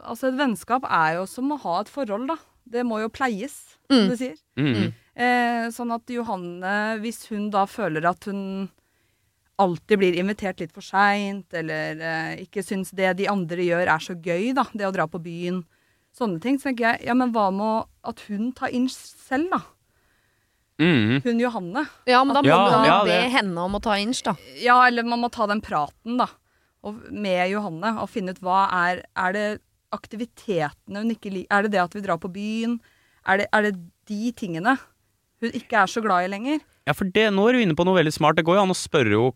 altså 0.09 0.29
et 0.31 0.39
vennskap 0.39 0.85
er 0.89 1.19
jo 1.19 1.27
som 1.29 1.51
å 1.57 1.59
ha 1.65 1.81
et 1.83 1.91
forhold, 1.93 2.29
da. 2.31 2.37
Det 2.69 2.85
må 2.85 3.01
jo 3.03 3.09
pleies, 3.13 3.55
som 3.89 4.03
Mm. 4.05 4.09
du 4.11 4.17
sier. 4.21 4.35
Mm. 4.61 4.93
Eh, 5.17 5.67
sånn 5.73 5.93
at 5.95 6.11
Johanne, 6.13 6.99
hvis 7.01 7.23
hun 7.33 7.49
da 7.51 7.63
føler 7.67 8.05
at 8.11 8.25
hun 8.29 8.69
alltid 9.59 9.99
blir 9.99 10.19
invitert 10.21 10.61
litt 10.61 10.73
for 10.77 10.85
seint, 10.85 11.49
eller 11.57 11.97
eh, 11.99 12.35
ikke 12.45 12.63
syns 12.63 12.93
det 12.95 13.17
de 13.19 13.27
andre 13.33 13.65
gjør 13.65 13.89
er 13.89 14.05
så 14.05 14.15
gøy, 14.15 14.53
da, 14.55 14.67
det 14.77 14.87
å 14.87 14.93
dra 14.95 15.07
på 15.11 15.19
byen, 15.25 15.65
sånne 16.19 16.41
ting, 16.43 16.59
så 16.59 16.69
tenker 16.71 16.85
jeg 16.93 17.07
ja, 17.09 17.15
men 17.15 17.33
hva 17.35 17.49
med 17.55 17.89
at 18.11 18.21
hun 18.29 18.51
tar 18.59 18.73
inn 18.75 18.89
selv, 18.93 19.51
da? 19.55 19.61
Mm. 20.79 21.21
Hun 21.25 21.41
Johanne. 21.43 21.83
Ja, 22.07 22.21
men 22.25 22.37
da 22.37 22.43
må 22.43 22.47
Ja, 22.53 22.59
man 22.71 22.85
ja, 22.87 22.99
be 23.05 23.11
det- 23.11 23.31
henne 23.35 23.59
om 23.65 23.75
å 23.75 23.83
ta 23.83 23.97
inch, 23.99 24.23
da. 24.23 24.37
Ja, 24.63 24.77
eller 24.87 25.03
man 25.03 25.21
må 25.21 25.31
ta 25.31 25.47
den 25.47 25.61
praten, 25.61 26.19
da, 26.21 26.29
og, 26.85 27.01
med 27.11 27.51
Johanne, 27.51 27.97
og 27.99 28.09
finne 28.09 28.31
ut 28.31 28.41
hva 28.41 28.69
er 28.71 29.03
Er 29.17 29.33
det 29.33 29.61
aktivitetene 29.93 31.03
hun 31.03 31.11
ikke 31.11 31.33
liker? 31.33 31.51
Er 31.51 31.63
det 31.63 31.73
det 31.73 31.81
at 31.83 31.95
vi 31.95 32.01
drar 32.05 32.19
på 32.19 32.31
byen? 32.33 32.79
Er 33.27 33.39
det, 33.39 33.49
er 33.53 33.63
det 33.63 33.75
de 34.07 34.33
tingene 34.33 34.79
hun 35.41 35.51
ikke 35.51 35.73
er 35.83 35.87
så 35.87 36.01
glad 36.03 36.25
i 36.25 36.29
lenger? 36.29 36.61
Ja, 36.89 36.95
for 36.97 37.11
det, 37.13 37.27
nå 37.37 37.43
er 37.51 37.59
du 37.59 37.61
inne 37.61 37.77
på 37.77 37.85
noe 37.85 37.99
veldig 37.99 38.15
smart. 38.15 38.39
Det 38.39 38.47
går 38.49 38.57
jo 38.57 38.63
an 38.65 38.73
å 38.73 38.77
spørre 38.77 39.13
jo 39.13 39.27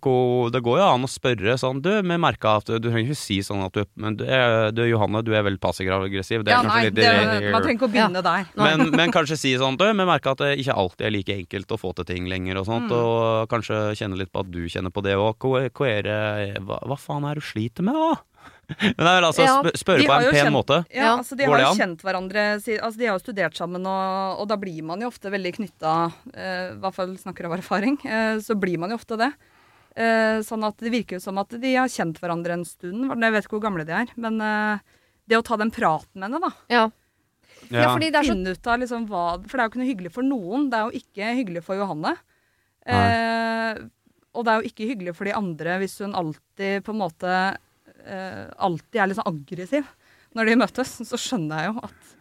Det 0.55 0.63
går 0.65 0.79
jo 0.81 0.87
an 0.87 1.05
å 1.05 1.11
spørre 1.11 1.57
sånn 1.61 1.83
Du, 1.85 1.91
vi 1.93 2.17
merka 2.21 2.55
at 2.63 2.71
Du 2.81 2.89
trenger 2.89 3.13
ikke 3.13 3.19
si 3.21 3.39
sånn 3.45 3.61
at 3.67 3.77
du 3.77 3.85
Men 4.01 4.17
du, 4.17 4.25
er- 4.25 4.73
du 4.73 4.81
Johanne, 4.89 5.21
du 5.27 5.35
er 5.37 5.45
veldig 5.45 5.61
passiv-aggressiv. 5.61 6.47
Ja, 6.49 6.63
nei, 6.65 6.87
litt 6.89 6.97
det, 6.97 7.53
man 7.53 7.61
trenger 7.65 7.77
ikke 7.77 7.91
å 7.91 7.93
begynne 7.93 8.25
der. 8.25 8.49
men, 8.57 8.89
men 8.97 9.13
kanskje 9.15 9.37
si 9.37 9.55
sånn 9.61 9.77
Du, 9.77 9.85
vi 9.85 10.09
merka 10.09 10.33
at 10.33 10.41
det 10.41 10.55
ikke 10.65 10.79
alltid 10.81 11.07
er 11.07 11.15
like 11.15 11.37
enkelt 11.37 11.77
å 11.77 11.81
få 11.81 11.93
til 11.99 12.09
ting 12.09 12.29
lenger 12.31 12.63
og 12.63 12.69
sånt. 12.71 12.89
Mm. 12.89 12.97
Og 12.97 13.53
kanskje 13.53 13.83
kjenne 14.01 14.17
litt 14.21 14.33
på 14.33 14.47
at 14.47 14.53
du 14.53 14.63
kjenner 14.73 14.95
på 14.95 15.05
det 15.05 15.19
òg. 15.21 15.37
Hva, 15.43 15.89
er 15.93 16.59
hva, 16.65 16.81
hva 16.89 16.99
faen 17.01 17.29
er 17.29 17.37
det 17.37 17.45
du 17.45 17.51
sliter 17.53 17.85
med, 17.85 17.99
da? 18.01 18.32
Men 18.83 18.95
det 18.97 19.11
er 19.11 19.17
vel 19.19 19.27
altså 19.29 19.45
Ja, 19.45 19.55
sp 19.61 19.81
spørre 19.83 20.05
på 20.07 20.15
en 20.17 20.27
pen 20.31 20.39
kjent- 20.47 20.55
måte. 20.55 20.77
Ja, 20.95 21.03
Ja. 21.03 21.11
altså 21.19 21.37
De 21.37 21.45
Går 21.49 21.57
har 21.59 21.65
jo 21.67 21.79
kjent 21.81 22.03
hverandre 22.07 22.45
altså 22.57 22.97
De 22.97 23.07
har 23.09 23.19
jo 23.19 23.23
studert 23.25 23.57
sammen, 23.59 23.85
og, 23.87 24.41
og 24.41 24.49
da 24.49 24.57
blir 24.57 24.83
man 24.87 25.03
jo 25.03 25.11
ofte 25.11 25.33
veldig 25.35 25.53
knytta 25.59 25.95
eh, 26.33 26.71
I 26.73 26.79
hvert 26.81 26.95
fall 26.97 27.17
snakker 27.21 27.49
av 27.51 27.57
erfaring. 27.59 27.99
Eh, 28.07 28.39
så 28.45 28.55
blir 28.59 28.79
man 28.79 28.91
jo 28.95 28.97
ofte 29.01 29.19
det. 29.21 29.33
Eh, 29.99 30.39
sånn 30.47 30.65
at 30.65 30.79
det 30.81 30.93
virker 30.95 31.19
jo 31.19 31.25
som 31.27 31.37
at 31.43 31.53
de 31.61 31.75
har 31.77 31.91
kjent 31.93 32.17
hverandre 32.23 32.55
en 32.57 32.65
stund. 32.65 33.11
Jeg 33.13 33.33
vet 33.35 33.45
ikke 33.45 33.59
hvor 33.59 33.67
gamle 33.67 33.85
de 33.85 33.93
er. 33.93 34.13
Men 34.17 34.41
eh, 34.41 34.79
det 35.29 35.37
å 35.37 35.45
ta 35.45 35.59
den 35.61 35.71
praten 35.75 36.17
med 36.23 36.31
henne, 36.31 36.41
da. 36.41 36.53
Ja. 36.73 36.85
ja, 37.69 37.91
fordi 37.93 38.09
det 38.11 38.23
er 38.23 38.31
så 38.31 38.33
Finne 38.35 38.55
ut 38.57 38.67
av 38.73 38.81
liksom 38.81 39.05
hva 39.11 39.25
For 39.45 39.59
det 39.59 39.61
er 39.61 39.67
jo 39.67 39.73
ikke 39.75 39.83
noe 39.83 39.91
hyggelig 39.93 40.13
for 40.17 40.23
noen. 40.27 40.71
Det 40.73 40.79
er 40.79 40.87
jo 40.89 41.03
ikke 41.03 41.35
hyggelig 41.43 41.63
for 41.67 41.77
Johanne. 41.83 42.15
Eh, 42.87 43.83
og 44.33 44.47
det 44.47 44.53
er 44.55 44.63
jo 44.63 44.71
ikke 44.73 44.89
hyggelig 44.89 45.13
for 45.19 45.29
de 45.29 45.35
andre 45.37 45.77
hvis 45.83 45.99
hun 46.03 46.17
alltid 46.19 46.83
på 46.87 46.95
en 46.95 47.03
måte 47.03 47.35
Alltid 48.59 48.99
er 49.01 49.11
litt 49.11 49.19
sånn 49.21 49.31
aggressiv 49.33 49.87
når 50.37 50.49
de 50.49 50.59
møtes. 50.63 50.93
Så 51.09 51.19
skjønner 51.21 51.63
jeg 51.63 51.73
jo 51.73 51.83
at 51.89 52.13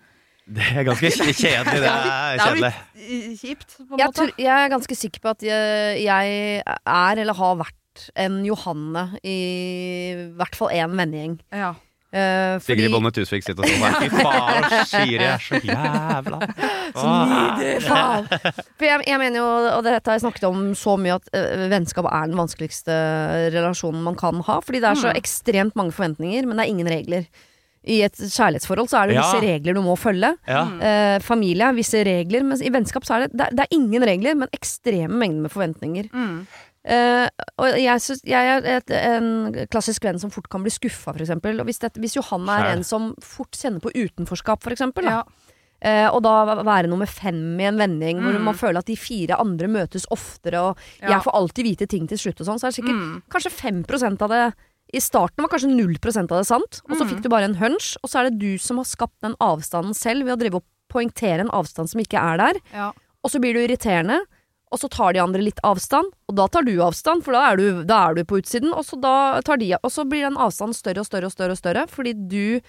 Det 0.51 0.69
er 0.75 0.87
ganske 0.87 1.11
kjedelig. 1.41 1.81
Det 1.81 1.91
er 1.91 2.07
det 2.07 2.15
er 2.15 2.41
kjedelig. 2.41 2.71
litt 2.71 3.11
eh, 3.11 3.35
kjipt, 3.39 3.77
på 3.77 3.85
en 3.85 4.01
jeg, 4.01 4.07
måte. 4.09 4.17
tror, 4.19 4.33
jeg 4.45 4.65
er 4.65 4.73
ganske 4.73 4.97
sikker 4.99 5.23
på 5.23 5.31
at 5.35 5.45
jeg, 5.47 6.01
jeg 6.03 6.65
er, 6.65 7.21
eller 7.23 7.39
har 7.39 7.61
vært, 7.61 7.77
en 8.15 8.37
Johanne 8.47 9.01
i 9.27 9.35
hvert 10.39 10.55
fall 10.55 10.69
én 10.71 10.93
vennegjeng. 10.95 11.33
Ja. 11.51 11.73
Eh, 12.11 12.57
fordi 12.59 12.75
Sigrid 12.75 12.91
Bonde 12.91 13.11
Tusvik 13.15 13.45
sitter 13.45 13.63
sånn 13.63 13.83
der. 13.85 13.93
Fy 14.01 14.09
faen, 14.11 14.65
Shiri 14.89 15.27
er 15.31 15.39
så 15.39 15.59
jævla 15.63 16.39
Åh. 17.01 17.61
Faen. 17.85 18.25
For 18.75 18.83
jeg, 18.87 19.05
jeg 19.07 19.19
mener 19.21 19.39
jo, 19.39 19.45
og 19.77 19.85
dette 19.87 20.11
har 20.11 20.17
jeg 20.19 20.25
snakket 20.25 20.47
om 20.49 20.65
så 20.75 20.97
mye, 20.99 21.15
at 21.21 21.29
eh, 21.37 21.67
vennskap 21.71 22.09
er 22.11 22.27
den 22.27 22.35
vanskeligste 22.39 22.97
relasjonen 23.55 24.03
man 24.03 24.17
kan 24.19 24.41
ha. 24.47 24.59
Fordi 24.65 24.81
det 24.83 24.89
er 24.91 24.99
så 24.99 25.11
Mm. 25.11 25.17
ekstremt 25.21 25.75
mange 25.79 25.95
forventninger, 25.95 26.45
men 26.47 26.57
det 26.59 26.65
er 26.65 26.71
ingen 26.73 26.87
regler. 26.91 27.25
I 27.81 28.01
et 28.05 28.13
kjærlighetsforhold 28.19 28.89
så 28.91 28.99
er 29.01 29.07
det 29.09 29.15
Ja. 29.15 29.21
visse 29.25 29.39
regler 29.41 29.73
du 29.73 29.81
må 29.81 29.95
følge. 29.97 30.35
Ja. 30.47 30.65
Eh, 30.83 31.19
familie, 31.25 31.71
visse 31.73 32.03
regler. 32.05 32.43
Mens 32.45 32.61
i 32.61 32.69
vennskap 32.69 33.03
så 33.07 33.15
er 33.15 33.19
det, 33.25 33.31
det, 33.33 33.47
er, 33.47 33.55
det 33.57 33.63
er 33.65 33.73
ingen 33.79 34.03
regler, 34.05 34.35
men 34.37 34.51
ekstreme 34.53 35.15
mengder 35.17 35.41
med 35.47 35.51
forventninger. 35.55 36.11
Mm. 36.13 36.45
Eh, 36.83 37.27
og 37.61 37.77
jeg, 37.77 38.01
synes, 38.01 38.21
jeg 38.25 38.47
er 38.55 38.65
et, 38.77 38.89
en 38.89 39.53
klassisk 39.69 40.03
venn 40.03 40.17
som 40.19 40.31
fort 40.33 40.47
kan 40.49 40.63
bli 40.63 40.71
skuffa, 40.73 41.13
for 41.13 41.21
eksempel. 41.21 41.59
Og 41.61 41.65
hvis, 41.69 41.79
det, 41.83 41.91
hvis 42.01 42.15
Johanna 42.17 42.57
er 42.63 42.71
en 42.75 42.83
som 42.83 43.11
fort 43.21 43.51
kjenner 43.53 43.79
på 43.83 43.91
utenforskap, 43.93 44.63
for 44.63 44.71
eksempel. 44.73 45.05
Ja. 45.05 45.23
Uh, 45.81 46.13
og 46.13 46.19
da 46.21 46.61
være 46.61 46.85
nummer 46.91 47.09
fem 47.09 47.57
i 47.59 47.65
en 47.65 47.77
vending 47.77 48.19
hvor 48.21 48.35
Mm. 48.37 48.43
man 48.45 48.53
føler 48.53 48.77
at 48.83 48.85
de 48.85 48.95
fire 48.95 49.33
andre 49.41 49.65
møtes 49.67 50.05
oftere, 50.13 50.59
og 50.61 50.77
Ja. 51.01 51.09
jeg 51.17 51.23
får 51.25 51.33
alltid 51.33 51.63
vite 51.65 51.87
ting 51.89 52.05
til 52.07 52.17
slutt 52.21 52.39
og 52.41 52.45
sånn, 52.45 52.59
så 52.61 52.67
er 52.67 52.69
det 52.69 52.77
sikkert 52.83 53.01
Mm. 53.01 53.23
kanskje 53.31 53.51
5% 53.51 54.21
av 54.21 54.29
det 54.29 54.53
I 54.93 54.99
starten 54.99 55.41
var 55.41 55.47
kanskje 55.49 55.71
0% 55.73 56.31
av 56.31 56.37
det 56.37 56.45
sant, 56.45 56.81
og 56.89 56.97
så 56.97 57.01
Mm. 57.05 57.09
fikk 57.09 57.21
du 57.23 57.29
bare 57.29 57.45
en 57.45 57.55
hunch, 57.55 57.95
og 58.03 58.09
så 58.11 58.19
er 58.19 58.29
det 58.29 58.39
du 58.39 58.57
som 58.59 58.77
har 58.77 58.83
skapt 58.85 59.21
den 59.21 59.33
avstanden 59.39 59.95
selv 59.95 60.25
ved 60.25 60.33
å 60.37 60.39
drive 60.39 60.55
og 60.55 60.63
poengtere 60.91 61.39
en 61.39 61.49
avstand 61.49 61.89
som 61.89 61.99
ikke 62.01 62.19
er 62.19 62.37
der, 62.37 62.59
Ja. 62.73 62.91
og 63.23 63.31
så 63.31 63.39
blir 63.39 63.53
du 63.53 63.59
irriterende. 63.65 64.19
Og 64.71 64.79
så 64.79 64.87
tar 64.87 65.13
de 65.13 65.19
andre 65.19 65.41
litt 65.43 65.59
avstand, 65.67 66.13
og 66.31 66.35
da 66.39 66.45
tar 66.47 66.63
du 66.63 66.73
avstand, 66.81 67.25
for 67.25 67.35
da 67.35 67.41
er 67.51 67.57
du, 67.59 67.81
da 67.83 68.05
er 68.09 68.15
du 68.15 68.23
på 68.23 68.39
utsiden. 68.39 68.71
Og 68.71 68.85
så, 68.87 68.95
da 69.03 69.41
tar 69.43 69.59
de, 69.59 69.73
og 69.81 69.91
så 69.91 70.05
blir 70.07 70.23
den 70.29 70.37
avstanden 70.39 70.73
større 70.77 71.03
og 71.03 71.09
større 71.09 71.27
og 71.27 71.33
større, 71.35 71.57
og 71.57 71.59
større 71.59 71.87
fordi 71.91 72.13
du 72.15 72.61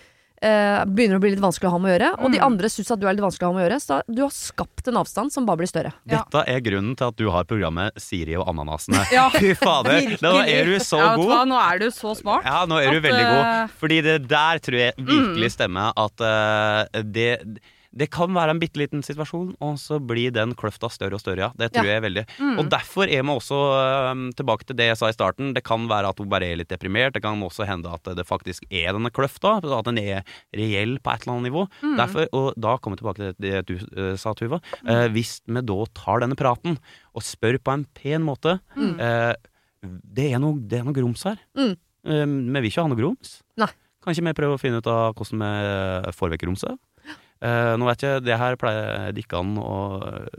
eh, 0.43 0.81
begynner 0.91 1.21
å 1.21 1.23
bli 1.23 1.31
litt 1.37 1.43
vanskelig 1.45 1.69
å 1.71 1.75
ha 1.77 1.79
med 1.79 1.93
å 1.93 1.95
gjøre. 1.95 2.09
Og 2.25 2.33
de 2.35 2.39
Mm. 2.41 2.47
andre 2.49 2.67
syns 2.75 2.91
at 2.91 2.99
du 2.99 3.07
er 3.07 3.15
litt 3.15 3.23
vanskelig 3.23 3.47
å 3.47 3.51
ha 3.53 3.55
med 3.55 3.63
å 3.63 3.67
gjøre. 3.69 3.77
Så 3.85 4.01
du 4.11 4.23
har 4.25 4.33
skapt 4.35 4.89
en 4.91 4.97
avstand 4.99 5.31
som 5.31 5.47
bare 5.47 5.61
blir 5.63 5.71
større. 5.71 5.93
Dette 6.05 6.43
er 6.51 6.59
grunnen 6.67 6.97
til 6.99 7.07
at 7.13 7.17
du 7.23 7.31
har 7.31 7.45
programmet 7.47 7.95
Siri 8.03 8.35
og 8.35 8.49
ananasene. 8.51 9.05
Ja, 9.15 9.29
Fy 9.39 9.55
fader, 9.55 10.03
nå 10.19 10.33
er 10.43 10.65
du 10.67 10.75
så 10.83 10.99
god! 11.15 11.31
ja, 11.31 11.45
du. 11.45 11.51
Nå 11.55 11.61
er 11.63 11.79
du 11.79 11.87
så 11.95 12.17
smart. 12.19 12.43
Ja, 12.51 12.65
nå 12.67 12.83
er 12.83 12.91
du 12.91 12.99
At, 12.99 13.07
veldig 13.07 13.29
god. 13.31 13.45
eh, 13.53 13.77
Fordi 13.79 14.01
det 14.03 14.17
der 14.27 14.59
tror 14.67 14.79
jeg 14.83 14.99
virkelig 14.99 15.53
stemmer 15.55 15.95
at 15.95 16.27
uh, 16.27 17.03
det 17.07 17.31
det 17.93 18.07
kan 18.11 18.33
være 18.33 18.51
en 18.55 18.59
bitte 18.63 18.81
liten 18.81 19.03
situasjon, 19.05 19.51
og 19.61 19.75
så 19.77 19.99
blir 20.01 20.33
den 20.33 20.55
kløfta 20.57 20.89
større 20.91 21.19
og 21.19 21.21
større, 21.21 21.39
ja. 21.45 21.49
Det 21.59 21.73
tror 21.75 21.85
Ja. 21.85 21.93
jeg 21.99 22.03
veldig. 22.07 22.25
Mm. 22.41 22.59
Og 22.59 22.71
derfor 22.73 23.05
er 23.05 23.23
vi 23.23 23.29
også, 23.35 23.59
eh, 23.77 24.33
tilbake 24.39 24.65
til 24.67 24.77
det 24.77 24.87
jeg 24.89 24.97
sa 24.97 25.09
i 25.09 25.13
starten, 25.13 25.53
det 25.53 25.63
kan 25.65 25.87
være 25.89 26.09
at 26.09 26.19
hun 26.19 26.29
bare 26.33 26.49
er 26.49 26.57
litt 26.57 26.69
deprimert. 26.73 27.13
Det 27.13 27.23
kan 27.23 27.37
også 27.43 27.67
hende 27.69 27.93
at 27.93 28.03
det 28.17 28.25
faktisk 28.27 28.65
er 28.71 28.93
denne 28.97 29.11
kløfta, 29.13 29.59
at 29.63 29.85
den 29.85 29.99
er 29.99 30.25
reell 30.57 30.99
på 31.05 31.13
et 31.13 31.23
eller 31.27 31.37
annet 31.37 31.53
nivå. 31.53 31.69
Mm. 31.83 31.97
Derfor, 32.01 32.29
og 32.33 32.55
da 32.59 32.77
kommer 32.79 32.97
vi 32.97 33.03
tilbake 33.03 33.17
til 33.17 33.35
det 33.39 33.67
du 33.67 33.75
uh, 34.01 34.17
sa, 34.17 34.33
Tuva. 34.35 34.61
Uh, 34.89 35.09
hvis 35.13 35.41
vi 35.47 35.61
da 35.61 35.85
tar 35.95 36.21
denne 36.21 36.35
praten 36.37 36.79
og 37.15 37.23
spør 37.23 37.59
på 37.63 37.73
en 37.75 37.85
pen 37.95 38.23
måte 38.25 38.59
Mm. 38.77 38.97
uh, 39.01 39.35
det, 39.85 40.33
er 40.33 40.39
noe, 40.39 40.57
det 40.61 40.79
er 40.81 40.85
noe 40.85 40.95
grums 40.95 41.25
her. 41.25 41.37
Mm. 41.59 41.77
Eh, 42.07 42.25
vi 42.27 42.61
vil 42.61 42.71
ikke 42.71 42.83
ha 42.83 42.89
noe 42.89 42.97
grums. 42.99 43.43
Nei. 43.59 43.67
Kan 44.03 44.15
ikke 44.15 44.25
vi 44.27 44.33
prøve 44.35 44.55
å 44.57 44.61
finne 44.61 44.79
ut 44.79 44.87
av 44.91 45.15
hvordan 45.15 45.43
vi 45.43 46.13
får 46.17 46.31
vekk 46.35 46.43
grumset? 46.47 46.79
Eh, 47.43 47.73
nå 47.77 47.89
vet 47.89 48.05
jeg, 48.07 48.23
det 48.23 48.37
her 48.39 48.55
pleier 48.61 49.11
det 49.13 49.25
ikke 49.25 49.41
an 49.43 49.57
å 49.59 49.73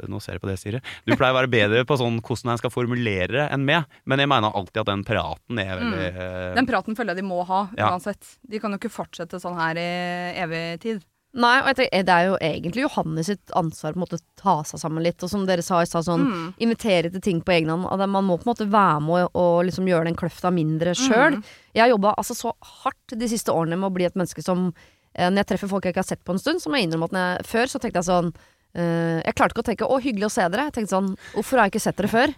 Nå 0.08 0.22
ser 0.24 0.38
jeg 0.38 0.42
på 0.44 0.48
det, 0.48 0.58
Siri. 0.62 0.80
Du 1.04 1.13
pleier 1.20 1.34
å 1.36 1.39
være 1.42 1.52
bedre 1.52 1.84
på 1.89 1.98
sånn 2.00 2.22
hvordan 2.24 2.54
en 2.54 2.62
skal 2.62 2.72
formulere 2.72 3.28
det 3.36 3.48
enn 3.52 3.66
meg, 3.68 3.84
men 4.08 4.24
jeg 4.24 4.30
mener 4.32 4.56
alltid 4.56 4.82
at 4.86 4.92
den 4.94 5.04
praten 5.08 5.60
er 5.60 5.74
veldig 5.82 6.12
mm. 6.16 6.54
Den 6.60 6.70
praten 6.70 6.96
føler 6.96 7.12
jeg 7.13 7.24
de 7.24 7.28
må 7.28 7.42
ha, 7.50 7.66
Ja. 7.78 7.92
uansett. 7.92 8.38
De 8.48 8.60
kan 8.63 8.72
jo 8.72 8.80
ikke 8.80 8.94
fortsette 8.94 9.39
sånn 9.44 9.60
her 9.60 9.76
i 9.82 9.89
evig 10.46 10.63
tid. 10.86 11.04
Nei, 11.34 11.56
og 11.63 11.72
jeg 11.72 11.78
tenker, 11.80 12.04
det 12.06 12.13
er 12.13 12.26
jo 12.30 12.36
egentlig 12.46 12.84
Johannes 12.84 13.26
sitt 13.26 13.54
ansvar 13.58 13.96
på 13.98 14.06
å 14.06 14.20
ta 14.38 14.54
seg 14.70 14.80
sammen 14.80 15.02
litt. 15.04 15.18
Og 15.26 15.32
som 15.32 15.48
dere 15.50 15.63
sa 15.66 15.80
i 15.82 15.88
stad, 15.89 16.06
sånn 16.06 16.28
Mm. 16.30 16.54
invitere 16.62 17.10
til 17.12 17.22
ting 17.26 17.42
på 17.42 17.56
egen 17.56 17.70
hånd. 17.74 17.88
At 17.92 18.08
Man 18.08 18.24
må 18.26 18.38
på 18.38 18.46
en 18.46 18.54
måte 18.54 18.70
være 18.70 19.02
med 19.02 19.24
og, 19.26 19.32
og 19.36 19.66
liksom 19.66 19.88
gjøre 19.89 20.06
den 20.06 20.16
kløfta 20.16 20.54
mindre 20.54 20.94
sjøl. 20.94 21.39
Mm. 21.42 21.44
Jeg 21.74 21.82
har 21.82 21.89
jobba 21.98 22.13
altså 22.16 22.36
så 22.38 22.54
hardt 22.62 23.18
de 23.18 23.28
siste 23.28 23.50
årene 23.50 23.76
med 23.80 23.89
å 23.89 23.94
bli 23.96 24.06
et 24.06 24.13
menneske 24.16 24.44
som 24.46 24.68
eh, 24.70 25.03
Når 25.15 25.38
jeg 25.43 25.49
treffer 25.54 25.69
folk 25.69 25.84
jeg 25.86 25.93
ikke 25.93 26.04
har 26.04 26.12
sett 26.12 26.23
på 26.26 26.34
en 26.34 26.39
stund, 26.41 26.60
så 26.62 26.69
må 26.69 26.78
jeg 26.80 26.88
innrømme 26.89 27.06
at 27.06 27.12
når 27.15 27.26
jeg, 27.38 27.45
før 27.45 27.65
så 27.69 27.80
tenkte 27.80 28.02
jeg 28.02 28.10
sånn 28.10 28.34
uh, 28.34 29.19
Jeg 29.23 29.36
klarte 29.36 29.54
ikke 29.54 29.63
å 29.65 29.69
tenke 29.71 29.86
'å, 29.89 30.02
hyggelig 30.02 30.26
å 30.30 30.34
se 30.34 30.41
dere'. 30.49 30.65
Jeg 30.69 30.73
tenkte 30.80 30.95
sånn 30.95 31.12
'hvorfor 31.36 31.58
har 31.60 31.65
jeg 31.69 31.73
ikke 31.76 31.86
sett 31.88 31.97
dere 31.97 32.08
før'? 32.10 32.34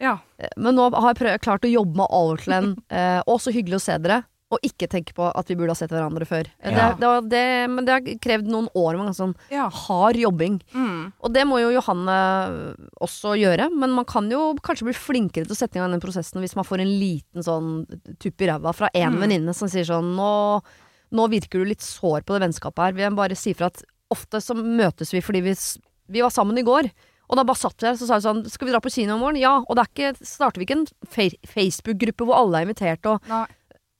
Ja. 0.00 0.18
Eh, 0.38 0.48
Men 0.58 0.74
nå 0.76 0.90
har 0.92 1.14
jeg 1.14 1.20
prøv, 1.22 1.38
klart 1.40 1.64
å 1.64 1.70
jobbe 1.72 1.96
meg 1.96 2.06
over 2.10 2.36
til 2.36 2.52
en 2.52 2.76
eh, 2.90 3.22
'å, 3.26 3.38
så 3.40 3.52
hyggelig 3.54 3.78
å 3.78 3.86
se 3.86 3.98
dere'. 3.98 4.24
Og 4.48 4.60
ikke 4.62 4.86
tenke 4.86 5.10
på 5.12 5.26
at 5.34 5.48
vi 5.48 5.56
burde 5.58 5.70
ha 5.74 5.74
sett 5.74 5.90
hverandre 5.90 6.22
før. 6.24 6.46
Eh, 6.62 6.70
Ja. 6.70 6.92
Det, 6.94 7.00
det, 7.02 7.30
det, 7.30 7.70
men 7.70 7.84
det 7.84 7.92
har 7.92 8.00
krevd 8.22 8.46
noen 8.46 8.68
år 8.78 8.94
med 8.96 9.16
sånn 9.16 9.34
ja. 9.50 9.68
hard 9.68 10.14
jobbing. 10.16 10.60
Mm. 10.72 11.12
Og 11.20 11.32
det 11.34 11.42
må 11.48 11.58
jo 11.58 11.72
Johanne 11.74 12.14
også 13.02 13.34
gjøre, 13.40 13.66
men 13.74 13.90
man 13.90 14.04
kan 14.04 14.30
jo 14.30 14.54
kanskje 14.62 14.86
bli 14.86 14.94
flinkere 14.94 15.46
til 15.48 15.56
å 15.56 15.58
sette 15.58 15.78
i 15.78 15.80
gang 15.82 15.90
den 15.90 16.00
prosessen 16.02 16.38
hvis 16.44 16.54
man 16.54 16.64
får 16.68 16.80
en 16.84 16.94
liten 17.00 17.42
sånn 17.42 17.70
tupp 18.22 18.40
i 18.40 18.46
ræva 18.46 18.72
fra 18.72 18.88
én 18.94 19.16
Mm. 19.16 19.20
venninne 19.24 19.54
som 19.54 19.66
sier 19.68 19.84
sånn 19.84 20.14
nå, 20.14 20.62
nå 21.12 21.28
virker 21.30 21.58
du 21.62 21.64
litt 21.68 21.82
sår 21.84 22.22
på 22.26 22.34
det 22.34 22.42
vennskapet 22.48 22.78
her. 22.78 22.96
Jeg 23.06 23.14
bare 23.16 23.36
si 23.38 23.52
fra 23.54 23.66
at 23.66 23.82
ofte 24.10 24.40
så 24.42 24.54
møtes 24.54 25.12
vi 25.14 25.20
fordi 25.20 25.40
vi, 25.42 25.54
vi 26.08 26.20
var 26.22 26.30
sammen 26.30 26.58
i 26.58 26.62
går. 26.66 26.90
Og 27.28 27.36
da 27.36 27.42
bare 27.42 27.58
satt 27.58 27.74
vi 27.82 27.88
der 27.88 27.96
så 27.98 28.06
sa 28.06 28.18
vi 28.20 28.22
sånn 28.22 28.44
Skal 28.48 28.68
vi 28.68 28.72
dra 28.72 28.78
på 28.80 28.90
kino 28.94 29.16
i 29.16 29.18
morgen? 29.18 29.38
Ja. 29.40 29.56
Og 29.66 29.74
det 29.74 29.82
er 29.82 29.90
ikke, 29.90 30.26
starter 30.26 30.62
vi 30.62 30.66
ikke 30.68 30.76
en 30.78 30.86
Facebook-gruppe 31.50 32.26
hvor 32.26 32.38
alle 32.38 32.60
er 32.60 32.68
invitert 32.68 33.06
og 33.10 33.22
Nei. 33.30 33.44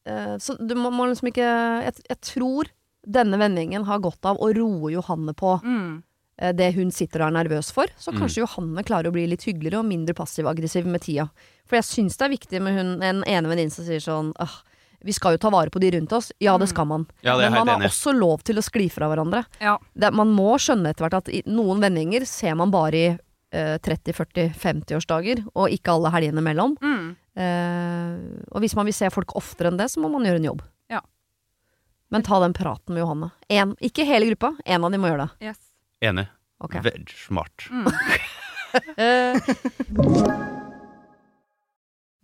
Eh, 0.06 0.36
Så 0.38 0.54
du 0.60 0.74
må, 0.78 0.92
må 0.94 1.08
liksom 1.10 1.32
ikke 1.32 1.46
jeg, 1.86 1.96
jeg 2.08 2.20
tror 2.22 2.70
denne 3.06 3.38
vendingen 3.38 3.84
har 3.86 3.98
godt 4.02 4.26
av 4.26 4.38
å 4.42 4.50
roe 4.54 4.90
Johanne 4.94 5.34
på 5.38 5.56
Mm. 5.62 6.02
uh, 6.42 6.52
det 6.52 6.72
hun 6.74 6.90
sitter 6.90 7.22
og 7.22 7.28
er 7.28 7.36
nervøs 7.44 7.72
for. 7.72 7.86
Så 7.98 8.10
Mm. 8.12 8.18
kanskje 8.20 8.42
Johanne 8.44 8.82
klarer 8.84 9.08
å 9.10 9.12
bli 9.14 9.26
litt 9.26 9.42
hyggeligere 9.46 9.78
og 9.78 9.86
mindre 9.86 10.14
passiv-aggressiv 10.14 10.86
med 10.86 11.02
tida. 11.02 11.28
For 11.66 11.76
jeg 11.76 11.84
syns 11.86 12.16
det 12.18 12.26
er 12.26 12.34
viktig 12.36 12.62
med 12.62 12.74
hun, 12.78 13.02
en 13.02 13.22
ene 13.26 13.46
venninne 13.48 13.70
som 13.72 13.84
sier 13.86 13.98
sånn 14.02 14.32
«Åh, 14.38 14.56
vi 15.04 15.12
skal 15.12 15.34
jo 15.36 15.38
ta 15.42 15.50
vare 15.50 15.70
på 15.70 15.80
de 15.82 15.90
rundt 15.96 16.12
oss. 16.12 16.32
Ja, 16.40 16.56
det 16.58 16.66
Mm. 16.68 16.72
skal 16.74 16.86
man. 16.86 17.06
Ja, 17.22 17.36
det 17.36 17.46
er 17.46 17.50
Men 17.50 17.58
man 17.58 17.68
har 17.68 17.76
enig 17.80 17.90
også 17.90 18.12
lov 18.18 18.42
til 18.42 18.56
å 18.56 18.62
skli 18.62 18.88
fra 18.90 19.08
hverandre. 19.08 19.44
Ja. 19.60 19.78
Det, 19.94 20.12
man 20.12 20.28
må 20.32 20.54
skjønne 20.58 20.90
etter 20.90 21.04
hvert 21.08 21.14
at 21.22 21.28
i 21.28 21.42
noen 21.46 21.80
vendinger 21.80 22.26
ser 22.26 22.54
man 22.54 22.70
bare 22.70 22.94
i 22.94 23.18
eh, 23.52 23.78
30-40-50-årsdager, 23.78 25.44
og 25.54 25.70
ikke 25.70 25.92
alle 25.94 26.10
helgene 26.10 26.42
mellom. 26.42 26.76
Mm. 26.82 27.16
Eh, 27.36 28.16
og 28.52 28.60
hvis 28.60 28.74
man 28.76 28.84
vil 28.86 28.94
se 28.96 29.08
folk 29.10 29.32
oftere 29.36 29.68
enn 29.70 29.78
det, 29.78 29.86
så 29.92 30.00
må 30.02 30.10
man 30.10 30.24
gjøre 30.24 30.36
en 30.42 30.48
jobb. 30.50 30.62
Ja. 30.90 31.00
Men 32.10 32.22
ta 32.22 32.40
den 32.40 32.52
praten 32.54 32.94
med 32.94 33.02
Johanne. 33.04 33.30
En, 33.48 33.76
ikke 33.80 34.04
hele 34.06 34.26
gruppa, 34.32 34.56
en 34.64 34.84
av 34.84 34.90
de 34.90 34.98
må 34.98 35.08
gjøre 35.08 35.28
det. 35.28 35.46
Yes. 35.48 35.58
Enig. 36.02 36.26
Okay. 36.60 36.80
Veldig 36.80 37.16
smart. 37.26 37.68
Mm. 37.70 37.86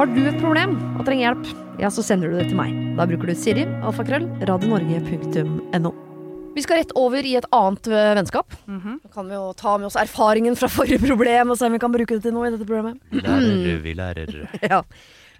Har 0.00 0.08
du 0.08 0.20
et 0.24 0.38
problem 0.40 0.76
og 0.96 1.02
trenger 1.04 1.26
hjelp, 1.26 1.48
ja, 1.82 1.90
så 1.92 2.04
sender 2.04 2.30
du 2.30 2.38
det 2.38 2.46
til 2.50 2.56
meg. 2.56 2.70
Da 2.96 3.04
bruker 3.08 3.30
du 3.30 3.34
Siri, 3.36 3.66
alfakrøll, 3.84 4.28
radionorge.no. 4.48 5.92
Vi 6.50 6.64
skal 6.64 6.80
rett 6.80 6.94
over 6.98 7.24
i 7.26 7.36
et 7.38 7.46
annet 7.54 7.86
øh, 7.90 8.14
vennskap. 8.18 8.56
Da 8.66 9.10
kan 9.14 9.28
vi 9.30 9.36
jo 9.36 9.50
ta 9.58 9.76
med 9.78 9.86
oss 9.90 9.98
erfaringen 10.00 10.56
fra 10.58 10.70
forrige 10.72 10.98
problem 11.04 11.52
og 11.52 11.60
se 11.60 11.68
om 11.68 11.76
vi 11.76 11.82
kan 11.82 11.92
bruke 11.94 12.16
det 12.16 12.24
til 12.24 12.34
noe 12.34 12.48
i 12.48 12.54
dette 12.54 12.66
programmet. 12.66 12.98
Lærer, 13.14 13.78
vi 13.84 13.94
lærer. 13.98 14.34
Ja. 14.70 14.82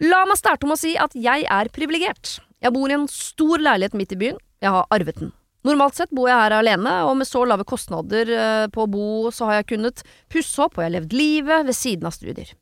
La 0.00 0.22
meg 0.24 0.38
starte 0.40 0.64
med 0.68 0.78
å 0.78 0.80
si 0.80 0.94
at 0.96 1.12
jeg 1.18 1.44
er 1.44 1.68
privilegert. 1.74 2.38
Jeg 2.62 2.72
bor 2.72 2.88
i 2.88 2.96
en 2.96 3.08
stor 3.10 3.60
leilighet 3.60 3.96
midt 3.98 4.14
i 4.14 4.20
byen. 4.22 4.38
Jeg 4.62 4.72
har 4.76 4.86
arvet 4.94 5.18
den. 5.20 5.32
Normalt 5.66 5.98
sett 5.98 6.12
bor 6.16 6.28
jeg 6.30 6.40
her 6.40 6.54
alene, 6.56 6.92
og 7.04 7.18
med 7.20 7.28
så 7.28 7.42
lave 7.44 7.66
kostnader 7.68 8.30
eh, 8.32 8.66
på 8.72 8.86
å 8.86 8.90
bo, 8.90 9.06
så 9.34 9.50
har 9.50 9.58
jeg 9.60 9.72
kunnet 9.74 10.02
pusse 10.32 10.56
opp 10.64 10.78
og 10.78 10.84
jeg 10.84 10.88
har 10.90 10.96
levd 11.00 11.16
livet 11.16 11.66
ved 11.68 11.76
siden 11.76 12.08
av 12.08 12.16
studier. 12.16 12.54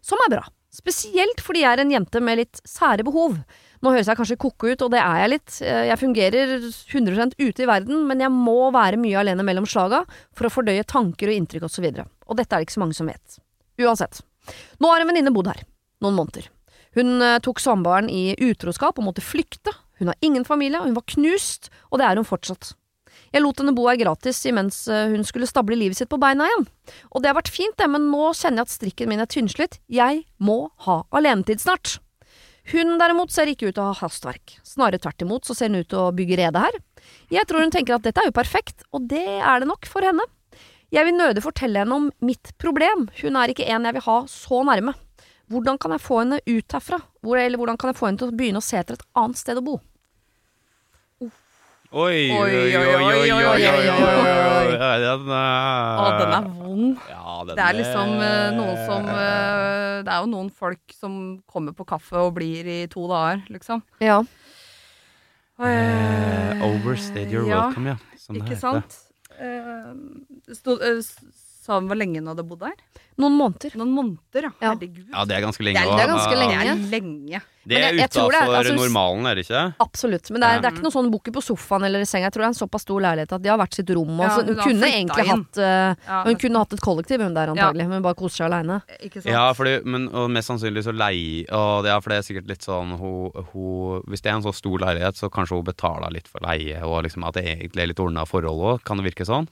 Som 0.00 0.22
er 0.24 0.32
bra. 0.38 0.44
Spesielt 0.72 1.40
fordi 1.44 1.62
jeg 1.62 1.72
er 1.76 1.82
en 1.84 1.92
jente 1.92 2.20
med 2.24 2.40
litt 2.40 2.60
sære 2.68 3.04
behov. 3.06 3.36
Nå 3.84 3.92
høres 3.92 4.08
jeg 4.08 4.16
kanskje 4.18 4.38
koko 4.40 4.70
ut, 4.72 4.82
og 4.86 4.90
det 4.92 5.00
er 5.02 5.20
jeg 5.22 5.32
litt. 5.34 5.54
Eh, 5.64 5.82
Jeg 5.90 6.00
fungerer 6.00 6.54
100% 6.64 7.36
ute 7.38 7.64
i 7.64 7.68
verden, 7.68 8.06
men 8.08 8.24
jeg 8.24 8.32
må 8.32 8.70
være 8.74 9.00
mye 9.00 9.20
alene 9.20 9.44
mellom 9.44 9.68
slaga 9.68 10.02
for 10.36 10.48
å 10.48 10.52
fordøye 10.52 10.84
tanker 10.88 11.28
og 11.32 11.36
inntrykk 11.36 11.68
osv. 11.68 11.90
Og, 11.92 12.04
og 12.26 12.40
dette 12.40 12.56
er 12.56 12.60
det 12.64 12.68
ikke 12.70 12.78
så 12.78 12.84
mange 12.84 12.96
som 12.96 13.08
vet. 13.12 13.38
Uansett. 13.84 14.22
Nå 14.80 14.88
har 14.92 15.02
en 15.04 15.10
venninne 15.12 15.32
bodd 15.34 15.52
her. 15.52 15.60
Noen 16.04 16.16
måneder. 16.16 16.48
Hun 16.96 17.20
eh, 17.20 17.38
tok 17.44 17.60
samboeren 17.60 18.08
i 18.08 18.30
utroskap 18.48 18.96
og 19.00 19.10
måtte 19.10 19.24
flykte. 19.24 19.72
Hun 20.00 20.10
har 20.12 20.18
ingen 20.24 20.44
familie, 20.44 20.80
og 20.80 20.90
hun 20.90 20.98
var 20.98 21.06
knust, 21.14 21.70
og 21.90 22.00
det 22.00 22.08
er 22.08 22.20
hun 22.20 22.28
fortsatt. 22.28 22.74
Jeg 23.34 23.42
lot 23.42 23.58
henne 23.60 23.74
bo 23.76 23.86
her 23.88 23.98
gratis 24.00 24.38
imens 24.48 24.84
eh, 24.92 25.10
hun 25.12 25.24
skulle 25.26 25.48
stable 25.48 25.76
livet 25.78 25.98
sitt 25.98 26.10
på 26.12 26.20
beina 26.20 26.46
igjen. 26.48 26.66
Og 27.10 27.22
det 27.22 27.30
har 27.30 27.38
vært 27.38 27.52
fint, 27.52 27.74
det, 27.78 27.88
men 27.90 28.10
nå 28.12 28.30
kjenner 28.36 28.62
jeg 28.62 28.68
at 28.68 28.74
strikken 28.74 29.10
min 29.10 29.22
er 29.22 29.30
tynnslitt. 29.30 29.80
Jeg 29.92 30.24
må 30.36 30.66
ha 30.86 31.02
alenetid 31.16 31.62
snart. 31.62 31.98
Hun 32.72 32.96
derimot 32.98 33.30
ser 33.30 33.50
ikke 33.50 33.70
ut 33.70 33.76
til 33.76 33.84
å 33.84 33.90
ha 33.92 33.98
hastverk. 34.00 34.56
Snarere 34.66 34.98
tvert 35.02 35.22
imot 35.22 35.46
så 35.46 35.54
ser 35.54 35.70
hun 35.70 35.82
ut 35.84 35.90
til 35.90 36.02
å 36.02 36.14
bygge 36.16 36.40
rede 36.40 36.62
her. 36.64 36.78
Jeg 37.30 37.46
tror 37.46 37.62
hun 37.62 37.74
tenker 37.74 37.96
at 37.96 38.06
dette 38.06 38.22
er 38.22 38.30
jo 38.30 38.36
perfekt, 38.36 38.82
og 38.90 39.06
det 39.10 39.26
er 39.38 39.62
det 39.62 39.70
nok 39.70 39.86
for 39.90 40.06
henne. 40.06 40.26
Jeg 40.94 41.06
vil 41.06 41.18
nødig 41.18 41.42
fortelle 41.42 41.82
henne 41.82 41.98
om 41.98 42.10
mitt 42.22 42.52
problem, 42.62 43.08
hun 43.20 43.38
er 43.38 43.50
ikke 43.50 43.66
en 43.70 43.86
jeg 43.88 43.96
vil 43.98 44.06
ha 44.06 44.18
så 44.30 44.62
nærme. 44.66 44.94
Hvordan 45.46 45.78
kan 45.78 45.94
jeg 45.94 46.02
få 46.02 46.22
henne 46.22 46.40
ut 46.42 46.74
herfra? 46.74 46.98
Hvor, 47.22 47.38
eller 47.38 47.60
hvordan 47.60 47.78
kan 47.78 47.92
jeg 47.92 47.98
få 48.00 48.08
henne 48.08 48.18
til 48.22 48.32
å 48.32 48.36
begynne 48.36 48.62
å 48.62 48.66
se 48.66 48.80
etter 48.80 48.98
et 48.98 49.06
annet 49.18 49.38
sted 49.38 49.60
å 49.60 49.64
bo? 49.66 49.76
Oi, 51.96 52.30
Oi, 52.34 52.34
oi, 52.34 52.76
oi, 52.76 52.94
oi, 52.98 53.04
oi, 53.06 53.30
oi, 53.30 53.44
oi. 53.56 53.60
Den 54.72 54.82
er 54.82 54.98
den 56.18 56.32
er 56.34 56.48
vond. 56.50 56.98
Ja, 57.08 57.36
den 57.46 57.54
Det 57.54 57.62
er 57.62 57.78
liksom 57.78 58.10
eh, 58.26 58.48
noen 58.56 58.80
som 58.88 59.06
eh, 59.06 60.02
Det 60.02 60.12
er 60.12 60.18
jo 60.24 60.28
noen 60.32 60.50
folk 60.50 60.96
som 60.98 61.14
kommer 61.46 61.76
på 61.78 61.86
kaffe 61.86 62.18
og 62.18 62.34
blir 62.40 62.66
i 62.66 62.80
to 62.90 63.06
dager, 63.08 63.46
liksom. 63.54 63.84
Ja. 64.02 64.18
Eh, 65.62 66.66
Overstayed 66.66 67.30
your 67.30 67.46
ja, 67.46 67.62
welcome, 67.68 67.94
ja. 67.94 67.96
Som 68.18 68.34
det 68.34 68.42
Ikke 68.42 68.58
heter. 68.58 68.82
sant? 68.82 69.02
Sa 71.66 71.80
hun 71.80 71.88
hvor 71.90 71.98
lenge 71.98 72.20
hun 72.22 72.28
hadde 72.30 72.44
bodd 72.46 72.60
der? 72.62 72.76
Noen 73.18 73.32
måneder. 73.40 73.72
Noen 73.80 73.90
måneder, 73.96 74.44
ja. 74.46 74.50
Ja. 74.62 74.70
Herregud. 74.76 75.06
Ja, 75.10 75.24
det 75.26 75.34
er 75.38 75.40
ganske 75.46 75.64
lenge. 75.64 75.80
Det 75.80 75.88
er- 75.88 75.96
det 75.96 76.04
er 76.04 76.10
ganske 76.14 76.36
lenge. 76.38 76.56
Det 76.62 76.70
er 76.70 76.90
lenge. 77.00 77.40
Det 77.66 77.78
er 77.82 77.94
utafor 77.98 78.34
altså, 78.38 78.74
normalen, 78.76 79.26
er 79.26 79.34
det 79.34 79.42
ikke? 79.48 79.62
Absolutt. 79.82 80.30
Men 80.30 80.40
det 80.40 80.46
er, 80.46 80.60
det 80.62 80.66
er 80.68 80.74
ikke 80.76 80.84
noe 80.84 80.94
sånn 80.94 81.08
bukker 81.10 81.32
på 81.34 81.42
sofaen 81.42 81.82
eller 81.88 82.04
i 82.04 82.06
senga. 82.06 82.28
Jeg 82.28 82.34
tror 82.36 82.44
det 82.44 82.46
er 82.46 82.52
en 82.54 82.58
såpass 82.60 82.82
stor 82.86 83.00
leilighet 83.02 83.32
at 83.34 83.42
de 83.42 83.48
har 83.50 83.58
hvert 83.58 83.74
sitt 83.74 83.90
rom. 83.90 84.12
Og 84.20 84.22
Ja, 84.22 84.36
hun 84.36 84.46
hun 84.46 84.56
kunne 84.62 84.86
egentlig 84.86 85.24
inn. 85.26 85.32
hatt 85.42 85.58
eh, 85.58 85.94
Ja, 86.06 86.22
Hun 86.28 86.36
kunne 86.44 86.58
hatt 86.62 86.72
et 86.76 86.80
kollektiv, 86.86 87.24
hun 87.26 87.34
der 87.34 87.48
antagelig, 87.50 87.88
men 87.88 88.02
bare 88.06 88.14
koser 88.14 88.44
seg 88.44 88.52
aleine. 88.52 88.78
Ja, 89.26 89.52
fordi, 89.52 89.74
men 89.84 90.06
og 90.14 90.30
mest 90.30 90.46
sannsynlig 90.52 90.84
så 90.86 90.94
leie 90.94 91.50
og 91.50 91.82
det, 91.82 91.90
er, 91.90 92.00
for 92.00 92.10
det 92.14 92.18
er 92.20 92.26
sikkert 92.28 92.46
litt 92.46 92.62
sånn 92.62 92.94
hun, 93.00 93.32
hun, 93.50 94.02
Hvis 94.06 94.22
det 94.22 94.30
er 94.30 94.36
en 94.36 94.42
så 94.46 94.54
stor 94.54 94.78
leilighet, 94.78 95.16
så 95.18 95.28
kanskje 95.28 95.56
hun 95.58 95.64
betaler 95.64 96.12
litt 96.12 96.28
for 96.28 96.38
leie, 96.46 96.78
og 96.84 97.02
liksom 97.02 97.26
at 97.26 97.34
det 97.34 97.44
egentlig 97.50 97.82
er 97.82 97.86
litt 97.90 97.98
ordna 97.98 98.22
forhold 98.24 98.62
òg. 98.62 98.84
Kan 98.84 98.98
det 99.02 99.10
virke 99.10 99.26
sånn? 99.26 99.48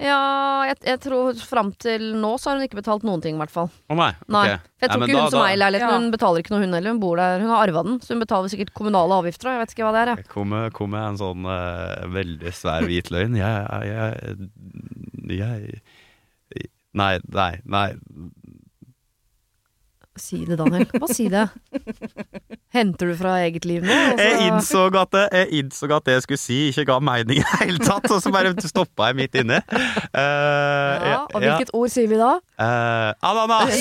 Ja, 0.00 0.64
jeg, 0.68 0.76
jeg 0.86 1.00
tror 1.02 1.34
fram 1.42 1.72
til 1.82 2.12
nå 2.22 2.28
så 2.38 2.50
har 2.52 2.58
hun 2.60 2.66
ikke 2.68 2.78
betalt 2.78 3.02
noen 3.02 3.20
ting, 3.24 3.34
i 3.34 3.40
hvert 3.42 3.50
fall. 3.50 3.70
Å 3.90 3.96
nei? 3.98 4.12
Nei. 4.30 4.44
For 4.78 4.86
jeg 4.86 4.90
tror 4.92 4.94
Nei, 4.94 4.98
men 5.00 5.08
ikke 5.08 5.16
hun 5.18 5.24
da- 5.24 5.30
som 5.32 5.40
da- 5.42 5.46
eier 5.48 5.58
leiligheten, 5.58 5.90
Ja. 5.90 5.98
hun 5.98 6.10
betaler 6.14 6.38
ikke 6.44 6.50
noe 6.54 6.60
hun 6.62 6.72
heller. 6.78 6.90
Hun 6.94 7.00
bor 7.02 7.16
der, 7.16 7.40
hun 7.42 7.50
har 7.50 7.66
arva 7.66 7.82
den, 7.88 7.98
så 8.00 8.14
hun 8.14 8.22
betaler 8.22 8.48
sikkert 8.52 8.72
kommunale 8.78 9.18
avgifter. 9.18 9.48
og 9.48 9.58
Jeg 9.58 9.62
vet 9.64 9.74
ikke 9.74 9.86
hva 9.88 9.92
det 9.96 10.02
er, 10.04 10.14
jeg. 10.16 10.28
Kom 10.28 10.48
med, 10.54 10.72
kom 10.72 10.90
med 10.94 11.02
en 11.08 11.18
sånn 11.18 11.44
eh, 11.50 12.06
veldig 12.14 12.52
svær 12.54 12.86
hvit 12.86 13.10
løgn. 13.10 13.36
Jeg, 13.36 13.66
jeg, 13.90 14.48
jeg 15.38 15.82
Nei, 16.98 17.18
nei, 17.30 17.60
nei. 17.68 17.88
Si 20.22 20.42
det, 20.48 20.56
Daniel. 20.60 20.84
Hva 20.98 21.08
si 21.10 21.28
det? 21.32 21.46
Henter 22.74 23.08
du 23.10 23.14
fra 23.16 23.36
eget 23.46 23.64
liv 23.64 23.82
nå? 23.86 23.92
Altså- 23.94 24.24
Jeg 24.26 24.46
innså 24.48 24.82
at 25.00 25.10
det, 25.14 25.22
jeg 25.32 25.48
innså 25.62 25.88
at 25.96 26.04
det 26.08 26.16
jeg 26.18 26.22
skulle 26.26 26.40
si, 26.42 26.58
ikke 26.72 26.84
ga 26.90 26.98
mening 27.00 27.38
i 27.40 27.44
det 27.44 27.60
hele 27.62 27.78
tatt, 27.84 28.08
og 28.12 28.20
så 28.22 28.32
bare 28.34 28.52
stoppa 28.60 29.08
jeg 29.10 29.16
midt 29.22 29.38
inni. 29.40 29.58
Uh, 30.12 30.94
ja, 31.08 31.20
og 31.32 31.38
hvilket 31.42 31.72
ord 31.78 31.92
sier 31.94 32.10
vi 32.10 32.18
da? 32.20 32.32
Uh, 32.60 33.12
ananas! 33.30 33.72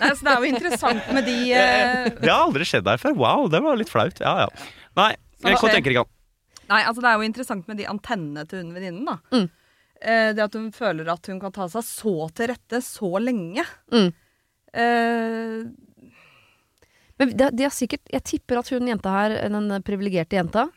Nei, 0.00 0.10
så 0.14 0.20
det 0.26 0.32
er 0.32 0.38
jo 0.42 0.50
interessant 0.50 1.10
med 1.14 1.28
de 1.28 1.36
uh... 1.54 2.08
Det 2.18 2.30
har 2.30 2.40
aldri 2.48 2.66
skjedd 2.68 2.88
her 2.90 3.00
før. 3.02 3.14
Wow, 3.20 3.46
det 3.52 3.60
var 3.64 3.78
litt 3.80 3.92
flaut. 3.92 4.18
Ja, 4.22 4.34
ja. 4.46 4.70
Nei, 4.98 5.12
jeg 5.44 5.58
hva- 5.60 5.70
tenker 5.74 5.94
ikke 5.94 6.04
han. 6.06 6.10
Nei, 6.70 6.80
altså 6.88 7.02
det 7.04 7.10
er 7.10 7.20
jo 7.20 7.26
interessant 7.28 7.66
med 7.68 7.76
de 7.76 7.86
antennene 7.90 8.46
til 8.48 8.62
hun 8.64 8.72
venninnen, 8.74 9.04
da. 9.04 9.18
Mm. 9.36 9.48
Eh, 10.04 10.30
det 10.36 10.42
at 10.46 10.54
hun 10.56 10.70
føler 10.74 11.08
at 11.12 11.28
hun 11.30 11.38
kan 11.42 11.52
ta 11.54 11.66
seg 11.72 11.84
så 11.86 12.14
til 12.36 12.48
rette 12.50 12.80
så 12.84 13.10
lenge. 13.22 13.64
Mm. 13.92 14.10
Eh, 14.74 15.64
Men 17.20 17.30
det, 17.38 17.50
de 17.54 17.62
er 17.66 17.70
sikkert 17.70 18.00
Jeg 18.10 18.24
tipper 18.26 18.58
at 18.58 18.68
hun 18.74 18.88
jenta 18.90 19.12
her, 19.14 19.36
den 19.48 19.70
privilegerte 19.86 20.34
jenta 20.40 20.68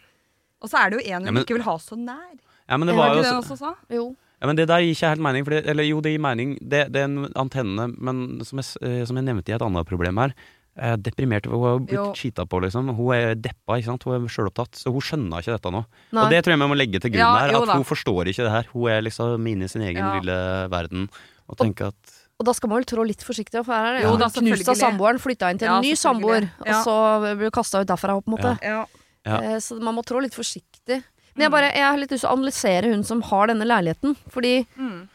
og 0.57 0.69
så 0.71 0.79
er 0.81 0.89
det 0.89 0.97
jo 0.97 1.13
en 1.13 1.21
hun 1.21 1.25
Ja, 1.27 1.31
men- 1.35 1.43
ikke 1.43 1.53
vil 1.53 1.61
ha 1.67 1.75
så 1.77 1.93
nær. 1.95 2.33
Ja, 2.67 2.77
men 2.77 2.87
det 2.89 2.95
Var 2.97 3.11
jo 3.13 3.21
det 3.21 3.29
også 3.31 3.57
sa? 3.59 3.75
Jo. 3.93 4.15
Ja, 4.41 4.47
men 4.47 4.55
Det 4.55 4.67
der 4.67 4.79
gir 4.81 4.89
ikke 4.95 5.09
helt 5.11 5.21
mening. 5.21 5.45
Fordi, 5.45 5.59
eller 5.69 5.83
jo, 5.85 6.01
det 6.01 6.11
gir 6.15 6.19
mening. 6.19 6.57
Det, 6.59 6.91
det 6.91 6.95
er 7.01 7.03
en 7.05 7.27
antenne, 7.35 7.85
men 7.95 8.43
som 8.43 8.57
jeg, 8.57 8.65
eh, 8.81 9.05
som 9.05 9.15
jeg 9.17 9.25
nevnte 9.25 9.49
i 9.49 9.53
et 9.53 9.61
annet 9.61 9.85
problem 9.85 10.17
her 10.17 10.33
eh, 10.81 10.95
deprimert. 10.97 11.45
Hun 11.45 11.61
har 11.61 11.77
blitt 11.85 12.15
cheata 12.17 12.47
på, 12.49 12.59
liksom. 12.65 12.89
Hun 12.97 13.13
er 13.13 13.35
deppa, 13.35 13.77
ikke 13.77 13.85
sant. 13.85 14.03
Hun 14.03 14.15
er 14.17 14.27
sjølopptatt. 14.27 14.73
Så 14.81 14.91
hun 14.91 14.99
skjønner 14.99 15.45
ikke 15.45 15.53
dette 15.53 15.71
nå. 15.77 15.85
Nei. 16.11 16.23
Og 16.25 16.29
det 16.33 16.41
tror 16.43 16.57
jeg 16.57 16.59
vi 16.65 16.73
må 16.73 16.77
legge 16.81 16.99
til 17.05 17.11
grunn 17.11 17.21
Ja, 17.21 17.37
her. 17.37 17.53
At 17.61 17.67
da. 17.67 17.73
hun 17.77 17.85
forstår 17.85 18.25
ikke 18.33 18.43
det 18.49 18.51
her. 18.57 18.65
Hun 18.73 18.89
er 18.89 19.01
liksom 19.05 19.45
inne 19.47 19.63
i 19.65 19.67
sin 19.67 19.81
egen 19.85 20.01
Ja. 20.01 20.15
lille 20.17 20.69
verden 20.73 21.07
og 21.47 21.57
tenker 21.57 21.93
at 21.93 22.16
Og 22.37 22.45
da 22.45 22.53
skal 22.53 22.69
man 22.69 22.77
vel 22.83 22.85
trå 22.85 23.03
litt 23.07 23.23
forsiktig, 23.25 23.63
for 23.65 23.73
her 23.73 23.87
er 23.87 23.97
det 23.97 24.03
Jo 24.05 24.13
da, 24.21 24.27
knust 24.29 24.69
av 24.69 24.75
samboeren, 24.77 25.17
flytta 25.21 25.49
inn 25.49 25.57
til 25.57 25.67
en 25.67 25.77
Ja, 25.79 25.81
ny 25.81 25.93
samboer, 25.97 26.45
Ja. 26.65 26.79
og 26.79 26.85
så 26.85 26.95
blir 27.37 27.49
du 27.49 27.51
kasta 27.51 27.81
ut 27.81 27.87
derfra, 27.87 28.21
på 28.21 28.27
en 28.27 28.37
måte. 28.37 28.59
Ja. 28.61 28.85
Ja. 29.25 29.41
Eh, 29.41 29.57
Så 29.59 29.79
man 29.81 29.95
må 29.95 30.03
trå 30.05 30.21
litt 30.21 30.33
forsiktig. 30.37 31.03
Men 31.35 31.43
jeg, 31.45 31.51
bare, 31.51 31.73
jeg 31.73 31.83
har 31.83 31.97
litt 31.97 32.09
lyst 32.11 32.21
til 32.25 32.29
å 32.29 32.37
analysere 32.37 32.89
hun 32.93 33.03
som 33.03 33.21
har 33.21 33.47
denne 33.47 33.65
leiligheten. 33.65 34.15
Fordi 34.29 34.65
Mm. 34.77 35.07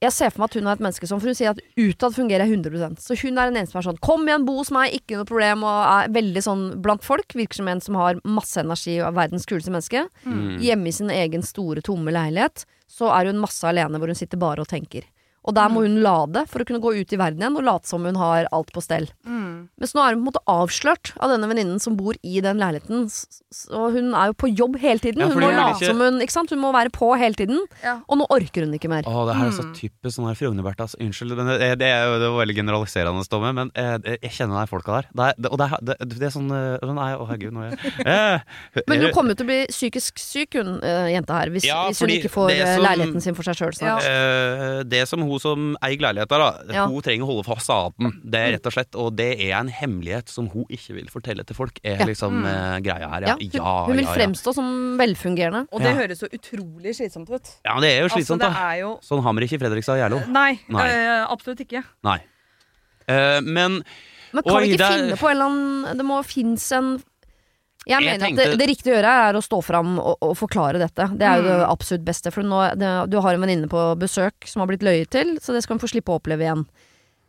jeg 0.00 0.12
ser 0.12 0.30
for 0.30 0.40
meg 0.42 0.50
at 0.50 0.54
hun 0.54 0.66
er 0.68 0.72
et 0.72 0.78
menneske 0.80 1.06
som 1.06 1.18
For 1.20 1.26
hun 1.26 1.34
sier 1.34 1.50
at 1.50 1.60
utad 1.76 2.14
fungerer 2.14 2.46
jeg 2.46 2.62
100 2.62 2.96
Så 2.98 3.14
hun 3.20 3.38
er 3.38 3.46
en 3.48 3.54
eneste 3.54 3.72
som 3.72 3.78
er 3.80 3.92
sånn 3.92 4.00
'kom 4.00 4.24
igjen, 4.26 4.44
bo 4.46 4.56
hos 4.58 4.70
meg, 4.70 4.92
ikke 4.92 5.16
noe 5.16 5.24
problem', 5.24 5.62
og 5.64 6.06
er 6.06 6.08
veldig 6.14 6.42
sånn 6.42 6.80
blant 6.80 7.02
folk. 7.02 7.26
Virker 7.34 7.54
som 7.56 7.68
en 7.68 7.80
som 7.80 7.94
har 7.96 8.14
masse 8.24 8.56
energi 8.56 9.00
og 9.02 9.08
er 9.08 9.28
verdens 9.28 9.46
kuleste 9.46 9.70
menneske. 9.70 10.08
mm. 10.24 10.60
Hjemme 10.60 10.86
i 10.86 10.90
sin 10.92 11.08
egen 11.10 11.42
store, 11.42 11.82
tomme 11.82 12.10
leilighet 12.12 12.64
så 12.88 13.10
er 13.10 13.26
hun 13.26 13.40
masse 13.40 13.62
alene 13.64 13.98
hvor 13.98 14.06
hun 14.06 14.14
sitter 14.14 14.38
bare 14.38 14.60
og 14.60 14.68
tenker. 14.68 15.02
Og 15.44 15.54
der 15.56 15.68
må 15.74 15.82
hun 15.82 15.96
lade 16.04 16.44
for 16.46 16.62
å 16.62 16.64
kunne 16.68 16.78
gå 16.82 16.92
ut 17.00 17.12
i 17.12 17.18
verden 17.18 17.40
igjen 17.42 17.56
og 17.58 17.64
late 17.66 17.88
som 17.90 18.04
hun 18.06 18.14
har 18.20 18.46
alt 18.54 18.70
på 18.72 18.82
stell. 18.84 19.08
Mm. 19.26 19.68
Mens 19.82 19.92
nå 19.96 20.02
er 20.04 20.14
hun 20.14 20.20
på 20.22 20.22
en 20.22 20.28
måte 20.30 20.42
avslørt 20.46 21.10
av 21.18 21.32
denne 21.32 21.48
venninnen 21.50 21.80
som 21.82 21.96
bor 21.98 22.14
i 22.22 22.38
den 22.44 22.60
leiligheten. 22.62 23.06
S- 23.10 23.42
s- 23.50 23.66
hun 23.72 24.12
er 24.14 24.30
jo 24.30 24.36
på 24.38 24.50
jobb 24.54 24.78
hele 24.78 25.02
tiden. 25.02 25.18
Ja, 25.24 25.28
hun 25.32 25.42
må 25.42 25.50
late 25.50 25.80
ikke- 25.82 25.90
som 25.90 25.98
hun 25.98 26.20
Ikke 26.22 26.30
sant? 26.36 26.50
Hun 26.54 26.60
må 26.62 26.70
være 26.72 26.90
på 26.94 27.10
hele 27.18 27.34
tiden. 27.34 27.58
Ja. 27.82 27.96
Og 28.08 28.18
nå 28.18 28.26
orker 28.30 28.62
hun 28.64 28.72
ikke 28.78 28.88
mer. 28.88 29.02
Å, 29.02 29.26
det 29.26 29.36
her 29.36 29.46
er 29.46 29.50
så 29.50 29.64
Mm. 29.66 29.74
typisk 29.74 30.14
sånn 30.18 30.28
her 30.30 30.38
Frogner-Bertha. 30.38 30.86
Altså, 30.86 30.96
unnskyld, 31.02 31.34
det, 31.36 31.78
det 31.78 31.88
er 31.90 32.04
jo 32.06 32.18
det 32.22 32.28
var 32.30 32.46
veldig 32.46 32.56
generaliserende 32.56 33.26
å 33.26 33.52
men 33.52 33.70
jeg, 33.74 34.18
jeg 34.22 34.30
kjenner 34.30 34.62
de 34.62 34.70
folka 34.70 35.02
der. 35.02 35.06
Det 35.12 35.24
er, 35.26 35.34
det, 35.42 35.50
og 35.50 35.58
det 35.58 35.66
er, 35.72 35.78
det, 35.82 35.96
det 36.20 36.22
er 36.22 36.34
sånn 36.38 36.50
eh, 36.54 36.92
Nei, 36.92 37.10
å 37.16 37.26
herregud, 37.26 37.52
nå 37.52 37.62
er 37.66 37.70
jeg 37.72 38.06
eh, 38.06 38.40
Men 38.86 38.98
hun 39.00 39.06
er- 39.08 39.12
kommer 39.16 39.30
jo 39.34 39.40
til 39.42 39.46
å 39.46 39.50
bli 39.50 39.60
psykisk 39.72 40.18
syk, 40.22 40.54
hun 40.60 40.78
eh, 40.84 41.08
jenta 41.16 41.34
her, 41.40 41.50
hvis, 41.50 41.64
Ja, 41.66 41.88
hvis 41.88 41.98
hun 42.04 42.08
ikke 42.14 42.30
får 42.30 42.50
eh, 42.54 42.78
leiligheten 42.78 43.20
sin 43.24 43.34
for 43.34 43.42
seg 43.42 43.56
sjøl 43.58 43.74
snart. 43.74 44.04
Eh, 44.06 44.82
det 44.84 45.06
som 45.08 45.18
hun 45.20 45.31
som 45.40 45.76
eier 45.82 45.96
leiligheta, 46.02 46.38
da, 46.38 46.48
Ja. 46.74 46.86
hun 46.86 47.00
trenger 47.02 47.24
å 47.24 47.28
holde 47.30 47.44
fasaden. 47.46 48.20
Det 48.24 48.34
er 48.40 48.52
rett 48.56 48.66
og 48.66 48.72
slett, 48.72 48.94
og 48.94 49.16
det 49.16 49.40
er 49.40 49.54
en 49.60 49.68
hemmelighet 49.68 50.28
som 50.28 50.48
hun 50.48 50.64
ikke 50.68 50.94
vil 50.94 51.06
fortelle 51.08 51.44
til 51.46 51.54
folk, 51.56 51.78
er 51.84 51.98
Ja. 52.00 52.04
liksom 52.06 52.44
eh, 52.44 52.80
greia 52.80 53.08
her. 53.08 53.20
Ja, 53.22 53.26
Ja, 53.28 53.34
hun, 53.36 53.50
ja, 53.52 53.86
hun 53.86 53.96
vil 53.96 54.04
ja, 54.04 54.10
ja. 54.10 54.18
fremstå 54.20 54.54
som 54.54 54.98
velfungerende. 54.98 55.66
Og 55.72 55.80
det 55.80 55.94
Ja. 55.94 56.00
høres 56.02 56.18
så 56.20 56.28
utrolig 56.28 56.94
slitsomt 56.94 57.30
ut. 57.30 57.48
Ja, 57.64 57.78
det 57.80 57.90
er 57.92 57.98
jo 58.00 58.04
Altså, 58.08 58.18
slitsomt, 58.18 58.40
det 58.40 58.52
da. 58.52 58.72
er 58.72 58.80
jo 58.80 58.98
Sånn 59.02 59.22
har 59.22 59.32
vi 59.32 59.40
ikke 59.46 59.54
i 59.54 59.62
Fredrikstad 59.64 59.94
og 59.94 60.10
Gjerlo. 60.10 60.28
Nei, 60.28 60.58
Nei. 60.68 60.88
Øh, 60.88 61.26
absolutt 61.30 61.60
ikke. 61.60 61.84
Nei. 62.04 62.18
Uh, 63.08 63.40
men 63.42 63.82
Men 64.32 64.42
kan 64.44 64.54
Oi, 64.56 64.62
vi 64.68 64.74
ikke 64.74 64.78
det 64.78 64.92
finne 64.92 65.16
på 65.18 65.26
en 65.28 65.36
eller 65.36 65.44
annen 65.50 65.96
Det 65.98 66.06
må 66.06 66.24
finnes 66.24 66.72
en 66.72 67.02
jeg 67.86 67.98
Jeg 67.98 68.04
mener 68.04 68.26
tenkte- 68.26 68.44
at 68.46 68.50
det, 68.52 68.58
det 68.58 68.68
riktige 68.70 68.92
å 68.92 68.96
gjøre 68.98 69.12
er 69.28 69.34
å 69.34 69.42
stå 69.42 69.58
fram 69.64 69.98
og, 69.98 70.16
og 70.22 70.36
forklare 70.38 70.78
dette. 70.78 71.08
Det 71.18 71.26
er 71.26 71.36
jo 71.40 71.42
det 71.48 71.56
Mm. 71.58 71.70
absolutt 71.72 72.04
beste. 72.04 72.30
For 72.32 72.42
nå, 72.42 72.60
det, 72.78 73.10
du 73.10 73.20
har 73.20 73.34
en 73.34 73.40
venninne 73.42 73.68
på 73.68 73.98
besøk 73.98 74.46
som 74.46 74.60
har 74.60 74.68
blitt 74.68 74.82
løyet 74.86 75.10
til, 75.10 75.36
så 75.40 75.52
det 75.52 75.62
skal 75.64 75.76
hun 75.78 75.82
få 75.82 75.90
slippe 75.90 76.12
å 76.14 76.20
oppleve 76.20 76.40
igjen. 76.46 76.66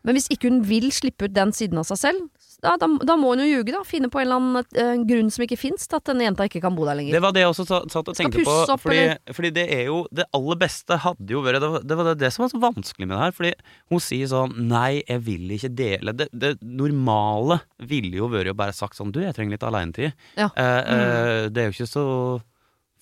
Men 0.04 0.16
hvis 0.16 0.28
ikke 0.30 0.50
hun 0.52 0.62
vil 0.64 0.92
slippe 0.92 1.26
ut 1.26 1.34
den 1.34 1.52
siden 1.52 1.78
av 1.80 1.86
seg 1.86 1.98
selv, 1.98 2.30
da, 2.64 2.74
da, 2.80 2.88
da 3.04 3.16
må 3.20 3.34
hun 3.34 3.44
jo 3.44 3.50
ljuge, 3.50 3.74
da. 3.76 3.82
Finne 3.88 4.10
på 4.12 4.22
en 4.22 4.28
eller 4.28 4.40
annen 4.40 4.78
uh, 4.80 5.06
grunn 5.10 5.32
som 5.34 5.44
ikke 5.46 5.58
fins 5.60 5.88
til 5.90 6.00
at 6.00 6.08
denne 6.10 6.28
jenta 6.28 6.48
ikke 6.48 6.62
kan 6.64 6.76
bo 6.78 6.88
der 6.88 6.98
lenger. 7.00 7.18
Det 7.18 7.24
var 7.26 7.36
det 7.36 7.44
jeg 7.44 7.52
også 7.52 7.66
satt 7.68 8.12
og 8.14 8.16
tenkte 8.18 8.46
på. 8.48 8.56
opp, 8.64 8.84
Fordi, 8.84 9.04
fordi 9.36 9.52
det 9.58 9.66
er 9.76 9.84
jo 9.90 10.04
Det 10.14 10.26
aller 10.36 10.60
beste 10.62 10.98
hadde 11.04 11.36
jo 11.36 11.42
vært 11.44 11.60
Det 11.64 11.72
var 11.74 11.84
det, 11.84 11.98
var 12.00 12.10
det, 12.12 12.16
det 12.22 12.32
som 12.36 12.46
var 12.46 12.54
så 12.54 12.62
vanskelig 12.64 13.10
med 13.10 13.16
det 13.16 13.22
her. 13.26 13.36
Fordi 13.36 13.52
hun 13.92 14.04
sier 14.04 14.32
sånn 14.32 14.56
Nei, 14.70 15.02
jeg 15.02 15.26
vil 15.28 15.52
ikke 15.58 15.74
dele. 15.76 16.16
Det, 16.18 16.30
det 16.32 16.56
normale 16.64 17.60
ville 17.84 18.22
jo 18.22 18.32
vært 18.32 18.54
å 18.54 18.58
bare 18.64 18.76
sagt 18.76 18.98
sånn 19.00 19.12
Du, 19.14 19.22
jeg 19.24 19.36
trenger 19.36 19.58
litt 19.58 19.68
alenetid. 19.68 20.16
Ja. 20.40 20.50
Uh, 20.56 20.64
eh, 20.64 21.46
det 21.54 21.62
er 21.62 21.70
jo 21.70 21.78
ikke 21.78 21.90
så 21.90 22.08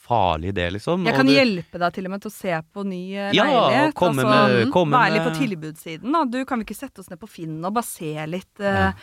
farlig, 0.02 0.52
det, 0.58 0.68
liksom. 0.76 1.06
Jeg 1.06 1.16
kan 1.16 1.28
du- 1.30 1.34
hjelpe 1.34 1.80
deg 1.80 1.94
til 1.94 2.08
og 2.08 2.12
med 2.12 2.22
til 2.24 2.32
å 2.32 2.36
se 2.36 2.62
på 2.74 2.84
ny 2.84 3.04
leilighet. 3.16 3.38
Ja, 3.38 3.46
leilighet. 3.46 3.96
komme 3.96 4.26
altså, 4.26 4.58
med, 4.58 4.72
komme 4.74 4.98
være 4.98 5.14
litt 5.14 5.28
på 5.30 5.36
tilbudssiden. 5.40 6.12
Da. 6.12 6.24
Du, 6.26 6.40
kan 6.46 6.60
vi 6.60 6.68
ikke 6.68 6.80
sette 6.80 7.04
oss 7.04 7.10
ned 7.12 7.22
på 7.22 7.30
Finn 7.30 7.60
og 7.64 7.74
bare 7.78 7.88
se 7.88 8.14
litt 8.28 8.50
Uh, 8.62 8.92
eh, 8.92 8.94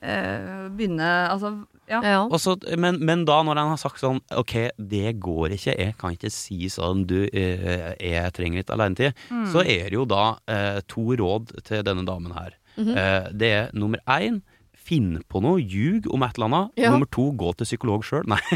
Begynne 0.00 1.08
Altså, 1.28 1.52
ja. 1.88 2.00
Ja. 2.04 2.18
Også, 2.28 2.56
men, 2.78 3.00
men 3.04 3.24
da 3.28 3.40
når 3.46 3.60
han 3.62 3.72
har 3.72 3.80
sagt 3.80 4.02
sånn 4.02 4.20
Ok, 4.36 4.54
det 4.76 5.16
går 5.22 5.54
ikke, 5.56 5.74
jeg 5.78 5.96
kan 6.00 6.16
ikke 6.16 6.30
si 6.32 6.68
sånn 6.72 7.06
Du, 7.08 7.22
eh, 7.32 7.94
jeg 7.96 8.34
trenger 8.36 8.62
litt 8.62 8.72
alenetid. 8.74 9.16
Mm. 9.32 9.46
Så 9.52 9.64
er 9.64 9.88
det 9.88 9.96
jo 9.96 10.04
da 10.08 10.26
eh, 10.50 10.78
to 10.90 11.08
råd 11.18 11.56
til 11.66 11.84
denne 11.86 12.04
damen 12.08 12.36
her. 12.36 12.54
Mhm. 12.76 12.94
eh, 12.94 13.28
det 13.32 13.52
er 13.56 13.74
nummer 13.74 14.02
én 14.18 14.42
Finn 14.88 15.18
på 15.28 15.42
noe, 15.44 15.60
ljug 15.60 16.06
om 16.14 16.22
et 16.24 16.38
eller 16.38 16.48
annet. 16.48 16.78
Ja. 16.80 16.92
Nummer 16.94 17.08
to, 17.12 17.26
gå 17.36 17.50
til 17.58 17.68
psykolog 17.68 18.06
sjøl. 18.08 18.22
Nei. 18.30 18.38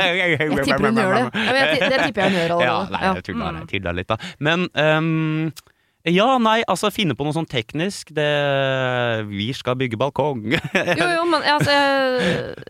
Jeg 0.00 0.38
tipper 0.64 0.86
hun 0.86 1.00
gjør 1.02 1.12
det. 1.12 1.24
Ja, 1.34 1.50
men 1.52 1.58
jeg, 1.58 1.82
det 1.82 1.98
tipper 2.06 2.22
jeg 2.22 2.30
hun 2.30 2.38
gjør 2.38 2.62
Ja, 2.64 2.76
nei, 2.88 3.02
jeg 3.02 3.24
tulla, 3.26 3.50
jeg 3.68 3.96
litt, 3.98 4.08
da. 4.08 4.16
Men 4.40 4.64
ehm, 4.80 5.50
ja, 6.12 6.26
nei, 6.42 6.60
altså 6.70 6.90
finne 6.94 7.14
på 7.18 7.26
noe 7.26 7.34
sånn 7.36 7.48
teknisk. 7.48 8.12
Det 8.16 8.26
Vi 9.30 9.48
skal 9.56 9.78
bygge 9.80 9.98
balkong. 10.00 10.44
Jo, 11.00 11.08
jo, 11.16 11.24
men 11.30 11.44
altså, 11.54 11.74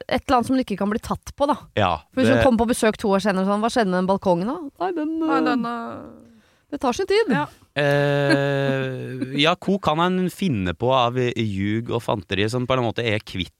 et 0.06 0.22
eller 0.22 0.38
annet 0.38 0.48
som 0.48 0.58
du 0.58 0.62
ikke 0.64 0.78
kan 0.80 0.90
bli 0.92 1.00
tatt 1.02 1.34
på, 1.38 1.48
da. 1.50 1.58
ja. 1.78 1.92
For 2.12 2.22
Hvis 2.22 2.32
du 2.32 2.42
kommer 2.44 2.64
på 2.64 2.70
besøk 2.72 2.98
to 3.00 3.12
år 3.14 3.22
senere 3.24 3.48
sånn, 3.48 3.62
hva 3.64 3.70
skjedde 3.72 3.90
med 3.92 4.00
den 4.02 4.10
balkongen 4.10 4.50
da? 4.50 4.58
Nei, 4.84 4.90
den, 4.96 5.14
Nei, 5.22 5.38
øh, 5.38 5.46
den, 5.46 5.68
eh, 5.68 6.34
det 6.74 6.80
tar 6.82 6.96
sin 6.96 7.08
tid. 7.08 7.32
Ja. 7.32 7.46
Eh, 7.78 9.38
ja, 9.40 9.54
hvor 9.56 9.78
kan 9.84 10.02
en 10.04 10.26
finne 10.32 10.74
på 10.76 10.90
av 10.94 11.16
ljug 11.18 11.92
og 11.94 12.02
fanteri 12.04 12.48
som 12.50 12.66
på 12.68 12.76
en 12.76 12.86
måte 12.88 13.06
er 13.06 13.22
kvitt 13.24 13.54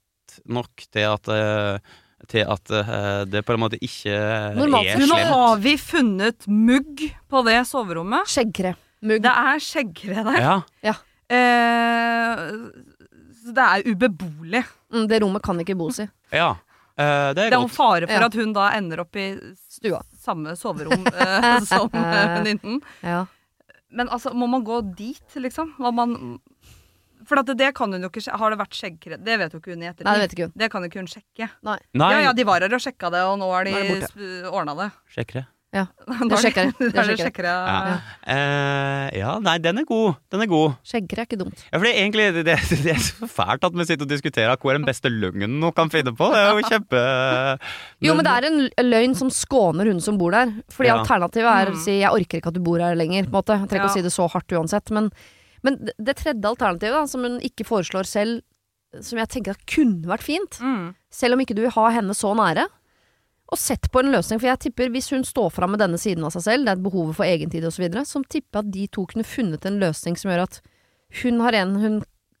nok 0.49 0.85
til 0.93 1.07
at 1.09 1.31
eh, 1.33 1.95
til 2.29 2.43
at 2.51 2.71
eh, 2.75 3.23
det 3.31 3.45
på 3.47 3.55
en 3.55 3.61
måte 3.63 3.79
ikke 3.79 4.13
Normalt 4.57 4.89
er 4.91 4.99
slemt. 4.99 5.13
nå 5.13 5.19
har 5.31 5.61
vi 5.63 5.73
funnet 5.79 6.47
mugg 6.51 7.05
på 7.31 7.43
det 7.47 7.61
soverommet. 7.69 8.27
Skjeggkre. 8.29 8.75
Mugg. 9.01 9.21
Det 9.23 9.31
er 9.31 9.59
skjeggkre 9.63 10.23
der. 10.27 10.39
Ja, 10.83 10.95
Eh, 11.29 12.39
så 13.43 13.53
det 13.53 13.65
er 13.65 13.83
ubeboelig. 13.91 14.63
Mm, 14.93 15.03
det 15.07 15.19
rommet 15.21 15.43
kan 15.45 15.59
ikke 15.61 15.75
bos 15.77 15.99
i. 16.01 16.07
ja. 16.33 16.55
Eh, 16.99 17.29
det 17.33 17.37
er 17.45 17.49
Det 17.49 17.53
er 17.53 17.61
jo 17.61 17.67
godt. 17.67 17.71
fare 17.77 18.07
for 18.07 18.13
Ja. 18.19 18.25
at 18.25 18.33
hun 18.33 18.51
da 18.51 18.71
ender 18.75 18.99
opp 18.99 19.15
i 19.15 19.31
s- 19.55 19.77
Stua. 19.79 20.01
samme 20.19 20.51
soverom 20.57 21.05
eh, 21.13 21.59
som 21.69 21.87
eh, 21.93 22.43
venninnen. 22.43 22.81
Ja. 23.01 23.25
Men 23.91 24.09
altså, 24.09 24.33
må 24.33 24.49
man 24.49 24.65
gå 24.65 24.81
dit, 24.97 25.23
liksom? 25.35 25.75
Må 25.79 25.93
man 25.93 26.39
For 27.25 27.37
at 27.39 27.45
det, 27.45 27.57
det 27.57 27.75
kan 27.75 27.91
hun 27.93 28.01
jo 28.01 28.09
ikke 28.09 28.21
sje- 28.25 28.35
Har 28.37 28.49
det 28.49 28.57
vært 28.59 28.73
skjeggkre? 28.73 29.23
Det 29.23 29.37
vet 29.39 29.53
jo 29.53 29.59
ikke 29.59 29.71
hun 29.75 29.83
i 29.83 29.85
ettertid. 29.87 30.05
Nei, 30.05 30.13
det 30.17 30.21
vet 30.23 30.33
ikke 30.33 30.43
hun. 30.49 30.53
Det 30.57 30.71
kan 30.71 30.81
jo 30.81 30.87
ikke 30.89 30.99
hun 30.99 31.07
sjekke. 31.07 31.49
Nei, 31.63 31.77
Ja, 31.93 32.19
ja, 32.19 32.33
de 32.33 32.43
var 32.43 32.59
her 32.61 32.73
og 32.73 32.81
sjekka 32.81 33.11
det, 33.11 33.21
og 33.23 33.37
nå 33.39 33.47
har 33.53 33.63
de 33.65 33.71
Nå 33.71 33.77
er 33.77 33.83
det 33.83 34.01
borte. 34.01 34.11
sp- 34.11 34.51
ordna 34.51 34.75
det. 34.75 34.91
sjekk 35.15 35.33
det. 35.33 35.45
Ja, 35.71 35.83
er 36.09 36.39
sjekker 36.41 36.71
det. 36.79 36.87
er 36.97 37.09
sjekker 37.19 37.45
det. 37.45 37.51
Ja. 37.53 37.97
Eh, 38.25 39.19
ja, 39.19 39.35
nei, 39.45 39.57
den 39.61 39.77
er 39.77 39.85
god. 39.85 40.15
Den 40.33 40.41
er 40.41 40.47
god. 40.49 40.71
Skjeggkre 40.83 41.21
er 41.21 41.27
ikke 41.27 41.37
dumt. 41.37 41.61
Ja, 41.67 41.77
for 41.77 41.85
det 41.85 41.91
er 41.93 41.99
egentlig 42.01 42.25
det, 42.39 42.43
det, 42.47 42.55
det 42.87 42.93
er 42.95 43.03
så 43.05 43.29
fælt 43.29 43.67
at 43.67 43.77
vi 43.77 43.85
sitter 43.85 44.07
og 44.07 44.09
diskuterer 44.09 44.57
hva 44.57 44.71
er 44.73 44.79
den 44.79 44.87
beste 44.89 45.11
løgnen 45.13 45.59
noen 45.61 45.75
kan 45.77 45.91
finne 45.93 46.15
på. 46.17 46.31
Det 46.33 46.41
er 46.41 46.49
jo 46.57 46.65
kjempe 46.71 47.03
Jo, 48.07 48.15
men 48.17 48.25
det 48.25 48.33
er 48.33 48.47
en 48.49 48.59
løgn 48.89 49.13
som 49.19 49.29
skåner 49.29 49.91
hun 49.93 50.01
som 50.01 50.17
bor 50.17 50.33
der. 50.33 50.55
Fordi 50.73 50.89
Ja. 50.89 50.97
alternativet 51.03 51.51
er 51.53 51.69
å 51.69 51.75
Mm. 51.77 51.83
si 51.83 51.99
'jeg 52.01 52.11
orker 52.17 52.37
ikke 52.41 52.47
at 52.49 52.57
du 52.57 52.61
bor 52.65 52.79
her 52.79 52.95
lenger'. 52.95 53.29
På 53.29 53.37
en 53.37 53.43
måte. 53.43 53.59
Jeg 53.59 53.69
trenger 53.69 53.85
ikke 53.85 53.93
Ja. 53.93 53.93
å 53.93 53.99
si 54.01 54.01
det 54.01 54.11
så 54.17 54.27
hardt 54.31 54.47
uansett. 54.57 54.89
Men, 54.91 55.11
men 55.61 55.75
det- 55.85 55.93
det 56.01 56.15
tredje 56.17 56.41
alternativet, 56.49 56.97
da, 56.97 57.05
som 57.05 57.21
hun 57.21 57.39
ikke 57.41 57.61
foreslår 57.65 58.05
selv, 58.09 58.41
som 59.01 59.19
jeg 59.19 59.29
tenker 59.29 59.51
at 59.51 59.65
kunne 59.67 60.01
vært 60.09 60.23
fint, 60.25 60.57
Mm. 60.59 60.95
selv 61.11 61.33
om 61.33 61.39
ikke 61.41 61.53
du 61.55 61.61
vil 61.61 61.69
ha 61.77 61.89
henne 61.91 62.09
så 62.17 62.33
nære, 62.35 62.65
og 63.49 63.57
sett 63.57 63.87
på 63.91 64.03
en 64.03 64.11
løsning. 64.13 64.39
For 64.41 64.49
jeg 64.51 64.61
tipper 64.67 64.91
hvis 64.93 65.09
hun 65.13 65.25
står 65.25 65.49
fram 65.55 65.73
med 65.73 65.81
denne 65.81 65.97
siden 66.01 66.25
av 66.27 66.35
seg 66.35 66.45
selv, 66.45 66.65
det 66.67 66.73
er 66.73 66.77
et 66.77 66.85
behovet 66.85 67.17
for 67.17 67.25
egentid 67.25 67.65
osv., 67.65 67.79
så, 67.79 67.83
videre, 67.85 68.05
så 68.05 68.21
tipper 68.29 68.61
at 68.61 68.71
de 68.75 68.85
to 68.93 69.07
kunne 69.09 69.25
funnet 69.25 69.65
en 69.65 69.79
løsning 69.81 70.17
som 70.19 70.29
gjør 70.31 70.45
at 70.45 70.61
hun 71.23 71.41
har 71.41 71.57
en 71.57 71.75
hun 71.81 71.95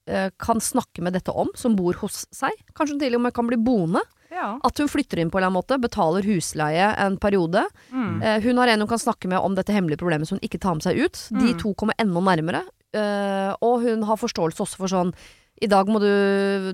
eh, 0.09 0.29
kan 0.37 0.61
snakke 0.61 1.01
med 1.01 1.17
dette 1.17 1.33
om, 1.33 1.49
som 1.57 1.75
bor 1.79 1.97
hos 2.03 2.27
seg. 2.35 2.53
Kanskje 2.77 2.97
hun 2.97 3.01
til 3.01 3.17
og 3.17 3.23
med 3.25 3.33
kan 3.33 3.49
bli 3.49 3.57
boende. 3.57 4.03
Ja. 4.29 4.59
At 4.63 4.77
hun 4.77 4.89
flytter 4.91 5.17
inn 5.17 5.31
på 5.33 5.39
en 5.39 5.41
eller 5.41 5.49
annen 5.49 5.57
måte, 5.57 5.79
betaler 5.81 6.27
husleie 6.29 6.91
en 7.01 7.17
periode. 7.17 7.63
Mm. 7.89 8.21
Eh, 8.21 8.37
hun 8.45 8.61
har 8.61 8.69
en 8.69 8.85
hun 8.85 8.91
kan 8.91 9.01
snakke 9.01 9.31
med 9.31 9.41
om 9.41 9.57
dette 9.57 9.73
hemmelige 9.73 10.01
problemet 10.03 10.29
som 10.29 10.37
hun 10.37 10.45
ikke 10.45 10.61
tar 10.61 10.77
med 10.77 10.85
seg 10.85 11.01
ut. 11.01 11.23
De 11.33 11.55
Mm. 11.55 11.59
to 11.63 11.73
kommer 11.73 11.97
enda 11.97 12.21
nærmere. 12.21 12.61
Eh, 12.93 13.53
og 13.65 13.81
hun 13.81 14.03
har 14.05 14.17
forståelse 14.17 14.61
også 14.61 14.77
for 14.77 14.87
sånn 14.89 15.13
i 15.61 15.67
dag 15.71 15.87
må 15.91 15.99
du 16.03 16.09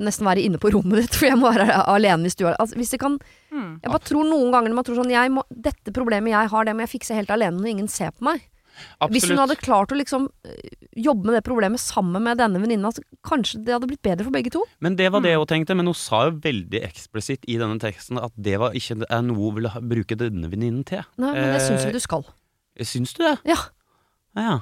nesten 0.04 0.26
være 0.28 0.44
inne 0.46 0.58
på 0.62 0.72
rommet 0.74 1.02
ditt, 1.06 1.16
for 1.18 1.26
jeg 1.30 1.38
må 1.42 1.52
være 1.54 1.68
alene 1.92 2.24
hvis 2.28 2.36
du 2.40 2.46
er 2.48 2.56
altså, 2.60 2.76
Hvis 2.80 2.92
det 2.96 3.00
kan 3.04 3.20
Mm. 3.56 3.80
Jeg 3.80 3.88
bare 3.92 4.04
tror 4.04 4.26
noen 4.28 4.50
ganger 4.52 4.68
når 4.68 4.76
man 4.76 4.84
tror 4.84 4.98
sånn 5.00 5.12
jeg 5.14 5.32
må, 5.32 5.42
Dette 5.50 5.94
problemet 5.96 6.34
jeg 6.34 6.50
har, 6.52 6.66
det 6.68 6.74
må 6.76 6.84
jeg 6.84 6.90
fikse 7.00 7.16
helt 7.16 7.30
alene 7.32 7.56
når 7.62 7.70
ingen 7.72 7.88
ser 7.88 8.12
på 8.12 8.26
meg. 8.28 8.42
Hvis 9.08 9.30
hun 9.30 9.38
hadde 9.40 9.56
klart 9.56 9.94
å 9.94 9.96
liksom 9.96 10.26
eh, 10.44 10.74
jobbe 11.00 11.30
med 11.30 11.38
det 11.38 11.44
problemet 11.48 11.80
sammen 11.80 12.20
med 12.26 12.36
denne 12.42 12.60
venninna, 12.60 12.92
så 12.92 13.00
kanskje 13.24 13.62
det 13.64 13.72
hadde 13.78 13.88
blitt 13.88 14.02
bedre 14.04 14.26
for 14.28 14.36
begge 14.36 14.52
to. 14.52 14.66
Men 14.84 14.98
det 15.00 15.08
var 15.14 15.22
Mm. 15.22 15.24
det 15.30 15.36
hun 15.38 15.48
tenkte, 15.48 15.76
men 15.80 15.86
hun 15.88 15.96
sa 15.96 16.26
jo 16.28 16.36
veldig 16.44 16.82
eksplisitt 16.84 17.48
i 17.48 17.56
denne 17.62 17.80
teksten 17.80 18.20
at 18.20 18.34
det 18.36 18.60
var 18.60 18.76
ikke 18.76 19.06
er 19.08 19.22
noe 19.24 19.40
hun 19.40 19.56
ville 19.62 19.72
bruke 19.80 20.18
denne 20.20 20.52
venninnen 20.52 20.84
til. 20.84 21.06
Nei, 21.18 21.32
men 21.32 21.54
det 21.56 21.62
syns 21.64 21.86
Eh, 21.86 21.88
vi 21.88 21.94
du 21.96 22.00
skal. 22.04 22.26
Syns 22.84 23.14
du 23.16 23.24
det? 23.24 23.38
Ja. 23.48 23.56
Ja. 24.36 24.56
Eh, 24.58 24.60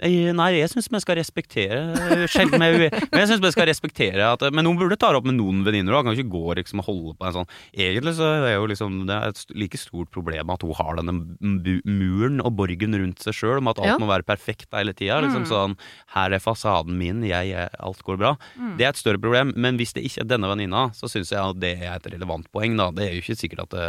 Nei, 0.00 0.48
jeg 0.56 0.70
syns 0.72 0.88
vi 0.88 1.00
skal 1.02 1.18
respektere 1.18 1.78
eh, 1.92 2.22
Sjelden 2.30 2.62
er 2.64 2.76
Men 2.88 3.18
jeg 3.20 3.28
synes 3.28 3.42
vi 3.44 3.50
skal 3.52 3.66
respektere 3.68 4.30
at 4.32 4.44
Men 4.54 4.64
noen 4.64 4.78
burde 4.80 4.96
ta 4.96 5.10
det 5.12 5.20
opp 5.20 5.26
med 5.28 5.36
noen 5.36 5.60
venninner 5.66 5.92
òg. 5.98 6.06
Kan 6.06 6.16
ikke 6.16 6.32
gå 6.32 6.54
liksom 6.56 6.80
og 6.80 6.86
holde 6.88 7.12
på 7.20 7.28
en 7.28 7.34
sånn 7.36 7.50
Egentlig 7.76 8.14
så 8.16 8.30
er 8.38 8.54
jo 8.54 8.68
liksom 8.70 9.02
det 9.10 9.16
er 9.18 9.34
et 9.34 9.54
like 9.60 9.80
stort 9.80 10.10
problem 10.14 10.52
at 10.54 10.64
hun 10.64 10.72
har 10.78 10.96
denne 11.00 11.14
muren 11.84 12.40
og 12.44 12.54
borgen 12.58 12.96
rundt 12.96 13.22
seg 13.24 13.36
sjøl, 13.36 13.58
om 13.60 13.70
at 13.72 13.80
alt 13.80 13.90
Ja. 13.90 13.98
må 14.00 14.08
være 14.08 14.26
perfekt 14.26 14.72
hele 14.76 14.94
tida. 14.96 15.20
Liksom 15.24 15.46
sånn 15.48 15.76
Her 16.14 16.32
er 16.36 16.42
fasaden 16.42 16.96
min, 16.98 17.22
jeg, 17.26 17.52
alt 17.80 18.02
går 18.06 18.18
bra. 18.20 18.34
Det 18.78 18.86
er 18.86 18.92
et 18.92 19.00
større 19.00 19.20
problem, 19.20 19.52
men 19.56 19.76
hvis 19.80 19.92
det 19.96 20.04
ikke 20.06 20.24
er 20.24 20.30
denne 20.32 20.48
venninna, 20.50 20.88
så 20.96 21.08
syns 21.10 21.32
jeg 21.32 21.40
at 21.40 21.60
det 21.60 21.74
er 21.80 21.96
et 21.96 22.10
relevant 22.12 22.46
poeng, 22.52 22.76
da. 22.78 22.90
Det 22.94 23.06
er 23.06 23.16
jo 23.16 23.22
ikke 23.24 23.38
sikkert 23.40 23.64
at 23.68 23.74
det, 23.76 23.88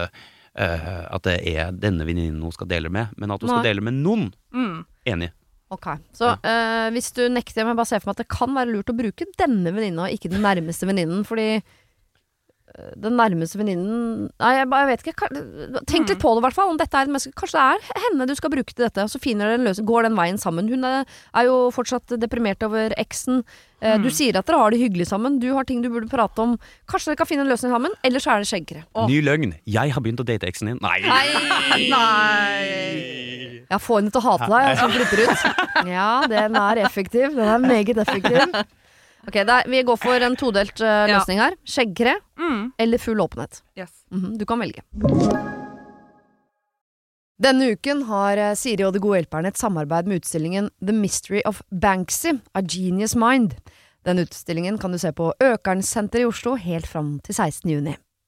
uh, 0.60 1.04
at 1.16 1.24
det 1.28 1.38
er 1.54 1.72
denne 1.76 2.06
venninnen 2.08 2.42
hun 2.44 2.56
skal 2.56 2.70
dele 2.72 2.90
med, 2.94 3.14
men 3.18 3.32
at 3.32 3.42
hun 3.44 3.52
skal 3.52 3.68
dele 3.68 3.84
med 3.86 4.00
noen. 4.02 4.32
Mm. 4.56 4.82
Enig. 5.14 5.32
Ok, 5.72 5.86
Så 6.12 6.28
eh, 6.44 6.90
hvis 6.92 7.14
du 7.16 7.22
nekter, 7.32 7.64
men 7.64 7.78
bare 7.80 7.88
se 7.88 8.00
for 8.02 8.12
meg 8.12 8.18
at 8.18 8.26
det 8.26 8.32
kan 8.34 8.52
være 8.58 8.74
lurt 8.74 8.92
å 8.92 8.96
bruke 8.98 9.28
denne 9.40 9.72
venninna, 9.72 10.10
og 10.10 10.16
ikke 10.18 10.32
den 10.34 10.44
nærmeste 10.44 10.90
venninnen, 10.90 11.24
fordi 11.28 11.62
den 13.02 13.18
nærmeste 13.20 13.60
venninnen 13.60 14.30
Nei, 14.40 14.52
jeg, 14.58 14.68
jeg 14.72 14.88
vet 14.92 15.02
ikke. 15.06 15.30
Tenk 15.90 16.10
litt 16.14 16.22
på 16.22 16.32
det, 16.36 16.42
i 16.42 16.46
hvert 16.46 16.56
fall. 16.58 16.70
Om 16.72 16.78
dette 16.80 16.96
er 16.98 17.08
et 17.08 17.12
menneske 17.12 17.34
Kanskje 17.38 17.58
det 17.60 17.66
er 17.98 18.06
henne 18.06 18.28
du 18.30 18.34
skal 18.38 18.54
bruke 18.54 18.72
til 18.74 18.86
dette, 18.86 19.04
og 19.06 19.12
så 19.12 19.20
finner 19.22 19.50
dere 19.52 19.60
en 19.60 19.68
løsning. 19.68 19.88
Går 19.90 20.08
den 20.08 20.16
veien 20.20 20.40
sammen. 20.42 20.70
Hun 20.72 20.88
er, 20.88 21.04
er 21.36 21.50
jo 21.50 21.58
fortsatt 21.76 22.16
deprimert 22.22 22.64
over 22.68 22.96
eksen. 23.02 23.44
Eh, 23.82 23.98
Du 24.02 24.10
sier 24.14 24.38
at 24.40 24.46
dere 24.48 24.60
har 24.62 24.72
det 24.76 24.80
hyggelig 24.82 25.08
sammen. 25.10 25.40
Du 25.42 25.50
har 25.58 25.66
ting 25.68 25.82
du 25.84 25.90
burde 25.92 26.08
prate 26.12 26.40
om. 26.44 26.56
Kanskje 26.90 27.12
dere 27.12 27.22
kan 27.24 27.30
finne 27.30 27.44
en 27.48 27.52
løsning 27.52 27.74
sammen, 27.74 27.96
eller 28.08 28.24
så 28.24 28.36
er 28.36 28.44
det 28.46 28.50
skjeggkre. 28.52 28.84
Ny 29.10 29.22
løgn. 29.26 29.56
Jeg 29.66 29.92
har 29.96 30.02
begynt 30.06 30.22
å 30.24 30.28
date 30.28 30.48
eksen 30.50 30.72
din. 30.72 30.80
Nei. 30.84 31.00
Nei! 31.90 33.66
Ja, 33.72 33.78
få 33.80 34.00
henne 34.02 34.12
til 34.12 34.20
å 34.20 34.26
hate 34.26 34.50
deg, 34.52 34.78
så 34.80 34.88
flipper 34.92 35.22
ut. 35.28 35.44
Ja, 35.88 36.10
den 36.30 36.58
er 36.60 36.82
effektiv. 36.86 37.32
Den 37.38 37.48
er 37.48 37.62
meget 37.64 37.98
effektiv. 38.04 38.42
Ok, 39.28 39.36
er, 39.36 39.68
Vi 39.70 39.84
går 39.84 39.98
for 40.02 40.24
en 40.26 40.36
todelt 40.36 40.82
eh, 40.82 40.88
Ja. 41.08 41.18
løsning 41.20 41.40
her. 41.40 41.54
Skjeggkre 41.66 42.16
Mm. 42.40 42.72
eller 42.80 42.98
full 42.98 43.20
åpenhet. 43.22 43.62
Yes. 43.78 43.92
Mhm, 44.12 44.38
du 44.38 44.46
kan 44.46 44.60
velge. 44.60 44.82
Denne 47.42 47.72
uken 47.74 48.04
har 48.06 48.38
eh, 48.38 48.54
Siri 48.56 48.84
og 48.86 48.94
De 48.94 49.00
gode 49.00 49.22
hjelperne 49.22 49.48
et 49.48 49.58
samarbeid 49.58 50.08
med 50.10 50.22
utstillingen 50.22 50.70
The 50.84 50.94
Mystery 50.94 51.42
of 51.46 51.62
Banksy, 51.72 52.36
A 52.54 52.62
Genius 52.62 53.16
Mind. 53.16 53.56
Den 54.06 54.20
utstillingen 54.20 54.78
kan 54.82 54.92
du 54.92 54.98
se 55.02 55.12
på 55.12 55.32
Økernsenteret 55.42 56.22
i 56.22 56.26
Oslo 56.30 56.56
helt 56.56 56.88
fram 56.90 57.20
til 57.26 57.36
16. 57.36 57.70
juni. 57.72 57.96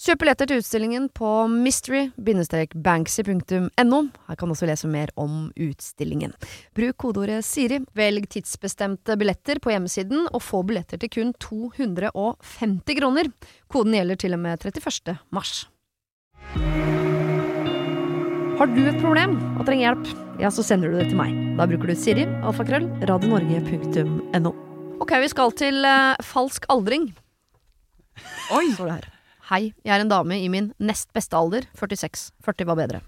Kjøp 0.00 0.22
billetter 0.22 0.48
til 0.48 0.62
utstillingen 0.62 1.10
på 1.12 1.28
mystery-banksy.no. 1.52 3.98
Her 4.30 4.38
kan 4.40 4.48
du 4.48 4.54
også 4.54 4.68
lese 4.70 4.88
mer 4.88 5.10
om 5.20 5.50
utstillingen. 5.60 6.32
Bruk 6.72 6.96
kodeordet 7.04 7.44
Siri, 7.44 7.84
velg 7.98 8.24
tidsbestemte 8.32 9.12
billetter 9.20 9.60
på 9.60 9.74
hjemmesiden, 9.74 10.24
og 10.32 10.40
få 10.40 10.64
billetter 10.64 10.96
til 11.02 11.12
kun 11.12 11.36
250 11.36 12.96
kroner. 12.96 13.28
Koden 13.68 13.92
gjelder 13.98 14.16
til 14.24 14.32
og 14.38 14.42
med 14.46 14.64
31. 14.64 15.20
mars. 15.36 15.68
Har 18.56 18.66
du 18.72 18.82
et 18.88 19.00
problem 19.04 19.36
og 19.58 19.68
trenger 19.68 19.84
hjelp, 19.90 20.08
ja, 20.40 20.48
så 20.48 20.64
sender 20.64 20.88
du 20.88 20.96
det 20.96 21.12
til 21.12 21.20
meg. 21.20 21.36
Da 21.60 21.68
bruker 21.68 21.92
du 21.92 21.96
Siri, 22.00 22.24
alfakrøll, 22.40 22.88
radionorge.no. 23.04 24.56
Ok, 25.04 25.12
vi 25.20 25.28
skal 25.36 25.52
til 25.60 25.84
uh, 25.84 26.16
falsk 26.24 26.64
aldring. 26.72 27.12
Oi! 28.56 28.72
Står 28.72 28.88
det 28.88 28.96
her. 29.02 29.19
Hei, 29.50 29.72
jeg 29.82 29.90
er 29.90 30.04
en 30.04 30.10
dame 30.10 30.36
i 30.38 30.46
min 30.46 30.68
nest 30.78 31.08
beste 31.10 31.34
alder, 31.34 31.64
46. 31.74 32.28
40 32.46 32.68
var 32.68 32.76
bedre. 32.78 33.00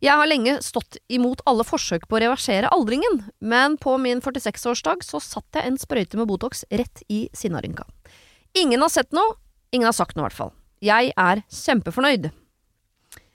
Jeg 0.00 0.16
har 0.16 0.28
lenge 0.28 0.54
stått 0.64 0.96
imot 1.12 1.42
alle 1.48 1.66
forsøk 1.68 2.06
på 2.08 2.16
å 2.16 2.22
reversere 2.22 2.70
aldringen, 2.72 3.18
men 3.44 3.76
på 3.80 3.98
min 4.00 4.22
46-årsdag 4.24 5.04
så 5.04 5.20
satt 5.20 5.58
jeg 5.58 5.68
en 5.68 5.76
sprøyte 5.80 6.16
med 6.16 6.30
Botox 6.30 6.64
rett 6.72 7.04
i 7.12 7.26
sinnarynka. 7.36 7.84
Ingen 8.56 8.80
har 8.80 8.92
sett 8.94 9.12
noe, 9.12 9.36
ingen 9.68 9.90
har 9.90 9.96
sagt 9.96 10.16
noe 10.16 10.24
i 10.24 10.28
hvert 10.30 10.38
fall. 10.38 10.54
Jeg 10.84 11.12
er 11.12 11.44
kjempefornøyd. 11.52 12.30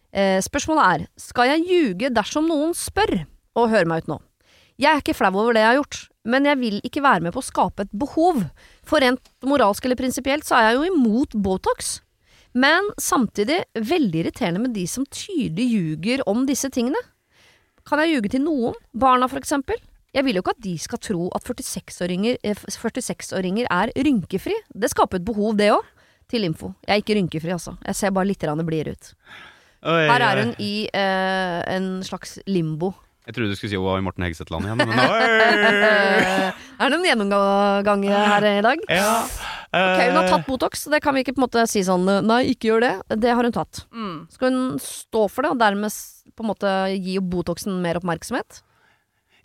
Eh, 0.09 0.39
spørsmålet 0.41 0.89
er, 0.89 1.07
skal 1.21 1.53
jeg 1.53 1.67
ljuge 1.69 2.09
dersom 2.13 2.49
noen 2.49 2.73
spør? 2.77 3.19
Og 3.53 3.69
hør 3.69 3.85
meg 3.85 4.01
ut 4.01 4.13
nå. 4.15 4.21
Jeg 4.81 4.95
er 4.95 5.01
ikke 5.03 5.17
flau 5.17 5.33
over 5.35 5.53
det 5.53 5.61
jeg 5.61 5.75
har 5.75 5.81
gjort, 5.83 6.01
men 6.29 6.45
jeg 6.47 6.57
vil 6.61 6.77
ikke 6.87 7.03
være 7.03 7.25
med 7.25 7.35
på 7.35 7.41
å 7.41 7.45
skape 7.45 7.85
et 7.85 7.95
behov. 8.01 8.45
For 8.89 9.03
rent 9.03 9.21
moralsk 9.45 9.85
eller 9.85 9.99
prinsipielt 9.99 10.47
så 10.47 10.57
er 10.57 10.69
jeg 10.69 10.79
jo 10.79 10.93
imot 10.93 11.35
Botox. 11.37 11.99
Men 12.57 12.87
samtidig 12.97 13.61
veldig 13.77 14.23
irriterende 14.23 14.63
med 14.63 14.73
de 14.73 14.87
som 14.89 15.05
tydelig 15.05 15.67
ljuger 15.69 16.23
om 16.29 16.47
disse 16.49 16.71
tingene. 16.73 16.97
Kan 17.85 18.01
jeg 18.01 18.15
ljuge 18.15 18.33
til 18.33 18.43
noen? 18.43 18.77
Barna, 18.97 19.29
for 19.29 19.41
eksempel? 19.41 19.77
Jeg 20.13 20.25
vil 20.25 20.39
jo 20.39 20.41
ikke 20.41 20.55
at 20.55 20.63
de 20.65 20.73
skal 20.81 21.01
tro 21.05 21.27
at 21.37 21.45
46-åringer 21.45 22.39
eh, 22.41 22.57
46-åringer 22.65 23.69
er 23.69 23.93
rynkefri. 23.93 24.55
Det 24.73 24.89
skaper 24.89 25.21
et 25.21 25.27
behov, 25.27 25.53
det 25.59 25.69
òg. 25.75 25.85
Til 26.29 26.45
info. 26.45 26.75
Jeg 26.85 26.93
er 26.93 27.01
ikke 27.01 27.15
rynkefri, 27.17 27.49
altså. 27.55 27.71
Jeg 27.85 27.97
ser 27.97 28.11
bare 28.13 28.29
litt 28.29 28.43
blid 28.65 28.91
ut. 28.93 29.13
Her 29.81 30.21
er 30.21 30.41
hun 30.43 30.51
i 30.61 30.85
eh, 30.93 31.61
en 31.73 32.03
slags 32.05 32.37
limbo. 32.45 32.91
Jeg 33.29 33.35
trodde 33.37 33.53
du 33.53 33.57
skulle 33.59 33.69
si 33.69 33.77
hun 33.77 33.85
var 33.85 33.99
i 34.01 34.01
Morten 34.01 34.23
Hegseth-land 34.25 34.65
igjen, 34.65 34.79
men! 34.89 34.99
Eh, 35.05 36.47
er 36.81 36.89
det 36.89 36.95
noen 36.95 37.05
gjennomgang 37.05 38.05
her 38.09 38.47
i 38.49 38.61
dag? 38.65 38.81
Ja. 38.89 39.11
Ok, 39.69 39.99
Hun 40.01 40.17
har 40.17 40.29
tatt 40.31 40.47
Botox, 40.47 40.87
det 40.89 40.97
kan 41.03 41.13
vi 41.13 41.21
ikke 41.21 41.35
på 41.35 41.43
en 41.43 41.45
måte 41.45 41.65
si 41.69 41.83
sånn 41.85 42.09
Nei, 42.25 42.39
ikke 42.55 42.71
gjør 42.71 42.81
det. 42.87 43.19
Det 43.21 43.35
har 43.37 43.45
hun 43.45 43.53
tatt. 43.53 43.83
Mm. 43.93 44.15
Skal 44.33 44.49
hun 44.49 44.81
stå 44.81 45.27
for 45.29 45.45
det, 45.45 45.53
og 45.53 45.61
dermed 45.61 45.93
på 46.33 46.41
en 46.41 46.49
måte 46.49 46.73
gi 46.95 47.19
Botoxen 47.21 47.77
mer 47.83 48.01
oppmerksomhet? 48.01 48.63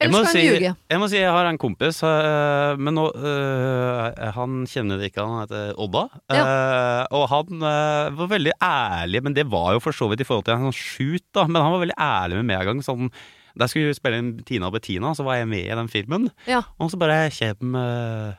Eller 0.01 0.17
skal 0.17 0.27
skal 0.31 0.33
si, 0.33 0.47
hun 0.49 0.57
ljuge? 0.57 0.73
jeg 0.91 1.01
må 1.05 1.11
si 1.13 1.21
jeg 1.21 1.37
har 1.37 1.51
en 1.53 1.61
kompis, 1.61 2.01
øh, 2.09 2.81
men 2.81 2.97
nå 2.97 3.05
øh, 3.15 4.33
Han 4.35 4.65
kjenner 4.69 4.99
det 4.99 5.13
ikke, 5.13 5.29
han 5.29 5.45
heter 5.45 5.79
Odda. 5.85 6.09
Øh, 6.33 7.05
og 7.21 7.29
han 7.37 7.63
øh, 7.69 8.19
var 8.19 8.33
veldig 8.33 8.57
ærlig, 8.65 9.23
men 9.29 9.37
det 9.37 9.47
var 9.53 9.77
jo 9.77 9.85
for 9.85 9.93
så 9.93 10.09
vidt 10.09 10.25
i 10.25 10.29
forhold 10.29 10.49
til 10.49 10.57
en 10.57 10.71
sånn 10.71 10.81
shoot, 10.81 11.29
da. 11.37 11.45
Men 11.45 11.61
han 11.63 11.77
var 11.77 11.85
veldig 11.85 12.01
ærlig 12.01 12.41
med 12.41 12.49
meg 12.49 12.65
en 12.65 12.73
gang. 12.73 12.87
Sånn, 12.89 13.13
der 13.59 13.67
skulle 13.71 13.87
vi 13.91 13.97
spille 13.97 14.19
inn 14.19 14.33
Tina 14.47 14.67
og 14.67 14.73
Bettina, 14.77 15.15
så 15.15 15.23
var 15.27 15.35
jeg 15.39 15.49
med 15.49 15.65
i 15.65 15.77
den 15.77 15.89
filmen. 15.89 16.31
Ja. 16.49 16.63
Og 16.79 16.91
så 16.91 16.99
bare 17.01 17.31
kjem 17.31 17.75
øh, 17.75 18.33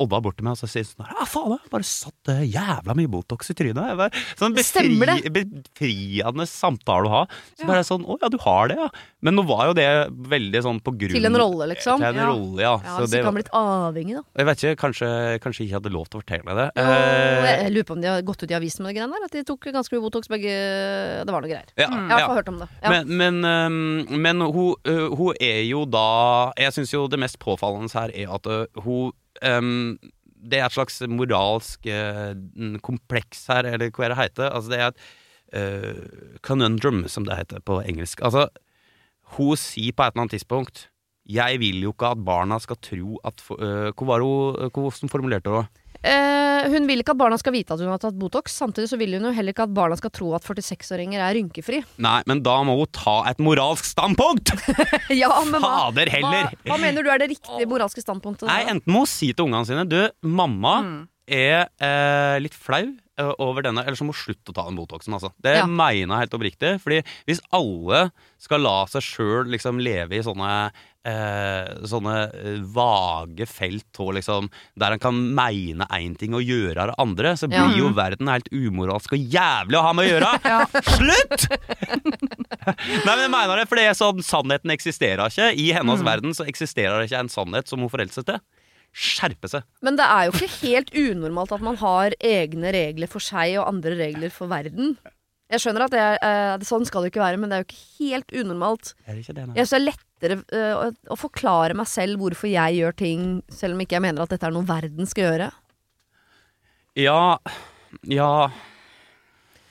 Odda 0.00 0.20
bort 0.24 0.36
til 0.38 0.46
meg 0.46 0.56
og 0.56 0.60
så 0.62 0.68
sier 0.70 0.86
sånn 0.88 1.06
Ja, 1.10 1.26
faen, 1.28 1.52
jeg 1.58 1.70
bare 1.74 1.86
satt 1.86 2.30
eh, 2.32 2.42
jævla 2.48 2.94
mye 2.96 3.10
Botox 3.12 3.50
i 3.52 3.56
trynet. 3.58 3.90
Jeg 3.92 3.98
bare, 4.00 4.22
sånn 4.40 4.54
befri, 4.56 4.94
befriende 5.34 6.46
samtale 6.48 7.08
å 7.08 7.12
ha. 7.14 7.22
Så 7.58 7.66
bare 7.68 7.82
sånn 7.86 8.04
Å 8.08 8.16
ja, 8.22 8.30
du 8.32 8.38
har 8.44 8.70
det, 8.70 8.76
ja. 8.80 8.88
Men 9.24 9.36
nå 9.36 9.44
var 9.48 9.66
jo 9.70 9.74
det 9.76 9.86
veldig 10.30 10.62
sånn 10.64 10.80
på 10.84 10.94
grunn 10.96 11.14
Til 11.16 11.28
en 11.28 11.36
rolle, 11.40 11.68
liksom. 11.74 12.00
Til 12.00 12.08
en 12.10 12.20
Ja. 12.20 12.26
rolle, 12.30 12.62
ja. 12.64 12.72
Ja, 12.80 12.94
så 12.96 13.02
Hvis 13.04 13.10
det 13.12 13.20
ikke 13.20 13.28
var, 13.30 13.36
blitt 13.38 13.52
avhengig, 13.60 14.14
da. 14.16 14.22
jeg 14.40 14.46
vet 14.50 14.64
ikke, 14.64 14.76
kanskje, 14.84 15.10
kanskje 15.44 15.64
ikke 15.66 15.76
hadde 15.78 15.92
lov 15.94 16.08
til 16.10 16.20
å 16.20 16.22
fortelle 16.24 16.56
det. 16.60 16.68
Ja, 16.76 16.88
Eh, 16.90 17.62
jeg 17.64 17.72
lurer 17.74 17.84
på 17.88 17.94
om 17.96 18.00
de 18.00 18.08
har 18.08 18.22
gått 18.22 18.42
ut 18.42 18.50
i 18.50 18.54
avisen 18.56 18.82
med 18.84 18.94
det 18.94 19.00
greiene 19.00 19.12
der. 19.16 19.24
At 19.28 19.32
de 19.36 19.44
tok 19.44 19.60
ganske 19.72 19.92
mye 19.94 20.04
Botox 20.04 20.28
begge 20.28 20.50
Det 20.50 21.32
var 21.32 21.40
noe 21.44 21.50
greier. 21.50 21.68
ja, 21.76 21.88
Jeg 21.90 22.10
har 22.10 22.20
ja. 22.20 22.28
hørt 22.34 22.48
om 22.48 22.58
det. 22.58 22.68
Ja. 22.82 22.90
Men, 22.90 23.16
men, 23.16 23.40
øhm, 23.44 24.20
men 24.20 24.40
hun, 24.40 24.74
hun 25.16 25.34
er 25.40 25.62
jo 25.68 25.84
da 25.86 26.52
Jeg 26.56 26.72
syns 26.72 26.92
jo 26.92 27.06
det 27.08 27.18
mest 27.18 27.38
påfallende 27.38 27.92
her 27.92 28.10
er 28.14 28.34
at 28.34 28.46
hun 28.84 29.12
øhm, 29.42 29.98
Det 30.40 30.58
er 30.58 30.66
et 30.66 30.72
slags 30.72 31.00
moralsk 31.04 31.84
uh, 31.86 32.32
kompleks 32.80 33.46
her, 33.52 33.66
eller 33.68 33.90
hva 33.92 34.06
er 34.06 34.14
det 34.14 34.20
heter? 34.22 34.48
Altså 34.48 34.70
det 34.70 34.78
er 34.80 34.86
et 34.88 35.02
uh, 35.52 36.38
conundrum, 36.40 37.04
som 37.08 37.26
det 37.28 37.36
heter 37.36 37.60
på 37.60 37.82
engelsk. 37.84 38.22
Altså, 38.24 38.48
hun 39.36 39.56
sier 39.60 39.92
på 39.92 40.02
et 40.02 40.14
eller 40.14 40.24
annet 40.24 40.38
tidspunkt 40.38 40.88
jeg 41.30 41.60
vil 41.62 41.84
jo 41.84 41.92
ikke 41.92 42.10
at 42.14 42.22
barna 42.26 42.58
skal 42.62 42.78
tro 42.82 43.18
at 43.28 43.42
uh, 43.54 43.92
Hvordan 43.94 45.12
formulerte 45.12 45.50
hun 45.50 45.62
det? 45.62 45.79
Eh, 46.00 46.68
hun 46.72 46.86
vil 46.88 47.02
ikke 47.02 47.12
at 47.12 47.20
barna 47.20 47.36
skal 47.40 47.52
vite 47.52 47.74
at 47.74 47.82
hun 47.82 47.90
har 47.92 48.00
tatt 48.00 48.16
Botox. 48.16 48.54
Samtidig 48.56 48.88
så 48.92 48.98
vil 49.00 49.18
hun 49.18 49.28
jo 49.28 49.34
heller 49.36 49.52
ikke 49.54 49.66
at 49.68 49.74
barna 49.76 49.98
skal 50.00 50.12
tro 50.16 50.32
at 50.36 50.46
46-åringer 50.46 51.20
er 51.20 51.36
rynkefri. 51.36 51.82
Nei, 52.06 52.20
men 52.30 52.40
da 52.46 52.56
må 52.66 52.78
hun 52.80 52.90
ta 52.96 53.20
et 53.30 53.42
moralsk 53.44 53.88
standpunkt! 53.90 54.54
ja, 55.22 55.30
men 55.50 55.60
hva, 55.60 55.74
Fader 55.90 56.12
heller! 56.12 56.50
hva, 56.54 56.72
hva 56.72 56.80
mener 56.80 57.04
du 57.04 57.12
er 57.12 57.22
det 57.22 57.32
riktige 57.34 57.68
moralske 57.68 58.04
standpunktet? 58.04 58.48
Nei, 58.48 58.62
enten 58.72 58.94
må 58.94 59.04
hun 59.04 59.12
si 59.12 59.32
til 59.34 59.48
ungene 59.48 59.68
sine 59.68 59.86
Du, 59.90 60.00
mamma 60.24 60.80
er 61.30 61.68
eh, 61.78 62.36
litt 62.42 62.56
flau 62.56 62.86
over 63.38 63.62
denne, 63.66 63.82
eller 63.84 63.96
så 63.98 64.06
må 64.08 64.14
slutte 64.16 64.52
å 64.52 64.56
ta 64.56 64.64
den 64.68 64.76
Botoxen. 64.78 65.14
Altså. 65.16 65.32
Det 65.42 65.56
Ja. 65.58 65.66
mener 65.66 66.14
jeg 66.16 66.28
helt 66.28 66.38
oppriktig. 66.38 66.72
Fordi 66.82 67.02
hvis 67.28 67.40
alle 67.52 68.10
skal 68.38 68.60
la 68.64 68.84
seg 68.86 69.02
sjøl 69.02 69.50
liksom 69.52 69.78
leve 69.82 70.16
i 70.16 70.22
sånne 70.24 70.70
eh, 71.04 71.68
Sånne 71.88 72.14
eh, 72.36 72.58
vage 72.76 73.46
felt 73.48 73.96
liksom, 73.96 74.50
der 74.76 74.92
en 74.92 74.98
kan 75.00 75.14
meine 75.34 75.86
én 75.96 76.12
ting 76.20 76.34
og 76.36 76.42
gjøre 76.44 76.88
det 76.90 76.94
andre, 77.00 77.32
så 77.40 77.48
Ja. 77.50 77.64
blir 77.68 77.78
jo 77.78 77.88
verden 77.96 78.28
helt 78.28 78.48
umoralsk 78.52 79.12
og 79.16 79.18
jævlig 79.32 79.78
å 79.78 79.82
ha 79.82 79.92
med 79.96 80.04
å 80.04 80.10
gjøre! 80.12 80.30
Slutt! 80.98 81.48
Nei, 83.06 83.14
men 83.14 83.24
jeg 83.24 83.32
mener 83.32 83.56
det, 83.62 83.68
for 83.70 83.80
det 83.80 83.86
er 83.88 83.96
sånn 83.98 84.20
Sannheten 84.24 84.72
eksisterer 84.74 85.30
ikke. 85.32 85.50
I 85.56 85.70
hennes 85.76 86.02
verden 86.04 86.34
så 86.36 86.44
eksisterer 86.48 87.00
det 87.00 87.08
ikke 87.10 87.22
en 87.24 87.32
sannhet 87.32 87.68
som 87.70 87.80
hun 87.80 87.88
forholder 87.92 88.12
seg 88.20 88.26
til. 88.28 88.40
Skjerpe 88.90 89.48
seg. 89.50 89.62
Men 89.86 89.96
det 89.98 90.06
er 90.10 90.26
jo 90.26 90.34
ikke 90.34 90.50
helt 90.64 90.90
unormalt 90.98 91.52
at 91.54 91.62
man 91.62 91.78
har 91.78 92.16
egne 92.18 92.72
regler 92.74 93.10
for 93.10 93.22
seg 93.22 93.56
og 93.60 93.68
andre 93.70 93.94
regler 94.00 94.32
for 94.34 94.50
verden. 94.50 94.96
Jeg 95.50 95.62
skjønner 95.64 95.86
at 95.86 95.94
det 95.94 96.00
er, 96.02 96.18
eh, 96.22 96.64
sånn 96.66 96.84
skal 96.86 97.02
det 97.02 97.10
ikke 97.10 97.22
være, 97.22 97.38
men 97.42 97.50
det 97.50 97.56
er 97.56 97.62
jo 97.64 97.68
ikke 97.68 98.10
helt 98.10 98.34
unormalt. 98.38 98.92
Er 99.06 99.14
det 99.16 99.24
ikke 99.24 99.34
det, 99.34 99.46
nei? 99.48 99.56
Jeg 99.58 99.66
synes 99.66 99.70
det 99.70 99.80
er 99.80 99.86
lettere 99.88 100.36
eh, 100.54 100.74
å, 100.78 101.14
å 101.14 101.18
forklare 101.18 101.74
meg 101.78 101.88
selv 101.90 102.22
hvorfor 102.22 102.50
jeg 102.50 102.78
gjør 102.78 102.96
ting, 102.98 103.24
selv 103.50 103.74
om 103.74 103.82
ikke 103.82 103.98
jeg 103.98 104.04
mener 104.06 104.22
at 104.22 104.34
dette 104.34 104.46
er 104.46 104.54
noe 104.54 104.68
verden 104.68 105.10
skal 105.10 105.26
gjøre. 105.26 105.50
Ja 106.98 107.38
Ja 108.10 108.50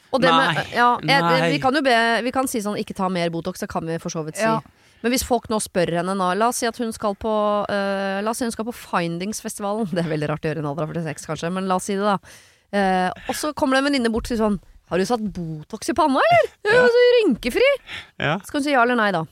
Og 0.09 0.21
det 0.23 0.29
Nei, 0.31 0.53
med, 0.55 0.69
ja, 0.71 0.85
jeg, 1.03 1.21
nei. 1.21 1.49
Vi 1.51 1.59
kan 1.61 1.75
jo 1.75 1.81
be, 1.85 1.95
vi 2.25 2.31
kan 2.33 2.47
si 2.49 2.61
sånn 2.63 2.79
ikke 2.79 2.95
ta 2.97 3.09
mer 3.11 3.29
Botox, 3.33 3.59
det 3.61 3.69
kan 3.69 3.85
vi 3.85 3.99
for 4.01 4.11
så 4.13 4.23
vidt 4.25 4.39
si. 4.39 4.47
Ja. 4.47 4.57
Men 5.03 5.13
hvis 5.13 5.23
folk 5.23 5.45
nå 5.51 5.59
spør 5.63 5.93
henne 5.99 6.11
nå 6.17 6.25
La 6.35 6.49
oss 6.51 6.57
si 6.59 6.67
at 6.67 6.77
hun 6.81 6.89
skal 6.95 7.13
på 7.19 7.31
uh, 7.69 8.19
La 8.23 8.31
oss 8.33 8.41
si 8.41 8.47
hun 8.47 8.51
skal 8.55 8.67
på 8.67 8.73
Findingsfestivalen. 8.75 9.87
Det 9.95 10.03
er 10.03 10.09
veldig 10.11 10.29
rart 10.33 10.43
å 10.43 10.51
gjøre 10.51 10.59
i 10.61 10.63
en 10.65 10.69
alder 10.71 10.87
av 10.87 10.93
46, 10.95 11.27
kanskje, 11.29 11.51
men 11.55 11.69
la 11.71 11.77
oss 11.79 11.87
si 11.87 11.95
det, 11.95 12.03
da. 12.03 12.17
Uh, 12.69 13.09
og 13.31 13.37
så 13.39 13.53
kommer 13.57 13.77
det 13.77 13.83
en 13.83 13.87
venninne 13.89 14.11
bort 14.13 14.27
og 14.27 14.33
sier 14.33 14.41
sånn 14.43 14.59
Har 14.91 15.01
du 15.01 15.05
satt 15.09 15.23
Botox 15.33 15.89
i 15.89 15.95
panna, 15.97 16.21
eller? 16.21 16.49
Du 16.61 16.69
er 16.69 16.77
jo 16.83 16.89
så 16.93 17.05
rynkefri! 17.19 17.69
Ja, 18.21 18.35
Skal 18.45 18.59
hun 18.61 18.65
si 18.67 18.75
ja 18.75 18.83
eller 18.85 18.99
nei, 18.99 19.09
da? 19.15 19.23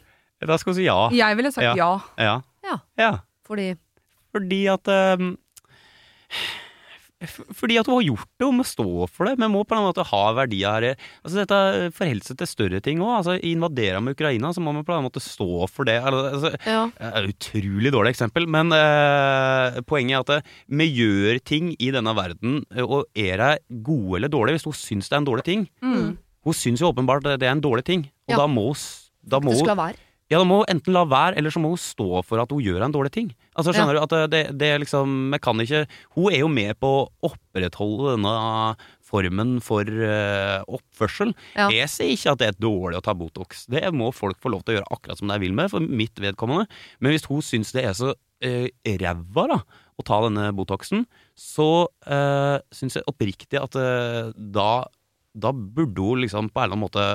da 0.47 0.57
skal 0.61 0.73
hun 0.73 0.77
si 0.79 0.85
ja. 0.87 0.95
Jeg 1.13 1.37
ville 1.39 1.51
sagt 1.53 1.65
Ja. 1.65 1.75
ja. 1.77 1.91
Ja. 2.21 2.37
Ja. 2.67 2.77
ja. 3.01 3.11
Fordi 3.47 3.71
Fordi 4.33 4.61
at 4.73 4.89
f- 4.91 5.35
fordi 7.25 7.79
at 7.81 7.87
hun 7.89 7.95
har 7.97 8.05
gjort 8.11 8.27
det, 8.37 8.45
hun 8.45 8.59
må 8.59 8.65
stå 8.67 8.85
for 9.09 9.25
det. 9.25 9.37
Men 9.41 9.49
må 9.53 9.63
på 9.65 9.73
en 9.77 9.85
måte 9.87 10.05
ha 10.05 10.21
verdier 10.37 10.69
her. 10.85 10.99
Altså 11.25 11.39
dette 11.41 11.59
forholder 11.97 12.27
seg 12.29 12.37
til 12.37 12.49
større 12.51 12.81
ting 12.85 13.01
òg. 13.01 13.13
Altså, 13.19 13.37
invaderer 13.41 14.03
med 14.05 14.13
Ukraina, 14.17 14.51
så 14.53 14.61
må 14.61 14.73
man 14.75 14.85
på 14.85 14.93
en 14.93 15.07
måte 15.07 15.23
stå 15.23 15.65
for 15.71 15.87
det. 15.89 15.97
Altså, 16.03 16.53
Ja. 16.67 16.83
Er 17.01 17.29
utrolig 17.31 17.91
dårlig 17.93 18.13
eksempel, 18.13 18.45
men 18.47 18.71
eh, 18.75 19.81
poenget 19.89 20.17
er 20.17 20.21
at 20.21 20.33
eh, 20.37 20.55
vi 20.69 20.89
gjør 20.93 21.39
ting 21.43 21.73
i 21.79 21.91
denne 21.95 22.13
verden, 22.17 22.61
eh, 22.75 22.83
og 22.85 23.05
er 23.17 23.37
det 23.41 23.83
gode 23.83 24.17
eller 24.19 24.29
dårlige 24.33 24.59
hvis 24.59 24.69
hun 24.69 24.77
syns 24.77 25.09
det 25.09 25.15
er 25.17 25.21
en 25.23 25.29
dårlig 25.29 25.45
ting? 25.47 25.67
Mm. 25.81 26.17
Hun 26.47 26.53
syns 26.55 26.79
jo 26.83 26.91
åpenbart 26.93 27.25
det 27.25 27.41
er 27.43 27.51
en 27.55 27.63
dårlig 27.63 27.85
ting, 27.87 28.05
og 28.29 28.35
Ja. 28.35 28.43
da 28.43 28.47
må 28.47 28.69
hun 28.69 28.83
da 29.27 29.39
må 29.43 29.51
Ja, 30.27 30.41
da 30.41 30.45
må 30.47 30.59
hun 30.59 30.71
enten 30.71 30.95
la 30.95 31.05
være, 31.07 31.37
eller 31.39 31.53
så 31.53 31.61
må 31.63 31.71
hun 31.71 31.79
stå 31.79 32.21
for 32.27 32.41
at 32.41 32.51
hun 32.51 32.63
gjør 32.63 32.83
en 32.83 32.93
dårlig 32.95 33.13
ting. 33.15 33.29
Altså, 33.55 33.71
skjønner 33.71 33.95
du? 33.95 34.01
At 34.03 34.15
det, 34.33 34.41
det 34.59 34.67
er 34.69 34.81
liksom 34.83 35.31
Jeg 35.33 35.41
kan 35.41 35.61
ikke 35.63 35.79
Hun 36.17 36.27
er 36.29 36.41
jo 36.43 36.49
med 36.51 36.77
på 36.77 36.89
å 36.99 37.07
opprettholde 37.29 38.17
denne 38.17 38.33
formen 39.07 39.57
for 39.63 39.87
uh, 39.87 40.59
oppførsel. 40.67 41.31
Ja. 41.55 41.69
Jeg 41.71 41.87
sier 41.93 42.11
ikke 42.11 42.33
at 42.35 42.41
det 42.41 42.49
er 42.51 42.59
dårlig 42.59 42.99
å 42.99 43.05
ta 43.05 43.15
Botox. 43.15 43.63
Det 43.71 43.85
må 43.95 44.11
folk 44.15 44.39
få 44.43 44.51
lov 44.51 44.65
til 44.65 44.75
å 44.75 44.79
gjøre 44.81 44.91
akkurat 44.97 45.21
som 45.21 45.31
de 45.31 45.39
vil 45.41 45.55
med, 45.55 45.71
for 45.71 45.79
mitt 45.79 46.19
vedkommende. 46.19 46.67
Men 46.99 47.15
hvis 47.15 47.27
hun 47.29 47.43
syns 47.45 47.71
det 47.75 47.85
er 47.87 47.95
så 47.97 48.11
uh, 48.11 48.67
ræva 48.99 49.47
da, 49.53 49.61
å 49.97 50.05
ta 50.05 50.19
denne 50.27 50.51
Botoxen, 50.57 51.07
så 51.39 51.87
uh, 51.87 52.57
syns 52.75 52.99
jeg 52.99 53.07
oppriktig 53.07 53.61
at 53.61 53.79
uh, 53.79 54.35
da, 54.35 54.71
da 55.31 55.55
burde 55.55 56.03
hun 56.03 56.25
liksom 56.25 56.51
på 56.51 56.59
en 56.59 56.67
eller 56.67 56.75
annen 56.75 56.87
måte 56.89 57.07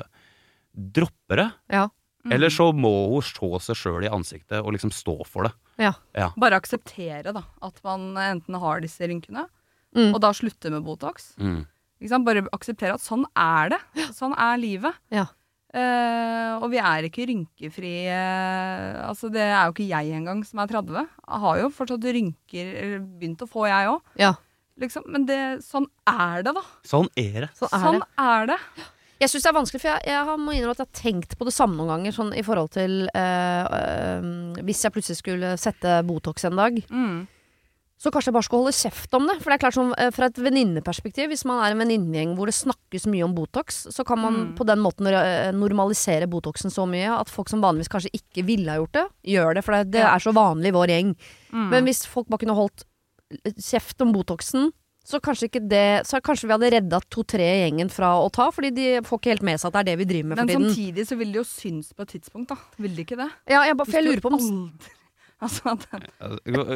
droppe 0.73 1.37
det. 1.39 1.51
Ja. 1.77 1.91
Eller 2.31 2.53
så 2.55 2.69
må 2.77 2.91
hun 3.11 3.23
se 3.25 3.49
seg 3.67 3.79
sjøl 3.81 4.05
i 4.07 4.11
ansiktet 4.13 4.61
og 4.63 4.73
liksom 4.77 4.93
stå 4.95 5.17
for 5.27 5.49
det. 5.49 5.53
Ja. 5.83 6.29
Bare 6.39 6.61
akseptere 6.61 7.33
da, 7.35 7.43
at 7.65 7.81
man 7.83 8.13
enten 8.21 8.59
har 8.63 8.81
disse 8.85 9.03
rynkene, 9.09 9.49
Mm. 9.93 10.15
og 10.15 10.21
da 10.25 10.31
slutte 10.33 10.71
med 10.73 10.85
Botox. 10.87 11.35
Mm. 11.37 11.67
Bare 12.25 12.47
akseptere 12.53 12.95
at 12.95 13.03
sånn 13.05 13.27
er 13.37 13.75
det. 13.75 13.81
Sånn 14.17 14.33
er 14.39 14.57
livet. 14.57 14.95
Ja. 15.13 15.27
Uh, 15.73 16.61
og 16.61 16.71
vi 16.71 16.77
er 16.85 17.07
ikke 17.09 17.25
rynkefrie 17.31 18.13
Altså, 19.09 19.31
det 19.33 19.41
er 19.41 19.63
jo 19.65 19.73
ikke 19.73 19.87
jeg 19.89 20.13
engang 20.19 20.43
som 20.45 20.61
er 20.61 20.69
30. 20.69 21.07
Jeg 21.07 21.41
har 21.45 21.61
jo 21.63 21.71
fortsatt 21.73 22.09
rynker 22.13 22.73
begynt 23.19 23.41
å 23.45 23.49
få, 23.49 23.65
jeg 23.71 23.89
òg. 23.89 24.01
Ja. 24.21 24.35
Liksom. 24.81 25.07
Men 25.13 25.25
det, 25.29 25.39
sånn 25.65 25.87
er 26.09 26.43
det, 26.45 26.53
da. 26.57 26.65
Sånn 26.89 27.09
er 27.17 27.47
det. 27.47 27.51
Sånn 27.57 27.73
er 27.73 27.87
sånn 27.87 28.03
er 28.21 28.47
det. 28.53 28.59
Jeg 29.23 29.31
syns 29.31 29.45
det 29.47 29.51
er 29.53 29.55
vanskelig, 29.61 29.81
for 29.85 29.91
jeg, 29.93 30.03
jeg 30.11 30.39
må 30.43 30.55
innrømme 30.57 30.75
at 30.75 30.81
jeg 30.83 30.89
har 30.89 30.99
tenkt 30.99 31.37
på 31.39 31.47
det 31.47 31.55
samme 31.55 31.77
noen 31.79 31.93
ganger. 31.95 32.15
Sånn 32.17 32.33
i 32.35 32.43
forhold 32.43 32.73
til 32.75 33.05
øh, 33.07 33.77
øh, 33.79 34.65
Hvis 34.67 34.83
jeg 34.83 34.95
plutselig 34.97 35.21
skulle 35.21 35.53
sette 35.63 36.01
Botox 36.09 36.45
en 36.49 36.59
dag, 36.59 36.81
Mm. 36.91 37.21
så 38.03 38.11
kanskje 38.11 38.33
jeg 38.33 38.35
bare 38.35 38.43
skulle 38.49 38.65
holde 38.65 38.75
kjeft 38.75 39.15
om 39.15 39.29
det. 39.31 39.37
For 39.39 39.53
det 39.53 39.55
er 39.55 39.63
klart 39.63 39.77
sånn, 39.79 39.93
eh, 39.95 40.11
Fra 40.11 40.27
et 40.27 40.41
venninneperspektiv, 40.43 41.29
hvis 41.31 41.45
man 41.47 41.63
er 41.63 41.71
en 41.77 41.79
venninnegjeng 41.85 42.33
hvor 42.35 42.51
det 42.51 42.57
snakkes 42.59 43.07
mye 43.07 43.23
om 43.29 43.35
Botox, 43.37 43.85
så 43.95 44.03
kan 44.05 44.19
man 44.19 44.35
Mm. 44.35 44.57
på 44.59 44.67
den 44.67 44.83
måten 44.83 45.07
eh, 45.07 45.53
normalisere 45.55 46.27
Botoxen 46.27 46.75
så 46.75 46.83
mye 46.91 47.15
at 47.15 47.31
folk 47.31 47.49
som 47.49 47.63
vanligvis 47.63 47.89
kanskje 47.95 48.11
ikke 48.19 48.43
ville 48.45 48.67
ha 48.75 48.81
gjort 48.83 48.93
det, 48.99 49.07
gjør 49.37 49.55
det. 49.55 49.63
For 49.65 49.73
det, 49.79 49.93
det 49.95 50.03
er 50.03 50.19
så 50.19 50.35
vanlig 50.35 50.73
i 50.75 50.79
vår 50.81 50.89
gjeng. 50.97 51.15
Mm. 51.53 51.69
Men 51.71 51.85
hvis 51.87 52.03
folk 52.11 52.27
bare 52.29 52.43
kunne 52.43 52.59
holdt 52.59 52.83
kjeft 53.57 54.01
om 54.03 54.11
Botoxen, 54.13 54.73
så 55.05 55.19
kanskje, 55.21 55.49
ikke 55.51 55.61
det, 55.69 56.07
så 56.07 56.21
kanskje 56.23 56.47
vi 56.47 56.55
hadde 56.55 56.71
redda 56.77 57.01
to-tre 57.11 57.43
i 57.43 57.61
gjengen 57.65 57.91
fra 57.91 58.13
å 58.23 58.29
ta, 58.33 58.51
fordi 58.55 58.71
de 58.77 58.87
får 59.03 59.19
ikke 59.19 59.33
helt 59.33 59.43
med 59.49 59.59
seg 59.61 59.69
at 59.69 59.75
det 59.75 59.81
er 59.83 59.89
det 59.91 59.97
vi 59.99 60.07
driver 60.13 60.29
med 60.31 60.39
Men 60.39 60.47
for 60.47 60.53
tiden. 60.55 60.69
samtidig 60.71 61.07
så 61.09 61.19
vil 61.19 61.33
det 61.35 61.41
jo 61.41 61.47
synes 61.51 61.93
på 61.93 62.03
et 62.07 62.13
tidspunkt, 62.15 62.49
da. 62.55 62.57
Vil 62.79 62.95
det 62.97 63.07
ikke 63.09 63.19
det? 63.19 63.31
Ja, 63.51 63.65
jeg, 63.67 63.77
bare, 63.81 63.91
for 63.91 63.99
jeg 63.99 64.07
lurer 64.07 64.23
på 64.23 64.33
om 64.33 64.39
aldri- 64.39 64.93
Altså, 65.43 65.73
den, 65.75 66.05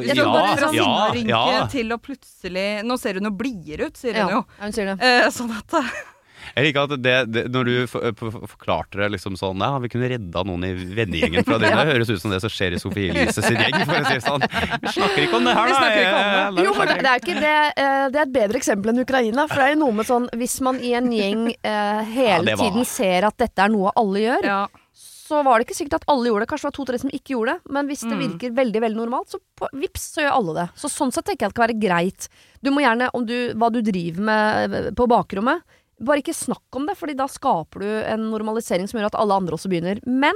Jeg 0.03 0.17
Ja, 0.19 0.25
bare 0.27 0.57
fra 0.59 0.67
sånn- 0.73 1.23
ja, 1.29 1.41
ja. 1.55 1.67
til 1.71 1.87
å 1.95 1.97
plutselig 2.03 2.83
Nå 2.83 2.97
ser 2.99 3.13
hun 3.15 3.29
jo 3.29 3.31
blidere 3.31 3.87
ut, 3.87 3.95
sier 3.95 4.17
ja, 4.19 4.25
hun 4.27 4.33
jo. 4.33 4.41
ja, 4.59 4.63
hun 4.65 4.73
sier 4.75 4.89
det. 4.91 4.97
Eh, 5.07 5.29
sånn 5.31 5.53
at 5.55 5.77
Jeg 6.57 6.65
liker 6.71 6.87
at 6.87 6.93
det, 7.05 7.15
det, 7.29 7.41
når 7.53 7.67
du 7.69 7.73
for, 7.91 8.15
forklarte 8.49 8.97
det 8.97 9.11
liksom 9.13 9.35
sånn 9.37 9.61
Ja, 9.61 9.75
vi 9.83 9.91
kunne 9.93 10.07
redda 10.09 10.41
noen 10.47 10.63
i 10.65 10.71
vennegjengen 10.97 11.45
fra 11.45 11.59
det. 11.61 11.69
Det 11.77 11.83
høres 11.91 12.09
ut 12.09 12.21
som 12.23 12.33
det 12.33 12.39
som 12.41 12.49
skjer 12.49 12.73
i 12.73 12.79
Sofie 12.81 13.11
Elise 13.13 13.43
sin 13.45 13.59
gjeng. 13.61 13.77
For 13.85 13.99
å 14.01 14.07
si 14.09 14.17
sånn. 14.25 14.45
Vi 14.81 14.93
snakker 14.95 15.21
ikke 15.27 15.37
om 15.37 15.45
det 15.45 15.53
her, 15.53 15.69
da. 15.69 15.77
snakker 15.77 16.07
om 16.07 16.17
det. 16.17 16.63
Jeg- 16.63 16.65
Jo, 16.65 16.73
men 16.79 16.89
det, 16.89 16.97
det 17.05 17.11
er 17.13 17.21
ikke 17.21 17.37
det 17.45 17.53
eh, 17.83 18.07
Det 18.09 18.17
er 18.17 18.25
et 18.25 18.33
bedre 18.39 18.57
eksempel 18.57 18.91
enn 18.95 19.03
Ukraina. 19.05 19.45
For 19.51 19.61
det 19.61 19.67
er 19.69 19.75
jo 19.75 19.79
noe 19.85 19.95
med 20.01 20.09
sånn 20.09 20.25
Hvis 20.41 20.57
man 20.65 20.81
i 20.81 20.95
en 20.97 21.11
gjeng 21.13 21.45
eh, 21.53 22.01
hele 22.17 22.55
ja, 22.55 22.57
tiden 22.65 22.89
ser 22.89 23.29
at 23.29 23.37
dette 23.37 23.63
er 23.67 23.69
noe 23.77 23.93
alle 24.01 24.25
gjør, 24.25 24.49
Ja. 24.49 24.59
så 24.97 25.43
var 25.45 25.59
det 25.61 25.67
ikke 25.67 25.77
sikkert 25.77 25.99
at 26.01 26.05
alle 26.09 26.29
gjorde 26.31 26.45
det. 26.45 26.49
Kanskje 26.55 26.65
det 26.65 26.71
var 26.71 26.77
to-tre 26.79 26.99
som 27.05 27.11
ikke 27.13 27.33
gjorde 27.35 27.53
det. 27.57 27.73
Men 27.77 27.89
hvis 27.91 28.01
det 28.07 28.15
Mm. 28.17 28.21
virker 28.25 28.53
veldig 28.57 28.81
veldig 28.87 29.01
normalt, 29.03 29.29
så 29.29 29.39
på, 29.59 29.67
vips, 29.77 30.05
så 30.15 30.23
gjør 30.25 30.37
alle 30.41 30.53
det. 30.61 30.67
Så 30.79 30.89
sånn 30.89 31.11
sett 31.13 31.25
tenker 31.27 31.45
jeg 31.45 31.51
at 31.51 31.53
det 31.53 31.59
kan 31.61 31.67
være 31.67 31.81
greit. 31.83 32.29
Du 32.63 32.71
må 32.71 32.81
gjerne, 32.81 33.09
om 33.13 33.25
du, 33.27 33.35
hva 33.53 33.69
du 33.69 33.81
driver 33.85 34.23
med 34.31 34.73
eh, 34.73 34.87
på 34.95 35.05
bakrommet, 35.11 35.61
bare 36.03 36.21
ikke 36.21 36.35
snakk 36.35 36.75
om 36.77 36.85
det, 36.87 36.97
Fordi 36.97 37.15
da 37.17 37.25
skaper 37.27 37.79
du 37.81 37.87
en 38.05 38.27
normalisering 38.31 38.87
som 38.87 38.99
gjør 38.99 39.07
at 39.11 39.15
alle 39.19 39.33
andre 39.33 39.55
også 39.57 39.69
begynner. 39.71 39.99
Men 40.05 40.35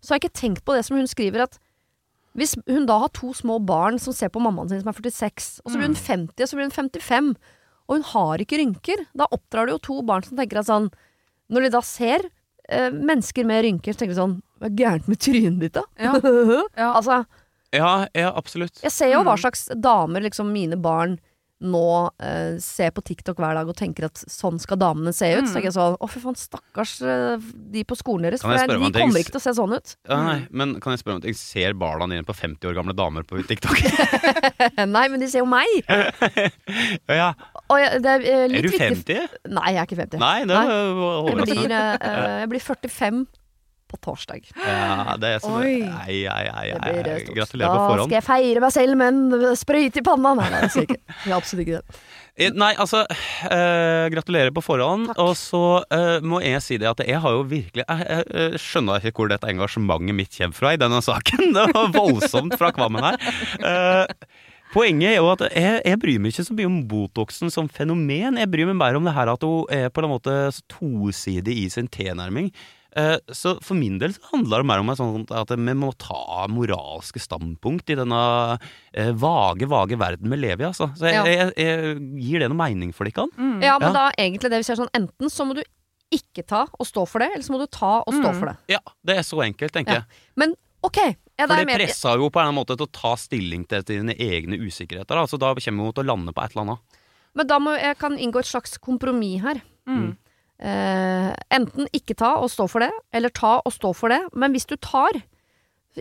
så 0.00 0.12
har 0.12 0.18
jeg 0.20 0.28
ikke 0.28 0.40
tenkt 0.40 0.64
på 0.64 0.74
det 0.76 0.84
som 0.86 0.96
hun 0.96 1.06
skriver, 1.10 1.42
at 1.48 1.58
Hvis 2.36 2.56
hun 2.68 2.86
da 2.86 2.98
har 2.98 3.08
to 3.14 3.32
små 3.32 3.60
barn 3.64 3.98
som 4.02 4.12
ser 4.12 4.28
på 4.28 4.40
mammaen 4.42 4.68
sin 4.68 4.80
som 4.82 4.88
er 4.90 4.96
46, 4.98 5.60
og 5.64 5.70
så 5.70 5.78
blir 5.78 5.86
hun 5.86 5.94
50, 5.94 6.42
og 6.42 6.48
så 6.50 6.56
blir 6.58 6.66
hun 6.66 6.74
55, 6.74 7.28
og 7.88 7.94
hun 7.94 8.02
har 8.10 8.38
ikke 8.42 8.58
rynker, 8.58 9.04
da 9.14 9.26
oppdrar 9.30 9.66
du 9.66 9.72
jo 9.76 9.78
to 9.78 10.02
barn 10.02 10.22
som 10.26 10.36
tenker 10.36 10.58
at 10.58 10.66
sånn 10.66 10.90
Når 11.52 11.62
de 11.66 11.70
da 11.70 11.80
ser 11.84 12.24
eh, 12.68 12.90
mennesker 12.90 13.44
med 13.46 13.62
rynker, 13.64 13.92
så 13.94 13.98
tenker 14.02 14.14
de 14.16 14.20
sånn 14.22 14.38
Hva 14.58 14.66
er 14.70 14.76
gærent 14.78 15.08
med 15.08 15.18
trynet 15.20 15.60
ditt, 15.60 15.74
da? 15.74 15.84
Ja. 15.98 16.14
Ja. 16.76 16.92
Altså, 16.96 17.24
Ja, 17.74 18.06
ja, 18.14 18.32
absolutt. 18.34 18.80
jeg 18.82 18.92
ser 18.92 19.10
jo 19.12 19.20
Mm. 19.22 19.26
hva 19.26 19.36
slags 19.38 19.66
damer 19.74 20.20
liksom 20.22 20.50
mine 20.52 20.76
barn 20.80 21.18
nå 21.62 22.10
eh, 22.18 22.56
ser 22.62 22.90
på 22.94 23.02
TikTok 23.06 23.38
hver 23.38 23.54
dag 23.56 23.68
og 23.70 23.76
tenker 23.78 24.08
at 24.08 24.20
sånn 24.30 24.58
skal 24.62 24.78
damene 24.80 25.12
se 25.14 25.28
ut. 25.32 25.44
Mm. 25.44 25.48
Så 25.48 25.56
tenker 25.56 25.70
jeg 25.70 25.76
sånn 25.76 25.96
Å, 25.96 26.08
fy 26.10 26.22
faen, 26.22 26.38
stakkars 26.38 26.94
eh, 27.06 27.46
de 27.74 27.84
på 27.86 27.98
skolen 27.98 28.28
deres. 28.28 28.42
For 28.42 28.58
de 28.58 28.76
kommer 28.76 28.90
ting? 28.96 29.14
ikke 29.22 29.36
til 29.36 29.40
å 29.40 29.44
se 29.44 29.54
sånn 29.56 29.76
ut. 29.76 29.94
Ja, 30.10 30.18
nei, 30.26 30.38
men 30.50 30.76
kan 30.82 30.96
jeg 30.96 31.04
spørre 31.04 31.20
om 31.20 31.24
ting? 31.24 31.36
Ser 31.38 31.76
barna 31.78 32.08
dine 32.10 32.26
på 32.26 32.36
50 32.36 32.70
år 32.70 32.78
gamle 32.80 32.96
damer 32.98 33.26
på 33.28 33.40
TikTok? 33.46 33.78
Nei, 34.94 35.06
men 35.12 35.22
de 35.22 35.28
ser 35.30 35.42
jo 35.42 35.48
meg! 35.48 35.70
ja. 37.20 37.30
Og 37.70 37.80
jeg, 37.80 38.02
det 38.04 38.12
er 38.12 38.26
eh, 38.28 38.44
litt 38.50 38.58
Er 38.58 38.66
du 38.66 38.74
viktig 38.74 39.18
50? 39.20 39.38
Nei, 39.54 39.70
jeg 39.76 39.80
er 39.80 39.88
ikke 39.88 40.00
50. 40.02 40.20
Nei, 40.22 40.36
det 40.48 40.58
Nei. 40.58 40.76
Jeg 41.30 41.48
blir, 41.48 41.78
eh, 41.78 42.36
jeg 42.42 42.52
blir 42.52 42.64
45 42.64 43.24
på 43.94 44.00
torsdag. 44.10 44.50
Ja, 44.58 45.14
det 45.20 45.36
er 45.36 45.44
som 45.44 45.56
Oi. 45.60 45.78
Ei, 46.04 46.18
ei, 46.26 46.44
ei, 46.50 46.66
eh, 46.74 47.22
stort. 47.22 47.38
Gratulerer 47.38 47.78
på 47.78 47.96
Da 47.96 48.04
skal 48.04 48.18
jeg 48.18 48.26
feire 48.26 48.64
meg 48.64 48.74
selv 48.74 49.00
med 49.00 49.14
en 49.14 49.56
sprøyte 49.58 50.02
i 50.02 50.06
panna. 50.06 50.34
Nei, 50.40 50.50
nei, 50.52 50.60
det 50.66 50.74
skal 50.74 50.86
ikke. 50.88 51.00
Jeg 51.24 51.36
absolutt 51.38 51.66
ikke 51.66 51.80
det. 51.80 51.98
Eh, 52.34 52.50
Nei, 52.50 52.72
altså 52.82 53.04
eh, 53.06 54.06
Gratulerer 54.10 54.50
på 54.54 54.64
forhånd. 54.64 55.10
Takk. 55.12 55.20
Og 55.22 55.36
så 55.38 55.62
eh, 55.94 56.16
må 56.26 56.40
jeg 56.42 56.62
si 56.64 56.78
det 56.82 56.90
at 56.90 57.04
jeg 57.06 57.20
har 57.22 57.36
jo 57.36 57.44
virkelig 57.46 57.84
Jeg, 57.86 58.08
jeg, 58.10 58.24
jeg 58.34 58.62
skjønner 58.64 59.06
ikke 59.06 59.22
hvor 59.22 59.30
dette 59.30 59.52
engasjementet 59.52 60.18
mitt 60.18 60.34
kommer 60.34 60.58
fra 60.58 60.74
i 60.74 60.80
denne 60.80 60.98
saken. 61.04 61.46
Det 61.56 61.68
var 61.70 61.94
voldsomt 61.94 62.58
fra 62.58 62.72
Kvammen 62.74 63.06
her. 63.06 63.30
Eh, 63.62 64.42
Poenget 64.74 65.12
er 65.12 65.20
jo 65.20 65.28
at 65.30 65.42
jeg, 65.54 65.82
jeg 65.86 65.98
bryr 66.02 66.22
meg 66.22 66.32
ikke 66.32 66.44
så 66.48 66.54
mye 66.58 66.66
om 66.66 66.78
Botoxen 66.90 67.52
som 67.54 67.68
fenomen. 67.70 68.40
Jeg 68.40 68.50
bryr 68.50 68.66
meg 68.72 68.78
mer 68.80 68.96
om 68.98 69.04
det 69.06 69.12
her 69.14 69.30
at 69.30 69.44
hun 69.46 69.68
er 69.70 69.86
på 69.94 70.02
en 70.02 70.10
måte 70.10 70.34
tosidig 70.72 71.54
i 71.62 71.68
sin 71.70 71.86
tilnærming. 71.86 72.48
Eh, 72.96 73.16
Så 73.34 73.56
for 73.62 73.74
min 73.74 73.98
del 73.98 74.12
så 74.14 74.20
handler 74.32 74.62
det 74.62 74.66
mer 74.66 74.78
om 74.78 74.90
at 74.90 75.50
vi 75.50 75.74
må 75.74 75.92
ta 75.98 76.46
moralske 76.48 77.18
standpunkt 77.18 77.90
i 77.90 77.96
denne 77.98 78.58
eh, 78.94 79.10
vage, 79.12 79.66
vage 79.66 79.98
verden 79.98 80.30
vi 80.30 80.36
lever 80.36 80.62
i. 80.62 80.68
Altså. 80.70 80.90
Så 80.96 81.10
jeg, 81.10 81.14
Ja. 81.14 81.24
jeg, 81.24 81.52
jeg 81.56 81.96
gir 82.22 82.38
det 82.44 82.50
noe 82.50 82.56
mening 82.68 82.92
for 82.94 83.04
dere? 83.04 83.26
Mm. 83.36 83.60
Ja, 83.62 83.78
men 83.78 83.92
Ja. 83.92 83.92
da 83.92 84.10
egentlig 84.16 84.50
det 84.50 84.60
vi 84.62 84.62
ser 84.62 84.76
sånn 84.76 84.92
Enten 84.94 85.26
så 85.28 85.44
må 85.44 85.54
du 85.58 85.62
ikke 86.12 86.46
ta 86.46 86.66
og 86.78 86.86
stå 86.86 87.02
for 87.08 87.18
det, 87.18 87.30
eller 87.34 87.42
så 87.42 87.50
må 87.50 87.58
du 87.58 87.66
ta 87.66 88.02
og 88.06 88.14
stå 88.14 88.30
Mm. 88.30 88.38
for 88.38 88.46
det. 88.46 88.56
Ja, 88.68 88.78
det 89.04 89.16
er 89.18 89.22
så 89.26 89.42
enkelt, 89.42 89.72
tenker 89.72 89.92
Ja. 89.92 89.98
jeg. 90.00 90.06
Men 90.36 90.54
ok, 90.84 90.96
ja, 91.38 91.46
For 91.48 91.56
det 91.56 91.66
pressa 91.74 92.14
jo 92.14 92.30
på 92.30 92.38
en 92.38 92.46
eller 92.46 92.52
annen 92.52 92.60
måte 92.64 92.76
til 92.76 92.86
å 92.86 92.92
ta 92.92 93.16
stilling 93.16 93.66
til 93.66 93.82
dine 93.82 94.14
egne 94.14 94.54
usikkerheter. 94.60 95.08
Da. 95.18 95.24
Så 95.26 95.36
da 95.38 95.52
kommer 95.54 95.86
vi 95.86 95.92
til 95.92 96.04
å 96.04 96.06
lande 96.06 96.32
på 96.32 96.44
et 96.44 96.52
eller 96.54 96.62
annet. 96.62 96.78
Men 97.34 97.46
da 97.48 97.58
må 97.58 97.74
jeg 97.76 97.98
kan 97.98 98.16
inngå 98.16 98.38
et 98.38 98.46
slags 98.46 98.78
kompromiss 98.78 99.42
her. 99.42 99.60
Mm. 99.88 100.16
Eh, 100.62 101.30
enten 101.54 101.88
ikke 101.96 102.16
ta 102.18 102.36
og 102.40 102.50
stå 102.52 102.68
for 102.70 102.84
det, 102.84 102.92
eller 103.12 103.32
ta 103.34 103.56
og 103.64 103.74
stå 103.74 103.90
for 103.96 104.12
det. 104.14 104.20
Men 104.34 104.54
hvis 104.54 104.68
du 104.70 104.76
tar, 104.76 105.18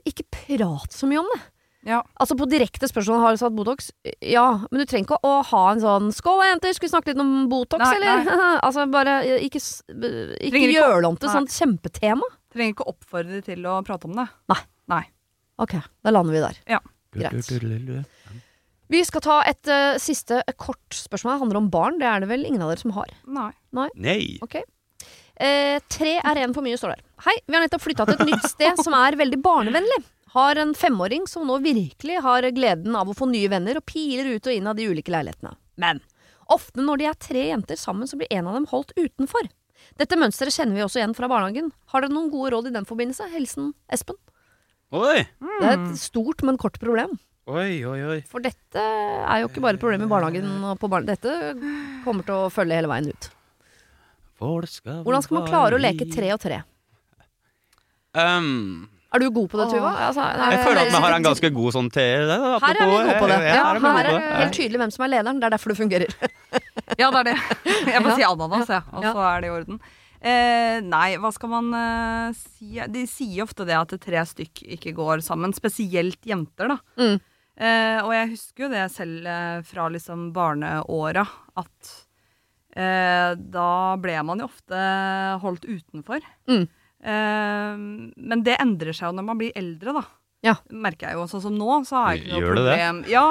ikke 0.03 0.27
prat 0.33 0.93
så 0.93 1.09
mye 1.09 1.23
om 1.23 1.31
det. 1.33 1.41
Ja. 1.83 1.99
Altså 2.15 2.37
På 2.39 2.45
direkte 2.47 2.87
spørsmål 2.87 3.19
har 3.19 3.33
du 3.35 3.41
satt 3.41 3.55
Botox. 3.57 3.89
Ja, 4.23 4.63
men 4.71 4.79
du 4.79 4.85
trenger 4.87 5.03
ikke 5.09 5.27
å 5.27 5.41
ha 5.49 5.63
en 5.73 5.81
sånn 5.83 6.13
'Skål, 6.15 6.43
jenter, 6.47 6.75
skal 6.77 6.87
vi 6.87 6.93
snakke 6.93 7.11
litt 7.11 7.19
om 7.19 7.49
Botox', 7.51 7.83
Nei, 7.83 7.95
eller? 7.97 8.23
nei. 8.23 8.53
altså 8.69 8.85
bare 8.91 9.17
eh, 9.27 9.43
ikke, 9.43 9.59
eh, 9.91 10.37
ikke 10.47 10.61
ikke 10.63 10.77
gjør 10.77 11.01
det 11.03 11.09
om 11.11 11.17
til 11.19 11.27
nei. 11.27 11.35
sånt 11.35 11.51
kjempetema. 11.51 12.29
Trenger 12.53 12.77
ikke 12.77 12.87
oppfordre 12.87 13.43
til 13.43 13.67
å 13.67 13.81
prate 13.83 14.07
om 14.07 14.15
det. 14.15 14.29
Nei 14.47 14.63
Ok, 15.61 15.75
da 16.01 16.11
lander 16.11 16.33
vi 16.33 16.41
der. 16.41 16.57
Ja. 16.67 16.79
Greit. 17.13 17.45
Vi 18.91 18.99
skal 19.07 19.23
ta 19.23 19.39
et 19.47 19.69
uh, 19.71 19.95
siste 20.01 20.41
eh, 20.43 20.55
kort 20.59 20.95
spørsmål. 20.95 21.36
Det 21.36 21.43
handler 21.45 21.59
om 21.61 21.69
barn. 21.73 21.99
Det 22.01 22.07
er 22.09 22.23
det 22.23 22.29
vel 22.29 22.45
ingen 22.45 22.61
av 22.65 22.73
dere 22.73 22.84
som 22.84 22.93
har. 22.97 23.11
Nei. 23.25 23.51
Nei. 23.73 23.89
Ok. 24.43 24.59
Eh, 25.36 25.79
tre 25.89 26.17
er 26.21 26.41
en 26.43 26.53
for 26.53 26.65
mye, 26.65 26.77
står 26.77 26.93
der. 26.95 27.05
Hei, 27.25 27.38
vi 27.47 27.55
har 27.57 27.63
nettopp 27.63 27.86
flytta 27.86 28.05
til 28.09 28.19
et 28.19 28.27
nytt 28.34 28.49
sted 28.51 28.84
som 28.84 28.95
er 28.97 29.17
veldig 29.19 29.39
barnevennlig. 29.43 30.03
Har 30.34 30.57
en 30.61 30.73
femåring 30.77 31.25
som 31.29 31.45
nå 31.47 31.59
virkelig 31.61 32.19
har 32.25 32.45
gleden 32.53 32.95
av 32.97 33.09
å 33.09 33.15
få 33.17 33.27
nye 33.29 33.49
venner, 33.49 33.77
og 33.77 33.86
piler 33.89 34.34
ut 34.36 34.47
og 34.49 34.53
inn 34.53 34.69
av 34.69 34.77
de 34.77 34.88
ulike 34.89 35.13
leilighetene. 35.13 35.55
Men 35.81 36.01
ofte 36.53 36.81
når 36.81 37.01
de 37.01 37.09
er 37.09 37.19
tre 37.21 37.43
jenter 37.49 37.79
sammen, 37.79 38.09
så 38.09 38.17
blir 38.19 38.31
en 38.34 38.49
av 38.49 38.57
dem 38.57 38.69
holdt 38.69 38.93
utenfor. 38.97 39.49
Dette 39.99 40.17
mønsteret 40.17 40.55
kjenner 40.55 40.77
vi 40.77 40.86
også 40.86 41.01
igjen 41.01 41.13
fra 41.17 41.29
barnehagen. 41.29 41.71
Har 41.93 42.03
dere 42.03 42.13
noen 42.13 42.31
gode 42.34 42.53
råd 42.53 42.69
i 42.69 42.73
den 42.75 42.88
forbindelse? 42.89 43.29
Hilsen 43.34 43.73
Espen. 43.93 44.17
Oi, 44.93 45.23
Det 45.41 45.69
er 45.69 45.79
et 45.79 46.01
stort, 46.01 46.43
men 46.45 46.59
kort 46.61 46.77
problem. 46.81 47.17
Oi, 47.51 47.83
oi. 47.85 47.99
oi. 48.07 48.19
For 48.29 48.43
dette 48.43 48.83
er 48.83 49.43
jo 49.43 49.49
ikke 49.49 49.63
bare 49.63 49.77
et 49.77 49.83
problem 49.83 50.05
i 50.05 50.09
barnehagen 50.11 50.49
og 50.69 50.77
på 50.81 50.89
barne... 50.91 51.07
Dette 51.09 51.53
kommer 52.05 52.27
til 52.27 52.45
å 52.45 52.51
følge 52.53 52.77
hele 52.79 52.91
veien 52.91 53.09
ut. 53.11 53.29
Skal 54.67 55.03
Hvordan 55.05 55.23
skal 55.23 55.37
man 55.39 55.47
klare 55.47 55.77
å 55.77 55.81
leke 55.81 56.07
tre 56.11 56.33
og 56.35 56.41
tre? 56.43 56.57
Um, 58.13 58.89
Er 59.13 59.23
du 59.23 59.29
god 59.31 59.47
på 59.49 59.57
det, 59.57 59.67
Tuva? 59.71 59.91
Altså, 60.09 60.25
jeg 60.25 60.59
føler 60.65 60.81
at 60.83 60.91
vi 60.91 61.01
har 61.05 61.15
en 61.15 61.25
ganske 61.25 61.51
god 61.55 61.75
sånn 61.77 61.89
te... 61.93 62.03
Her 62.03 62.69
er 62.69 62.79
vi 62.79 62.87
gode 62.91 63.17
på 63.21 63.29
det. 63.31 63.39
Ja, 63.47 63.55
Ja, 63.55 63.65
her 63.79 63.99
er 64.01 64.09
det 64.09 64.21
helt 64.41 64.55
tydelig 64.57 64.81
hvem 64.83 64.93
som 64.93 65.05
er 65.05 65.13
lederen. 65.15 65.41
Det 65.41 65.47
er 65.47 65.55
derfor 65.55 65.73
det 65.73 65.79
fungerer. 65.81 66.15
Ja, 66.99 67.07
det 67.09 67.21
er 67.23 67.27
det. 67.31 67.35
Jeg 67.89 68.01
må 68.03 68.13
si 68.13 68.25
ananas, 68.27 68.69
jeg, 68.69 68.83
og 68.93 69.05
så 69.07 69.21
er 69.25 69.41
det 69.41 69.47
i 69.47 69.53
orden. 69.53 69.79
Eh, 70.23 70.77
nei, 70.85 71.07
hva 71.19 71.31
skal 71.35 71.49
man 71.51 71.69
eh, 71.75 72.35
si 72.37 72.77
De 72.93 73.01
sier 73.09 73.43
ofte 73.43 73.65
det 73.67 73.75
at 73.75 73.91
tre 74.03 74.21
stykk 74.29 74.61
ikke 74.77 74.93
går 74.95 75.23
sammen. 75.25 75.55
Spesielt 75.57 76.19
jenter, 76.27 76.75
da. 76.75 76.77
Mm. 77.01 77.17
Eh, 77.53 77.99
og 78.01 78.09
jeg 78.15 78.31
husker 78.31 78.65
jo 78.65 78.71
det 78.73 78.87
selv 78.93 79.27
eh, 79.29 79.59
fra 79.67 79.85
liksom 79.93 80.31
barneåra, 80.33 81.25
at 81.61 81.91
eh, 82.73 83.35
da 83.37 83.69
ble 84.01 84.15
man 84.25 84.41
jo 84.41 84.49
ofte 84.49 84.79
holdt 85.43 85.67
utenfor. 85.69 86.25
Mm. 86.49 86.65
Eh, 87.03 87.85
men 88.17 88.43
det 88.45 88.57
endrer 88.63 88.95
seg 88.95 89.11
jo 89.11 89.17
når 89.19 89.27
man 89.29 89.41
blir 89.41 89.55
eldre, 89.59 89.93
da. 89.99 90.05
Ja. 90.43 90.57
Merker 90.75 91.07
jeg 91.07 91.15
jo. 91.15 91.27
Sånn 91.31 91.43
som 91.45 91.55
nå, 91.55 91.69
så 91.87 92.01
har 92.01 92.17
jeg 92.17 92.25
ikke 92.25 92.33
noe 92.33 92.41
Gjør 92.41 92.57
problem. 92.57 92.97
det? 93.05 93.11
Ja, 93.13 93.25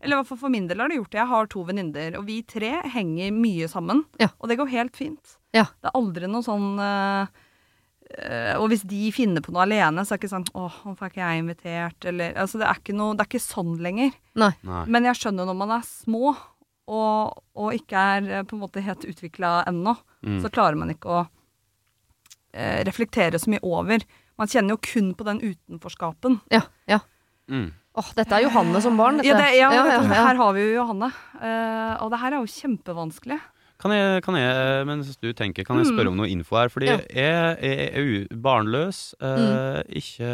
eller 0.00 0.16
i 0.16 0.18
hvert 0.18 0.30
fall 0.32 0.40
for 0.40 0.50
min 0.56 0.66
del 0.66 0.80
har 0.82 0.90
det 0.90 0.96
gjort 0.98 1.12
det. 1.12 1.20
Jeg 1.20 1.30
har 1.30 1.50
to 1.52 1.62
venninner, 1.68 2.16
og 2.18 2.24
vi 2.26 2.40
tre 2.42 2.72
henger 2.96 3.36
mye 3.36 3.68
sammen. 3.70 4.02
Ja. 4.18 4.32
Og 4.40 4.50
det 4.50 4.56
går 4.58 4.72
helt 4.72 4.96
fint. 4.98 5.36
Ja. 5.54 5.68
Det 5.78 5.92
er 5.92 5.98
aldri 6.00 6.26
noe 6.32 6.42
sånn 6.42 6.72
eh, 6.82 7.44
Og 8.60 8.68
hvis 8.70 8.84
de 8.86 9.08
finner 9.12 9.42
på 9.42 9.50
noe 9.52 9.64
alene, 9.66 10.04
så 10.06 10.14
er 10.14 10.18
det 10.18 10.22
ikke 10.24 10.30
sånn 10.36 10.44
åh, 10.54 10.74
hvorfor 10.84 11.06
er 11.08 11.10
ikke 11.10 11.24
jeg 11.24 11.40
invitert? 11.42 12.04
Eller, 12.06 12.36
altså, 12.38 12.60
det, 12.60 12.68
er 12.70 12.78
ikke 12.78 12.94
noe, 12.96 13.16
det 13.18 13.24
er 13.24 13.30
ikke 13.32 13.42
sånn 13.42 13.72
lenger. 13.82 14.12
Nei. 14.38 14.52
Nei. 14.62 14.82
Men 14.94 15.08
jeg 15.10 15.18
skjønner 15.18 15.48
når 15.48 15.58
man 15.58 15.72
er 15.74 15.82
små, 15.88 16.36
og, 16.86 17.40
og 17.58 17.74
ikke 17.74 18.04
er 18.14 18.28
eh, 18.30 18.44
på 18.46 18.54
en 18.54 18.62
måte 18.62 18.84
helt 18.86 19.06
utvikla 19.08 19.56
ennå, 19.66 19.96
Mm. 20.26 20.40
så 20.42 20.48
klarer 20.50 20.74
man 20.80 20.90
ikke 20.90 21.10
å 21.12 21.18
eh, 22.56 22.80
reflektere 22.88 23.38
så 23.38 23.50
mye 23.52 23.60
over. 23.62 24.02
Man 24.40 24.48
kjenner 24.50 24.74
jo 24.74 24.80
kun 24.82 25.12
på 25.14 25.26
den 25.28 25.38
utenforskapen. 25.44 26.40
Ja, 26.50 26.62
ja. 26.90 26.98
Mm. 27.50 27.68
Åh, 27.96 28.08
dette 28.18 28.34
er 28.36 28.42
Johanne 28.46 28.80
som 28.82 28.96
barn, 28.98 29.20
dette. 29.20 29.28
Ja, 29.30 29.36
det, 29.38 29.52
ja, 29.56 29.68
ja, 29.72 29.84
ja, 29.86 30.00
ja. 30.02 30.24
Her 30.26 30.40
har 30.40 30.56
vi 30.56 30.64
jo 30.66 30.72
Johanne. 30.80 31.12
Eh, 31.38 31.92
og 32.02 32.10
det 32.12 32.18
her 32.24 32.34
er 32.34 32.42
jo 32.42 32.50
kjempevanskelig. 32.56 33.38
Kan 33.82 33.92
jeg, 33.92 34.22
kan 34.24 34.38
jeg, 34.38 34.86
mens 34.88 35.12
du 35.20 35.30
tenker, 35.36 35.66
kan 35.68 35.80
jeg 35.82 35.90
spørre 35.90 36.08
om 36.08 36.16
noe 36.16 36.30
info 36.32 36.56
her? 36.56 36.72
Fordi 36.72 36.86
Mm. 36.86 37.04
Ja. 37.12 37.22
jeg, 37.22 37.58
jeg 37.62 38.26
er 38.30 38.36
barnløs, 38.40 39.00
mm. 39.20 39.82
ikke 40.00 40.30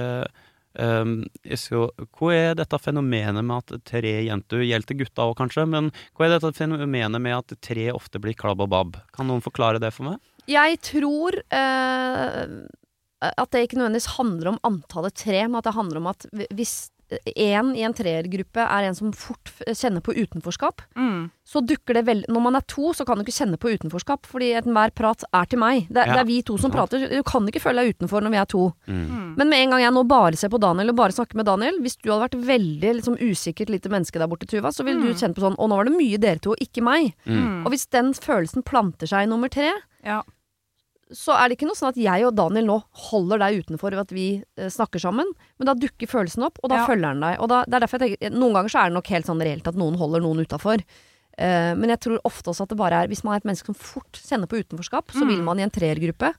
um, 0.79 1.15
jeg 1.45 1.59
skal, 1.59 1.89
Hva 2.19 2.33
er 2.37 2.55
dette 2.59 2.79
fenomenet 2.79 3.45
med 3.45 3.65
at 3.65 3.85
tre 3.89 4.15
jenter 4.29 4.63
Gjelder 4.67 4.99
gutta 5.01 5.27
òg, 5.27 5.35
kanskje, 5.41 5.67
men 5.69 5.91
hva 6.15 6.29
er 6.29 6.37
dette 6.37 6.53
fenomenet 6.57 7.21
med 7.21 7.39
at 7.39 7.57
tre 7.65 7.91
ofte 7.93 8.23
blir 8.23 8.37
klabb 8.39 8.63
og 8.63 8.71
babb? 8.73 9.01
Kan 9.17 9.29
noen 9.31 9.45
forklare 9.45 9.83
det 9.83 9.93
for 9.97 10.13
meg? 10.13 10.23
Jeg 10.51 10.79
tror 10.83 11.39
uh, 11.55 12.47
at 13.23 13.53
det 13.55 13.67
ikke 13.67 13.79
nødvendigvis 13.79 14.15
handler 14.17 14.55
om 14.55 14.63
antallet 14.67 15.15
tre, 15.15 15.45
men 15.47 15.61
at 15.61 15.69
det 15.69 15.77
handler 15.77 16.03
om 16.03 16.11
at 16.11 16.27
hvis 16.55 16.91
én 17.37 17.73
i 17.77 17.83
en 17.87 17.95
treergruppe 17.97 18.63
er 18.65 18.89
en 18.89 18.97
som 18.97 19.13
fort 19.17 19.51
kjenner 19.69 20.03
på 20.05 20.15
utenforskap, 20.17 20.83
så 21.45 21.61
dukker 21.67 21.95
det 21.99 22.05
veldig 22.07 22.29
Når 22.33 22.43
man 22.45 22.57
er 22.57 22.65
to, 22.71 22.93
så 22.95 23.05
kan 23.05 23.19
du 23.19 23.25
ikke 23.25 23.35
kjenne 23.35 23.59
på 23.61 23.73
utenforskap, 23.75 24.27
fordi 24.31 24.53
enhver 24.57 24.93
prat 24.97 25.25
er 25.35 25.45
til 25.51 25.59
meg. 25.59 25.89
Det, 25.89 26.07
Ja, 26.07 26.15
det 26.15 26.21
er 26.23 26.29
vi 26.29 26.43
to 26.43 26.57
som 26.59 26.71
prater. 26.73 27.09
Du 27.11 27.23
kan 27.27 27.47
ikke 27.51 27.61
føle 27.61 27.83
deg 27.83 27.97
utenfor 27.97 28.23
når 28.23 28.31
vi 28.31 28.41
er 28.41 28.49
to. 28.49 28.73
Mm. 28.87 29.35
Men 29.37 29.49
med 29.51 29.59
en 29.59 29.71
gang 29.75 29.83
jeg 29.83 29.95
nå 29.97 30.05
bare 30.09 30.37
ser 30.39 30.53
på 30.53 30.61
Daniel 30.63 30.91
og 30.95 30.97
bare 30.97 31.13
snakker 31.13 31.37
med 31.37 31.47
Daniel 31.47 31.81
Hvis 31.83 31.97
du 31.99 32.11
hadde 32.11 32.29
vært 32.29 32.39
veldig 32.47 32.93
liksom, 33.01 33.17
usikkert 33.21 33.73
lite 33.73 33.91
menneske 33.93 34.19
der 34.19 34.31
borte, 34.31 34.47
Tuva, 34.47 34.73
så 34.73 34.85
ville 34.87 35.03
du 35.03 35.13
kjent 35.19 35.35
på 35.37 35.45
sånn 35.45 35.59
Å, 35.59 35.69
nå 35.69 35.77
var 35.77 35.91
det 35.91 35.97
mye 35.97 36.21
dere 36.23 36.41
to, 36.43 36.55
ikke 36.61 36.83
meg. 36.85 37.13
Mm. 37.27 37.65
Og 37.67 37.73
hvis 37.75 37.89
den 37.93 38.13
følelsen 38.15 38.63
planter 38.63 39.11
seg 39.11 39.27
i 39.27 39.31
nummer 39.31 39.53
tre, 39.53 39.73
Ja. 40.05 40.23
Så 41.13 41.35
er 41.37 41.49
det 41.49 41.59
ikke 41.59 41.69
noe 41.69 41.77
sånn 41.79 41.93
at 41.93 42.01
jeg 42.01 42.25
og 42.27 42.35
Daniel 42.35 42.67
nå 42.67 42.77
holder 43.11 43.39
deg 43.45 43.63
utenfor 43.65 43.91
ved 43.95 44.01
at 44.03 44.13
vi 44.17 44.27
eh, 44.57 44.69
snakker 44.73 44.99
sammen, 45.03 45.29
men 45.59 45.67
da 45.69 45.75
dukker 45.75 46.09
følelsen 46.11 46.45
opp, 46.49 46.59
og 46.63 46.71
da 46.73 46.81
Ja. 46.83 46.87
følger 46.89 47.07
han 47.13 47.21
deg. 47.21 47.41
Og 47.41 47.49
da, 47.53 47.65
det 47.69 47.75
er 47.75 47.81
derfor 47.87 47.99
jeg 48.01 48.19
tenker 48.19 48.37
Noen 48.39 48.53
ganger 48.55 48.69
så 48.75 48.79
er 48.83 48.89
det 48.91 48.97
nok 48.99 49.07
helt 49.15 49.27
sånn 49.27 49.43
reelt 49.45 49.69
at 49.69 49.75
noen 49.77 49.97
holder 50.01 50.21
noen 50.25 50.41
utafor. 50.47 50.83
Eh, 51.39 51.75
men 51.75 51.89
jeg 51.89 52.01
tror 52.05 52.19
ofte 52.29 52.51
også 52.53 52.63
at 52.67 52.69
det 52.69 52.77
bare 52.77 52.93
er 53.05 53.09
Hvis 53.09 53.25
man 53.25 53.33
er 53.35 53.41
et 53.41 53.45
menneske 53.49 53.65
som 53.73 53.75
fort 53.75 54.13
kjenner 54.21 54.47
på 54.47 54.59
utenforskap, 54.61 55.13
så 55.13 55.23
Mm. 55.25 55.29
vil 55.29 55.43
man 55.43 55.59
i 55.59 55.63
en 55.63 55.71
treergruppe 55.71 56.35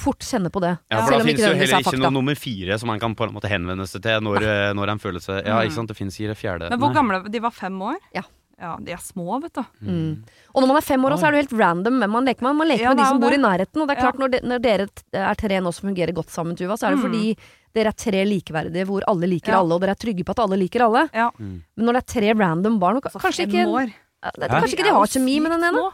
fort 0.00 0.20
kjenne 0.24 0.48
på 0.50 0.60
det. 0.62 0.78
Ja, 0.90 1.02
for 1.04 1.10
da 1.12 1.24
finnes 1.24 1.40
jo 1.44 1.52
heller 1.52 1.76
er 1.76 1.82
ikke 1.84 1.98
noe 2.00 2.10
nummer 2.14 2.34
fire 2.38 2.78
som 2.78 2.86
man 2.88 2.98
kan 3.00 3.14
på 3.14 3.26
en 3.28 3.34
måte 3.34 3.50
henvende 3.50 3.84
seg 3.86 4.00
til 4.02 4.20
når, 4.24 4.42
eh, 4.42 4.72
når 4.72 4.86
han 4.88 4.98
føler 4.98 5.20
seg 5.20 5.44
Ja, 5.44 5.58
ikke 5.60 5.74
sant, 5.76 5.88
det 5.88 5.96
finnes 5.98 6.16
ikke 6.16 6.32
det 6.32 6.38
fjerde. 6.38 6.70
Men 6.70 6.78
hvor 6.80 6.94
gamle 6.94 7.28
De 7.30 7.38
var 7.40 7.50
fem 7.50 7.74
år? 7.82 7.96
Ja. 8.14 8.22
Ja, 8.60 8.74
De 8.76 8.92
er 8.92 9.00
små, 9.00 9.38
vet 9.40 9.54
du. 9.56 9.62
Mm. 9.88 10.22
Og 10.54 10.60
når 10.60 10.68
man 10.68 10.76
er 10.76 10.84
fem 10.84 11.04
år, 11.08 11.14
så 11.16 11.26
er 11.26 11.32
det 11.32 11.38
jo 11.40 11.44
helt 11.46 11.60
random 11.62 11.94
hvem 12.02 12.10
man 12.12 12.26
leker 12.28 12.42
med. 12.44 12.56
Man 12.58 12.68
leker 12.68 12.82
Ja, 12.84 12.90
med 12.92 12.98
de 13.00 13.06
som 13.08 13.20
bor 13.22 13.32
i 13.32 13.38
nærheten. 13.40 13.80
Og 13.80 13.88
det 13.88 13.94
er 13.96 14.00
Ja. 14.02 14.04
klart, 14.10 14.18
når, 14.20 14.30
de, 14.34 14.40
når 14.44 14.58
dere 14.60 14.88
er 15.14 15.34
tre 15.40 15.60
nå 15.64 15.72
som 15.72 15.88
fungerer 15.88 16.12
godt 16.12 16.28
sammen, 16.30 16.56
Tuva, 16.56 16.76
så 16.76 16.86
er 16.88 16.90
det 16.94 16.98
Mm. 17.00 17.06
fordi 17.08 17.36
dere 17.74 17.88
er 17.88 17.96
tre 17.96 18.20
likeverdige 18.28 18.84
hvor 18.86 19.02
alle 19.08 19.26
liker 19.26 19.52
Ja. 19.52 19.60
alle, 19.60 19.72
og 19.74 19.80
dere 19.80 19.90
er 19.96 20.02
trygge 20.04 20.24
på 20.24 20.30
at 20.36 20.38
alle 20.44 20.58
liker 20.60 20.80
alle. 20.84 21.08
Ja. 21.14 21.30
Mm. 21.40 21.62
Men 21.76 21.86
når 21.86 21.92
det 21.94 22.02
er 22.04 22.20
tre 22.20 22.34
random 22.36 22.78
barn 22.78 22.96
og 22.96 23.02
Altså, 23.08 23.18
Kanskje 23.20 23.46
ikke, 23.48 23.66
år. 23.66 23.86
det, 23.86 24.34
det, 24.40 24.50
kanskje 24.50 24.76
ikke 24.76 24.84
de 24.84 24.92
har 24.92 25.06
kjemi 25.06 25.40
med 25.40 25.50
den 25.52 25.64
ene? 25.64 25.90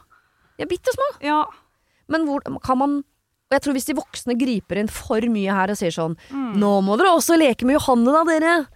Er 0.58 0.66
bitte 0.66 0.90
små. 0.90 1.08
Ja. 1.22 1.44
Men 2.08 2.26
hvor 2.26 2.40
kan 2.62 2.78
man 2.78 3.04
Og 3.48 3.52
jeg 3.52 3.62
tror 3.62 3.72
hvis 3.74 3.86
de 3.86 3.94
voksne 3.94 4.34
griper 4.36 4.76
inn 4.76 4.88
for 4.88 5.20
mye 5.20 5.52
her 5.54 5.70
og 5.70 5.76
sier 5.78 5.92
sånn 5.94 6.16
Mm. 6.34 6.56
Nå 6.58 6.82
må 6.82 6.96
dere 6.98 7.14
også 7.14 7.38
leke 7.38 7.62
med 7.64 7.78
Johanne 7.78 8.10
da, 8.10 8.24
dere! 8.24 8.66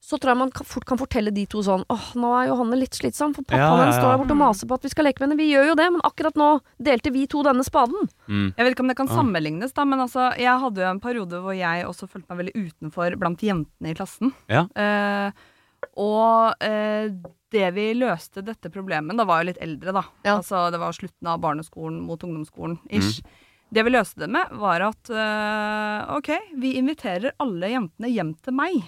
Så 0.00 0.16
tror 0.16 0.32
jeg 0.32 0.40
man 0.40 0.50
kan, 0.54 0.64
fort 0.64 0.86
kan 0.88 0.96
fortelle 0.96 1.32
de 1.34 1.42
to 1.50 1.60
sånn 1.60 1.82
Åh, 1.92 2.06
nå 2.16 2.30
er 2.38 2.46
Johanne 2.48 2.78
litt 2.80 2.96
slitsom, 2.96 3.34
for 3.36 3.44
pappaen 3.44 3.60
Ja, 3.60 3.68
ja, 3.68 3.80
hennes 3.82 3.98
ja. 3.98 4.00
står 4.00 4.14
der 4.14 4.22
borte 4.22 4.36
og 4.36 4.40
maser 4.40 4.70
på 4.70 4.78
at 4.78 4.86
vi 4.86 4.92
skal 4.94 5.06
leke 5.06 5.20
med 5.20 5.28
henne. 5.28 5.38
Vi 5.42 5.50
gjør 5.50 5.68
jo 5.70 5.76
det, 5.76 5.88
men 5.92 6.04
akkurat 6.08 6.40
nå 6.40 6.48
delte 6.80 7.12
vi 7.12 7.26
to 7.30 7.42
denne 7.44 7.66
spaden. 7.66 8.08
Mm. 8.24 8.46
Jeg 8.48 8.64
vet 8.64 8.74
ikke 8.74 8.86
om 8.86 8.92
det 8.92 8.96
kan 9.02 9.12
sammenlignes, 9.12 9.74
da, 9.76 9.84
men 9.88 10.00
altså, 10.06 10.30
jeg 10.40 10.64
hadde 10.64 10.82
jo 10.82 10.88
en 10.88 11.02
periode 11.04 11.42
hvor 11.44 11.56
jeg 11.56 11.84
også 11.88 12.08
følte 12.08 12.32
meg 12.32 12.40
veldig 12.40 12.64
utenfor 12.64 13.18
blant 13.20 13.44
jentene 13.44 13.92
i 13.92 13.98
klassen. 13.98 14.32
Ja. 14.48 14.64
Eh, 14.72 15.44
og 16.00 16.64
eh, 16.64 17.12
det 17.50 17.68
vi 17.72 17.86
løste 17.96 18.42
dette 18.44 18.68
problemet 18.72 19.16
Da 19.16 19.24
var 19.24 19.40
jeg 19.40 19.54
litt 19.54 19.62
eldre, 19.64 19.94
da. 19.96 20.02
Ja. 20.24 20.38
Altså, 20.38 20.66
det 20.72 20.80
var 20.80 20.96
slutten 20.96 21.30
av 21.30 21.40
barneskolen 21.44 22.00
mot 22.08 22.24
ungdomsskolen. 22.24 22.80
Mm. 22.88 23.46
Det 23.70 23.84
vi 23.86 23.94
løste 23.94 24.24
det 24.24 24.32
med, 24.32 24.50
var 24.58 24.82
at 24.88 25.12
øh, 25.14 26.16
OK, 26.16 26.32
vi 26.58 26.74
inviterer 26.80 27.36
alle 27.42 27.70
jentene 27.76 28.10
hjem 28.10 28.34
til 28.42 28.56
meg 28.56 28.80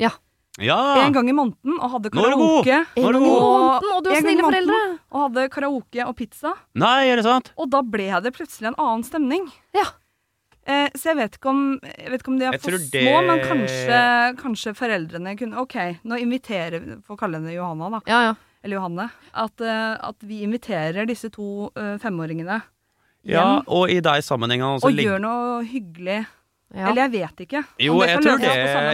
Ja! 0.00 0.14
En 0.58 1.12
gang 1.14 1.28
i 1.30 1.32
måneden 1.36 1.76
og 1.78 1.90
hadde 1.94 2.10
Nå 2.12 2.24
er 2.26 2.30
du 2.34 2.36
god! 2.40 2.64
karaoke. 2.66 2.78
Nå 2.96 3.06
er 3.06 3.06
En 3.06 3.12
gang 3.12 3.22
i 3.22 3.28
god! 3.30 3.40
måneden, 3.40 3.92
og 3.96 4.02
du 4.04 4.10
har 4.10 4.20
snille 4.24 4.42
foreldre! 4.44 4.78
Og 5.12 5.20
hadde 5.28 5.48
karaoke 5.54 6.06
og 6.08 6.16
pizza. 6.18 6.52
Nei, 6.74 7.06
er 7.08 7.16
det 7.20 7.24
sant? 7.24 7.52
Og 7.56 7.70
da 7.70 7.80
ble 7.82 8.08
det 8.24 8.32
plutselig 8.34 8.68
en 8.72 8.78
annen 8.82 9.04
stemning. 9.06 9.46
Ja. 9.76 9.86
Eh, 10.66 10.90
så 10.94 11.10
jeg 11.12 11.16
vet 11.16 11.38
ikke 11.38 11.48
om, 11.48 11.62
jeg 11.86 12.10
vet 12.12 12.20
ikke 12.20 12.28
om 12.34 12.38
de 12.38 12.44
er 12.44 12.52
Jeg 12.52 12.60
for 12.60 12.76
små, 12.76 12.90
det- 12.90 13.26
men 13.26 13.40
kanskje, 13.46 14.36
kanskje 14.42 14.74
foreldrene 14.76 15.36
kunne 15.38 15.56
OK, 15.58 15.76
nå 16.04 16.18
inviterer 16.20 16.80
vi 16.84 16.96
Får 17.06 17.16
kalle 17.16 17.38
henne 17.40 17.54
Johanna, 17.54 17.88
da. 17.90 18.00
Ja, 18.06 18.20
ja. 18.28 18.34
Eller 18.62 18.76
Johanne. 18.76 19.10
At, 19.32 19.58
eh, 19.60 19.96
at 20.02 20.16
vi 20.20 20.42
inviterer 20.44 21.06
disse 21.08 21.30
to 21.32 21.70
eh, 21.76 21.96
femåringene 21.96 22.60
Ja, 23.24 23.62
og 23.66 23.88
i 23.90 24.00
de 24.00 24.20
sammenhengene 24.22 24.76
og 24.82 24.92
gjør 24.92 25.20
noe 25.20 25.64
hyggelig. 25.64 26.26
Ja. 26.74 26.88
Eller 26.90 27.02
jeg 27.08 27.12
vet 27.12 27.40
ikke. 27.46 27.60
Jo, 27.82 27.96
jeg 28.06 28.20
tror 28.22 28.38
det 28.38 28.50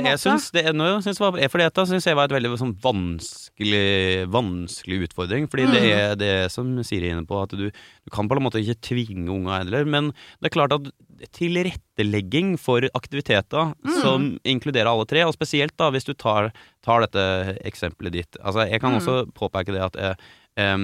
Jeg 0.06 0.18
syns 0.22 0.50
det 0.52 0.64
nå 0.74 0.86
syns 1.04 1.18
var, 1.20 1.36
For 1.50 1.58
dette 1.58 1.84
syns 1.90 2.06
jeg 2.06 2.16
var 2.16 2.24
et 2.24 2.36
veldig 2.36 2.56
sånn 2.58 2.74
vanskelig 2.80 4.26
Vanskelig 4.32 5.08
utfordring. 5.08 5.48
Fordi 5.50 5.66
det 5.72 5.82
Mm. 5.82 5.98
er 5.98 6.14
det 6.16 6.50
som 6.52 6.82
Siri 6.82 7.10
er 7.10 7.16
inne 7.16 7.26
på, 7.26 7.42
at 7.42 7.50
du, 7.50 7.68
du 7.70 8.10
kan 8.10 8.28
på 8.28 8.36
en 8.36 8.42
måte 8.42 8.60
ikke 8.62 8.80
tvinge 8.80 9.28
unga 9.28 9.58
heller. 9.62 9.84
Men 9.84 10.12
det 10.40 10.50
er 10.50 10.56
klart 10.56 10.72
at 10.72 10.90
tilrettelegging 11.32 12.56
for 12.58 12.80
aktiviteter 12.94 13.74
Mm. 13.84 14.00
som 14.02 14.38
inkluderer 14.44 14.86
alle 14.90 15.06
tre, 15.06 15.22
og 15.24 15.34
spesielt 15.34 15.76
da 15.76 15.90
hvis 15.90 16.04
du 16.04 16.14
tar, 16.14 16.52
tar 16.82 17.00
dette 17.06 17.58
eksempelet 17.64 18.12
ditt 18.12 18.36
Altså, 18.44 18.68
jeg 18.70 18.80
kan 18.80 18.92
Mm. 18.92 19.00
også 19.00 19.32
påpeke 19.32 19.72
det 19.72 19.82
at 19.82 19.92
jeg 19.96 20.16
eh, 20.56 20.76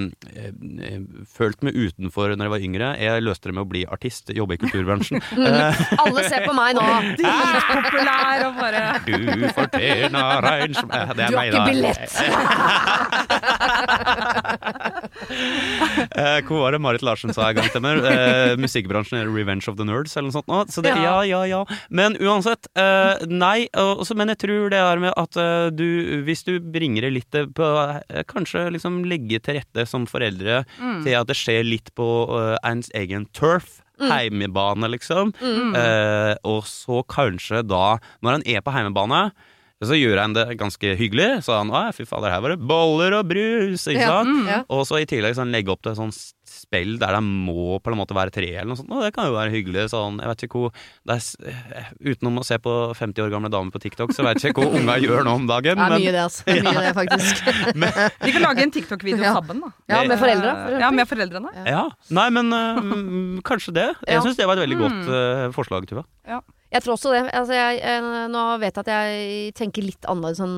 følte 1.33 1.65
meg 1.69 1.75
utenfor 1.79 2.27
når 2.37 2.45
jeg 2.49 2.53
var 2.55 2.63
yngre. 2.69 2.89
Jeg 3.01 3.25
løste 3.25 3.49
det 3.51 3.55
med 3.57 3.65
å 3.65 3.71
bli 3.73 3.83
artist, 3.89 4.25
jobbe 4.37 4.53
i 4.57 4.59
kulturbransjen. 4.63 5.19
Eh, 5.53 5.75
Alle 6.03 6.23
ser 6.29 6.43
på 6.47 6.53
meg 6.57 6.71
nå! 6.77 6.83
Dritpopulær 7.19 8.39
og 8.47 8.53
bare 8.61 8.83
Du 9.05 9.13
fortjener 9.57 10.41
regn 10.45 10.73
som 10.77 10.89
eh, 10.95 11.11
det 11.19 11.25
er 11.27 11.31
meg, 11.37 11.47
da. 11.53 11.55
Du 11.57 11.57
har 11.59 11.67
ikke 11.67 11.73
billett! 11.73 12.11
Eh, 16.13 16.39
hvor 16.47 16.59
var 16.65 16.71
det 16.75 16.81
Marit 16.83 17.03
Larsen 17.05 17.33
sa 17.35 17.49
en 17.51 17.57
gang 17.59 17.69
til 17.73 17.83
meg? 17.85 17.99
Eh, 18.07 18.55
musikkbransjen 18.61 19.19
er 19.21 19.27
'Revenge 19.31 19.69
of 19.71 19.77
the 19.79 19.85
Nerds' 19.87 20.17
eller 20.17 20.29
noe 20.31 20.37
sånt. 20.37 20.49
nå. 20.49 20.59
Så 20.73 20.83
det, 20.83 20.91
ja, 20.97 21.23
ja, 21.27 21.43
ja. 21.49 21.65
Men 21.91 22.17
uansett, 22.21 22.67
eh, 22.77 23.15
nei. 23.29 23.69
Også, 23.77 24.15
men 24.17 24.29
jeg 24.29 24.39
tror 24.39 24.71
det 24.71 24.79
er 24.81 24.99
med 24.99 25.13
at 25.17 25.37
eh, 25.37 25.71
du, 25.71 26.23
hvis 26.25 26.43
du 26.45 26.61
bringer 26.61 27.03
det 27.03 27.13
litt 27.13 27.35
eh, 27.35 27.47
på 27.47 27.63
Kanskje 28.29 28.71
liksom 28.73 29.05
legge 29.05 29.39
til 29.41 29.55
rette 29.55 29.62
som 29.87 30.07
foreldre 30.07 30.65
Mm. 30.79 31.05
til 31.05 31.15
at 31.15 31.27
det 31.27 31.37
skjer 31.37 31.65
litt 31.65 31.95
på 31.95 32.07
uh, 32.31 32.57
ens 32.65 32.91
egen 32.95 33.27
turf. 33.33 33.81
Heimebane, 34.03 34.89
liksom. 34.91 35.31
Mm. 35.39 35.75
Uh, 35.77 36.35
og 36.49 36.65
så 36.67 37.03
kanskje 37.07 37.61
da, 37.63 37.99
når 38.23 38.31
han 38.33 38.43
er 38.47 38.61
på 38.61 38.73
heimebane, 38.75 39.31
så 39.89 39.97
gjør 39.99 40.21
han 40.23 40.33
det 40.37 40.47
ganske 40.61 40.95
hyggelig. 40.99 41.43
Så 41.47 41.57
han 41.59 41.71
å, 41.73 41.85
fy 41.97 42.05
fader, 42.07 42.31
her 42.31 42.41
var 42.45 42.55
det 42.57 42.61
boller 42.69 43.19
og 43.19 43.27
brus, 43.33 43.87
ikke 43.89 43.99
Ja, 44.01 44.21
sant? 44.21 44.29
mm. 44.43 44.47
ja. 44.49 44.61
Og 44.71 44.87
så 44.87 45.01
i 45.03 45.07
tillegg 45.11 45.35
sånn, 45.39 45.51
legge 45.55 45.73
opp 45.75 45.83
til 45.83 45.97
sånn 45.99 46.13
spill 46.53 46.99
der 47.01 47.15
det 47.17 47.23
må 47.25 47.79
på 47.83 47.91
en 47.91 47.97
måte 47.99 48.15
være 48.15 48.31
tre, 48.31 48.47
eller 48.53 48.69
noe 48.71 48.77
sånt. 48.79 48.91
Og 48.93 49.01
det 49.03 49.11
kan 49.17 49.27
jo 49.27 49.33
være 49.35 49.51
hyggelig. 49.55 49.87
Sånn, 49.91 50.21
jeg 50.23 50.29
vet 50.31 50.45
ikke 50.47 50.61
hvor 50.61 50.71
det 51.09 51.17
er, 51.17 51.49
eh, 51.81 51.89
Utenom 52.13 52.39
å 52.39 52.45
se 52.47 52.59
på 52.63 52.75
50 52.95 53.25
år 53.25 53.33
gamle 53.33 53.51
damer 53.51 53.73
på 53.75 53.81
TikTok, 53.83 54.13
så 54.15 54.23
vet 54.27 54.39
jeg 54.43 54.53
ikke 54.53 54.67
hva 54.69 54.79
unga 54.79 54.97
gjør 55.03 55.25
nå 55.27 55.35
om 55.41 55.47
dagen. 55.51 55.81
Det 55.81 55.87
er 55.87 55.91
men- 55.91 56.01
mye 56.05 56.13
det, 56.13 56.23
altså. 56.23 56.45
Det 56.47 56.59
er 56.61 56.69
mye 56.69 56.85
det, 56.87 56.95
faktisk. 57.01 57.43
Vi 58.27 58.33
kan 58.37 58.43
lage 58.47 58.63
en 58.63 58.71
TikTok-video 58.79 59.23
Ja. 59.25 59.35
sammen, 59.41 59.61
da. 59.65 59.73
Ja, 59.89 60.03
med 60.07 60.19
foreldra. 60.23 60.55
for 60.69 60.79
Ja, 60.85 60.91
med 60.91 61.09
foreldrene. 61.09 61.67
Ja. 61.67 61.85
Nei, 62.11 62.29
men 62.31 62.51
mm, 62.53 63.43
kanskje 63.43 63.73
det. 63.75 63.89
Jeg 64.07 64.15
Ja. 64.21 64.21
syns 64.23 64.37
det 64.37 64.47
var 64.47 64.57
et 64.61 64.69
veldig 64.69 64.79
godt 64.79 65.09
øh, 65.09 65.53
forslag, 65.57 65.89
Tuva. 65.89 66.05
Jeg 66.73 66.81
tror 66.81 66.95
også 66.95 67.11
det. 67.13 67.23
Altså, 67.37 67.53
jeg, 67.53 67.81
jeg, 67.83 68.29
nå 68.33 68.43
vet 68.63 68.79
jeg 68.79 68.85
at 68.87 68.91
jeg 68.91 69.55
tenker 69.59 69.85
litt 69.85 70.07
annerledes 70.09 70.41
enn 70.41 70.55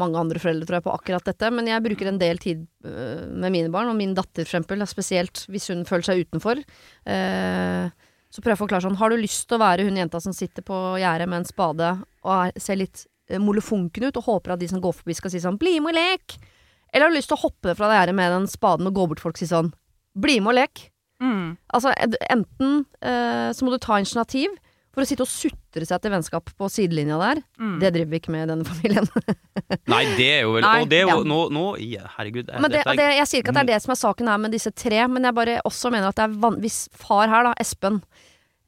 mange 0.00 0.18
andre 0.18 0.40
foreldre 0.42 0.66
tror 0.66 0.80
jeg, 0.80 0.86
på 0.88 0.94
akkurat 0.96 1.28
dette, 1.28 1.50
men 1.54 1.70
jeg 1.70 1.84
bruker 1.84 2.10
en 2.10 2.18
del 2.18 2.40
tid 2.42 2.64
øh, 2.88 3.28
med 3.30 3.54
mine 3.54 3.70
barn, 3.74 3.92
og 3.92 3.98
min 3.98 4.16
datter 4.18 4.42
for 4.42 4.48
eksempel, 4.48 4.82
spesielt 4.90 5.44
hvis 5.52 5.70
hun 5.70 5.84
føler 5.86 6.08
seg 6.08 6.24
utenfor. 6.26 6.64
Eh, 7.06 8.08
så 8.32 8.40
prøver 8.40 8.54
jeg 8.56 8.58
å 8.58 8.62
forklare 8.64 8.86
sånn, 8.88 8.98
har 8.98 9.12
du 9.12 9.20
lyst 9.20 9.46
til 9.46 9.58
å 9.58 9.62
være 9.62 9.86
hun 9.86 10.00
jenta 10.00 10.18
som 10.24 10.34
sitter 10.34 10.66
på 10.66 10.78
gjerdet 10.98 11.28
med 11.30 11.42
en 11.42 11.46
spade 11.48 11.92
og 12.24 12.32
er, 12.32 12.54
ser 12.64 12.80
litt 12.80 13.04
eh, 13.30 13.38
molefonken 13.42 14.08
ut, 14.08 14.18
og 14.18 14.26
håper 14.32 14.56
at 14.56 14.64
de 14.64 14.70
som 14.72 14.82
går 14.82 14.96
forbi 14.98 15.14
skal 15.18 15.34
si 15.34 15.42
sånn 15.44 15.60
'bli 15.60 15.78
med 15.78 15.94
og 15.94 16.00
lek'? 16.00 16.40
Eller 16.90 17.06
har 17.06 17.14
du 17.14 17.20
lyst 17.20 17.30
til 17.30 17.38
å 17.38 17.44
hoppe 17.44 17.76
fra 17.78 17.86
det 17.86 18.00
gjerdet 18.00 18.16
med 18.18 18.34
den 18.34 18.50
spaden 18.50 18.90
og 18.90 18.98
gå 18.98 19.06
bort 19.06 19.22
til 19.22 19.28
folk 19.28 19.38
og 19.38 19.44
si 19.44 19.50
sånn 19.52 19.70
'bli 20.18 20.40
med 20.40 20.56
og 20.56 20.58
lek'? 20.58 20.88
Mm. 21.22 21.56
Altså, 21.70 21.94
enten 22.34 22.82
eh, 22.98 23.54
så 23.54 23.62
må 23.62 23.70
du 23.70 23.78
ta 23.78 24.00
initiativ 24.02 24.50
for 24.92 25.02
å 25.02 25.06
sitte 25.08 25.24
og 25.24 25.30
sutre 25.32 25.86
seg 25.88 26.02
til 26.04 26.12
vennskap 26.12 26.50
på 26.58 26.68
sidelinja 26.68 27.16
der. 27.20 27.40
Mm. 27.58 27.78
Det 27.80 27.90
driver 27.94 28.10
vi 28.12 28.18
ikke 28.20 28.32
med 28.34 28.44
i 28.44 28.50
denne 28.52 28.66
familien. 28.72 29.06
Nei, 29.88 30.02
det 30.18 30.26
er 30.34 30.42
jo 30.44 30.52
vel 30.58 30.66
Nei, 30.66 30.74
Og 30.84 30.90
det 30.90 30.98
er 31.00 31.06
jo 31.08 31.14
ja. 31.22 31.28
nå, 31.32 31.38
nå 31.54 31.64
ja, 31.80 32.04
Herregud. 32.18 32.50
men 32.60 32.70
det, 32.70 32.82
er- 32.84 32.98
det, 33.00 33.06
jeg 33.22 33.30
sier 33.30 33.40
ikke 33.44 33.54
at 33.54 33.60
det 33.60 33.64
er 33.64 33.70
det 33.72 33.80
som 33.86 33.94
er 33.94 34.00
saken 34.02 34.28
her 34.28 34.42
med 34.44 34.52
disse 34.52 34.72
tre, 34.76 35.00
men 35.08 35.24
jeg 35.28 35.36
bare 35.38 35.58
også 35.68 35.90
mener 35.94 36.10
at 36.12 36.18
det 36.20 36.26
er 36.28 36.36
van 36.44 36.60
hvis 36.60 36.82
far 36.92 37.28
her, 37.32 37.48
da, 37.48 37.54
Espen, 37.62 38.02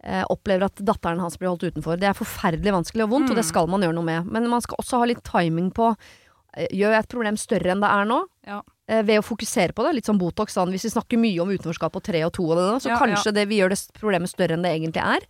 eh, 0.05 0.25
opplever 0.33 0.67
at 0.71 0.81
datteren 0.85 1.21
hans 1.21 1.37
blir 1.41 1.53
holdt 1.53 1.69
utenfor. 1.69 2.01
Det 2.01 2.09
er 2.11 2.17
forferdelig 2.19 2.73
vanskelig 2.81 3.05
og 3.07 3.13
vondt, 3.15 3.31
og 3.33 3.37
det 3.39 3.45
Mm. 3.45 3.51
skal 3.53 3.67
man 3.73 3.85
gjøre 3.85 3.95
noe 4.01 4.09
med. 4.09 4.31
Men 4.33 4.49
man 4.53 4.61
skal 4.65 4.81
også 4.81 5.01
ha 5.05 5.05
litt 5.13 5.23
timing 5.25 5.71
på 5.77 5.91
eh, 6.57 6.69
Gjør 6.73 6.93
jeg 6.95 7.03
et 7.05 7.09
problem 7.11 7.37
større 7.37 7.73
enn 7.75 7.81
det 7.83 7.91
er 7.91 8.05
nå? 8.09 8.21
Ja. 8.47 8.63
Eh, 8.89 9.01
ved 9.03 9.19
å 9.21 9.25
fokusere 9.27 9.73
på 9.75 9.83
det. 9.85 9.95
Litt 9.97 10.07
som 10.07 10.19
Botox. 10.21 10.55
Sånn. 10.55 10.71
Hvis 10.71 10.85
vi 10.87 10.93
snakker 10.93 11.19
mye 11.19 11.41
om 11.43 11.49
utenforskap 11.51 11.97
og 11.97 12.03
tre 12.05 12.21
og 12.25 12.33
to, 12.37 12.45
og 12.49 12.57
det, 12.61 12.67
så 12.85 12.93
Ja, 12.93 12.99
kanskje 13.01 13.33
det 13.35 13.49
vi 13.51 13.59
gjør 13.61 13.73
det 13.73 13.81
problemet 13.99 14.29
større 14.31 14.55
enn 14.55 14.63
det 14.63 14.71
egentlig 14.77 15.03
er. 15.03 15.25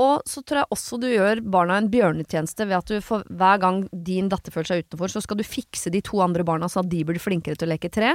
Og 0.00 0.24
så 0.28 0.40
tror 0.46 0.62
jeg 0.62 0.72
også 0.72 0.98
du 1.02 1.08
gjør 1.10 1.42
barna 1.44 1.76
en 1.76 1.90
bjørnetjeneste 1.92 2.64
ved 2.66 2.78
at 2.78 2.88
du 2.88 3.00
for 3.04 3.24
hver 3.28 3.60
gang 3.60 3.82
din 3.92 4.30
datter 4.32 4.54
føler 4.54 4.70
seg 4.70 4.84
utenfor, 4.86 5.12
så 5.12 5.20
skal 5.20 5.36
du 5.36 5.44
fikse 5.44 5.92
de 5.92 6.00
to 6.04 6.22
andre 6.24 6.46
barna 6.46 6.70
så 6.72 6.80
at 6.80 6.88
de 6.88 7.02
blir 7.04 7.20
flinkere 7.20 7.58
til 7.60 7.68
å 7.68 7.74
leke 7.74 7.92
tre. 7.92 8.14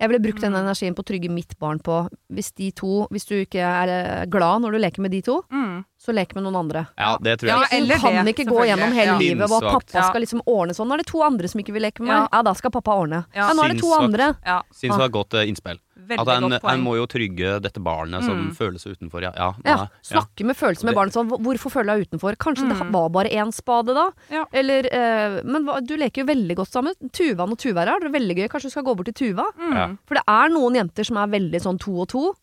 Jeg 0.00 0.08
ville 0.08 0.22
brukt 0.24 0.40
den 0.40 0.56
energien 0.56 0.94
på 0.96 1.04
å 1.04 1.08
trygge 1.10 1.28
mitt 1.28 1.52
barn 1.60 1.78
på 1.84 2.06
hvis 2.32 2.54
de 2.56 2.70
to 2.72 3.04
Hvis 3.12 3.26
du 3.28 3.34
ikke 3.36 3.60
er 3.60 3.90
eh, 3.92 4.26
glad 4.32 4.62
når 4.64 4.72
du 4.72 4.78
leker 4.80 5.04
med 5.04 5.12
de 5.12 5.20
to, 5.26 5.42
Mm. 5.52 5.84
Så 6.00 6.14
lek 6.16 6.34
med 6.34 6.44
noen 6.46 6.56
andre. 6.56 6.86
Ja, 6.96 7.18
det 7.20 7.38
tror 7.40 7.48
Ja, 7.50 7.58
jeg. 7.68 7.82
eller 7.82 7.94
du 7.94 8.00
kan 8.00 8.24
det, 8.24 8.32
ikke 8.34 8.48
gå 8.48 8.62
gjennom 8.64 8.92
hele 8.96 9.18
livet 9.20 9.48
hvor 9.50 9.60
Sinnssvakt. 9.60 9.86
pappa 9.92 9.98
Ja. 10.00 10.08
skal 10.08 10.20
liksom 10.24 10.40
ordne 10.48 10.72
sånn. 10.72 10.88
Nå 10.88 10.94
er 10.94 10.96
det 11.04 11.06
to 11.12 11.20
andre 11.22 11.46
som 11.48 11.60
ikke 11.60 11.72
vil 11.76 11.82
leke 11.82 12.00
med 12.00 12.08
meg. 12.08 12.16
Ja. 12.16 12.28
Ja, 12.32 12.42
da 12.42 12.52
skal 12.54 12.70
pappa 12.70 12.90
ordne. 12.96 13.26
Ja. 13.34 13.48
Ja, 13.48 13.52
nå 13.54 13.64
er 13.64 13.74
det 13.74 13.80
to 13.82 13.92
andre. 13.92 14.36
Ja, 14.46 14.62
Syns 14.72 14.96
det 14.96 14.98
var 14.98 15.04
et 15.06 15.12
godt 15.12 15.34
eh, 15.34 15.46
innspill. 15.46 15.78
veldig 16.10 16.20
At 16.26 16.42
en, 16.42 16.50
godt 16.50 16.64
en 16.72 16.80
må 16.82 16.96
jo 16.96 17.06
trygge 17.06 17.60
dette 17.62 17.78
barnet 17.78 18.24
som 18.24 18.34
Mm. 18.48 18.56
føler 18.56 18.80
seg 18.80 18.96
utenfor. 18.96 19.20
Ja, 19.22 19.30
ja, 19.36 19.52
Ja, 19.64 19.86
snakke 20.02 20.44
med 20.44 20.56
følelser 20.56 20.84
med 20.84 20.94
barnet 20.96 21.12
sånn. 21.12 21.28
Hvorfor 21.28 21.70
føler 21.70 21.94
du 21.94 22.00
deg 22.00 22.08
utenfor? 22.10 22.34
Kanskje 22.36 22.66
det 22.68 22.78
Mm. 22.80 22.90
var 22.92 23.08
bare 23.10 23.28
én 23.30 23.52
spade, 23.52 23.94
da? 23.94 24.10
Ja. 24.30 24.44
Eller 24.52 24.86
eh, 24.90 25.42
Men 25.44 25.66
du 25.86 25.96
leker 25.96 26.24
jo 26.24 26.26
veldig 26.26 26.56
godt 26.56 26.68
sammen. 26.72 26.94
Tuvaen 27.12 27.52
og 27.52 27.58
Tuva 27.58 27.84
her, 27.86 28.00
det 28.00 28.08
er 28.08 28.18
veldig 28.18 28.36
gøy. 28.38 28.48
Kanskje 28.48 28.62
du 28.62 28.70
skal 28.70 28.82
gå 28.84 28.96
bort 28.96 29.04
til 29.14 29.34
Tuva? 29.34 29.44
Mm. 29.60 29.72
Ja. 29.76 29.86
For 30.06 30.14
det 30.16 30.24
er 30.26 30.48
noen 30.48 30.74
jenter 30.74 31.04
som 31.04 31.16
er 31.18 31.26
veldig 31.28 31.60
sånn 31.60 31.78
to 31.78 32.00
og 32.00 32.08
to. 32.08 32.34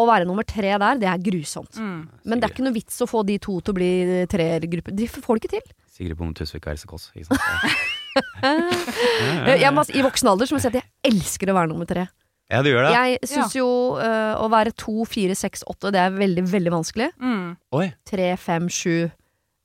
Ja. 0.00 0.02
Å 0.02 0.08
være 0.08 0.28
nummer 0.28 0.46
tre 0.48 0.72
der, 0.72 1.00
det 1.00 1.08
er 1.10 1.22
grusomt. 1.22 1.76
Mm. 1.76 2.08
Men 2.24 2.40
det 2.40 2.48
er 2.48 2.54
ikke 2.54 2.64
noe 2.66 2.76
vits 2.76 3.00
å 3.04 3.08
få 3.10 3.22
de 3.28 3.36
to 3.42 3.58
til 3.60 3.74
å 3.74 3.76
bli 3.76 3.90
treergruppe. 4.30 4.94
De 4.96 5.08
får 5.10 5.36
det 5.36 5.42
ikke 5.44 5.54
til. 5.58 5.74
Sigrid 5.90 6.16
Bonde 6.16 6.40
Tusvik 6.40 6.64
og 6.64 6.72
Else 6.72 6.88
Kåss. 6.88 7.10
Ikke 7.14 7.34
sant? 7.34 7.88
Jeg, 8.10 9.60
jeg 9.60 9.70
må, 9.70 9.84
I 9.94 10.02
voksen 10.02 10.32
alder 10.32 10.48
så 10.48 10.56
må 10.56 10.58
jeg 10.58 10.64
si 10.64 10.70
at 10.72 10.78
jeg 10.80 11.12
elsker 11.12 11.52
å 11.52 11.54
være 11.54 11.70
nummer 11.70 11.86
tre. 11.86 12.08
Ja, 12.50 12.58
du 12.66 12.70
gjør 12.72 12.88
det? 12.88 12.90
Jeg 12.96 13.28
syns 13.30 13.54
jo 13.54 13.66
uh, 14.00 14.34
å 14.42 14.48
være 14.50 14.72
to, 14.74 15.04
fire, 15.06 15.36
seks, 15.38 15.62
åtte, 15.70 15.92
det 15.94 16.00
er 16.02 16.16
veldig, 16.16 16.42
veldig 16.50 16.72
vanskelig. 16.74 17.10
Mm. 17.22 17.52
Oi. 17.78 17.86
Tre, 18.10 18.32
fem, 18.42 18.66
sju. 18.72 18.96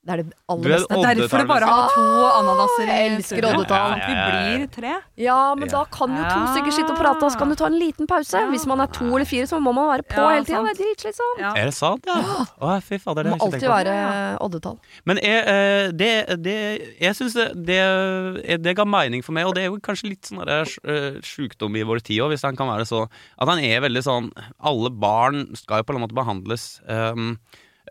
Det 0.06 0.14
er 0.14 0.20
det 0.22 0.34
aller 0.54 0.70
er 0.70 0.74
beste. 0.76 0.96
Det 1.02 1.06
er 1.10 1.18
derfor 1.18 1.42
det 1.42 1.48
bare 1.50 1.66
har 1.66 1.88
to 1.90 2.02
ananaser 2.38 2.84
i 2.86 2.96
Jeg 2.96 3.06
elsker 3.16 3.46
oddetall. 3.50 3.94
At 3.96 4.04
vi 4.06 4.18
blir 4.60 4.66
tre. 4.76 4.92
Ja, 5.18 5.38
men 5.58 5.72
da 5.72 5.80
kan 5.90 6.12
jo 6.14 6.26
to 6.30 6.42
stykker 6.54 6.76
sitte 6.76 6.94
og 6.94 7.00
prate, 7.00 7.24
og 7.26 7.32
så 7.34 7.40
kan 7.42 7.50
du 7.50 7.56
ta 7.58 7.66
en 7.72 7.78
liten 7.82 8.06
pause. 8.12 8.44
Hvis 8.52 8.68
man 8.70 8.84
er 8.86 8.92
to 8.94 9.08
eller 9.08 9.26
fire, 9.26 9.48
så 9.50 9.58
må 9.66 9.74
man 9.74 9.90
være 9.90 10.06
på 10.12 10.20
Ja, 10.22 10.28
hele 10.36 10.46
tida. 10.46 10.62
Det 10.68 10.76
er 10.76 10.82
dritslitsomt. 10.84 11.42
Ja. 11.42 11.54
Er 11.58 11.72
det 11.72 11.74
sant, 11.74 12.06
ja? 12.06 12.20
Å, 12.62 12.76
fy 12.86 13.00
fader, 13.02 13.26
Det 13.26 13.34
må 13.34 13.40
har 13.42 13.50
jeg 13.50 13.64
ikke 13.64 13.66
alltid 13.66 13.66
tenkt 13.66 13.66
på. 13.66 13.74
være 13.82 14.46
oddetall. 14.46 14.78
Men 15.10 15.24
jeg, 15.26 15.42
eh, 15.56 15.90
det, 16.04 16.12
det 16.46 16.56
Jeg 17.02 17.18
syns 17.18 17.34
det, 17.42 17.48
det, 17.66 18.62
det 18.62 18.76
ga 18.78 18.86
mening 18.86 19.26
for 19.26 19.34
meg, 19.34 19.50
og 19.50 19.56
det 19.58 19.66
er 19.66 19.72
jo 19.74 19.82
kanskje 19.82 20.12
litt 20.14 20.30
sånn 20.30 20.46
eh, 20.46 21.18
sjukdom 21.26 21.76
i 21.82 21.84
vår 21.84 22.06
tid 22.06 22.22
òg, 22.22 22.30
hvis 22.36 22.46
han 22.46 22.56
kan 22.56 22.70
være 22.70 22.86
så 22.86 23.08
At 23.42 23.50
han 23.50 23.58
er 23.66 23.82
veldig 23.82 24.06
sånn 24.06 24.30
Alle 24.62 24.94
barn 24.94 25.48
skal 25.58 25.82
jo 25.82 25.90
på 25.90 25.98
en 25.98 26.04
måte 26.06 26.14
behandles 26.14 26.80
um, 26.86 27.40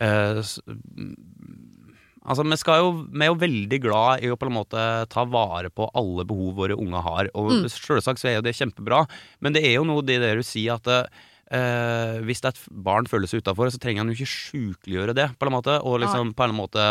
eh, 0.00 0.38
s- 0.46 0.60
Altså, 2.24 2.44
vi, 2.48 2.56
skal 2.56 2.80
jo, 2.80 2.90
vi 3.12 3.20
er 3.26 3.28
jo 3.32 3.36
veldig 3.42 3.78
glad 3.84 4.22
i 4.24 4.30
å 4.32 4.36
på 4.40 4.46
en 4.48 4.56
måte 4.56 4.80
ta 5.12 5.24
vare 5.28 5.68
på 5.68 5.90
alle 5.92 6.24
behov 6.24 6.54
våre 6.62 6.76
unger 6.80 7.02
har. 7.04 7.28
Og 7.34 7.50
Mm. 7.52 7.68
selvsagt 7.68 8.18
så 8.22 8.30
er 8.30 8.36
jo 8.38 8.46
det 8.46 8.54
kjempebra, 8.56 9.02
men 9.40 9.52
det 9.52 9.62
er 9.64 9.74
jo 9.76 9.84
noe 9.84 10.00
det 10.02 10.20
der 10.22 10.36
du 10.40 10.42
sier 10.42 10.74
at 10.78 10.88
eh, 10.88 12.20
hvis 12.24 12.40
et 12.44 12.58
barn 12.70 13.04
føler 13.06 13.28
seg 13.28 13.42
utafor, 13.44 13.68
så 13.70 13.78
trenger 13.78 14.00
han 14.02 14.08
jo 14.12 14.16
ikke 14.16 14.32
sjukeliggjøre 14.32 15.14
det, 15.14 15.28
på 15.38 15.46
en 15.46 15.52
måte. 15.52 15.76
Og 15.84 16.00
liksom 16.00 16.32
på 16.34 16.44
en 16.48 16.56
måte 16.56 16.86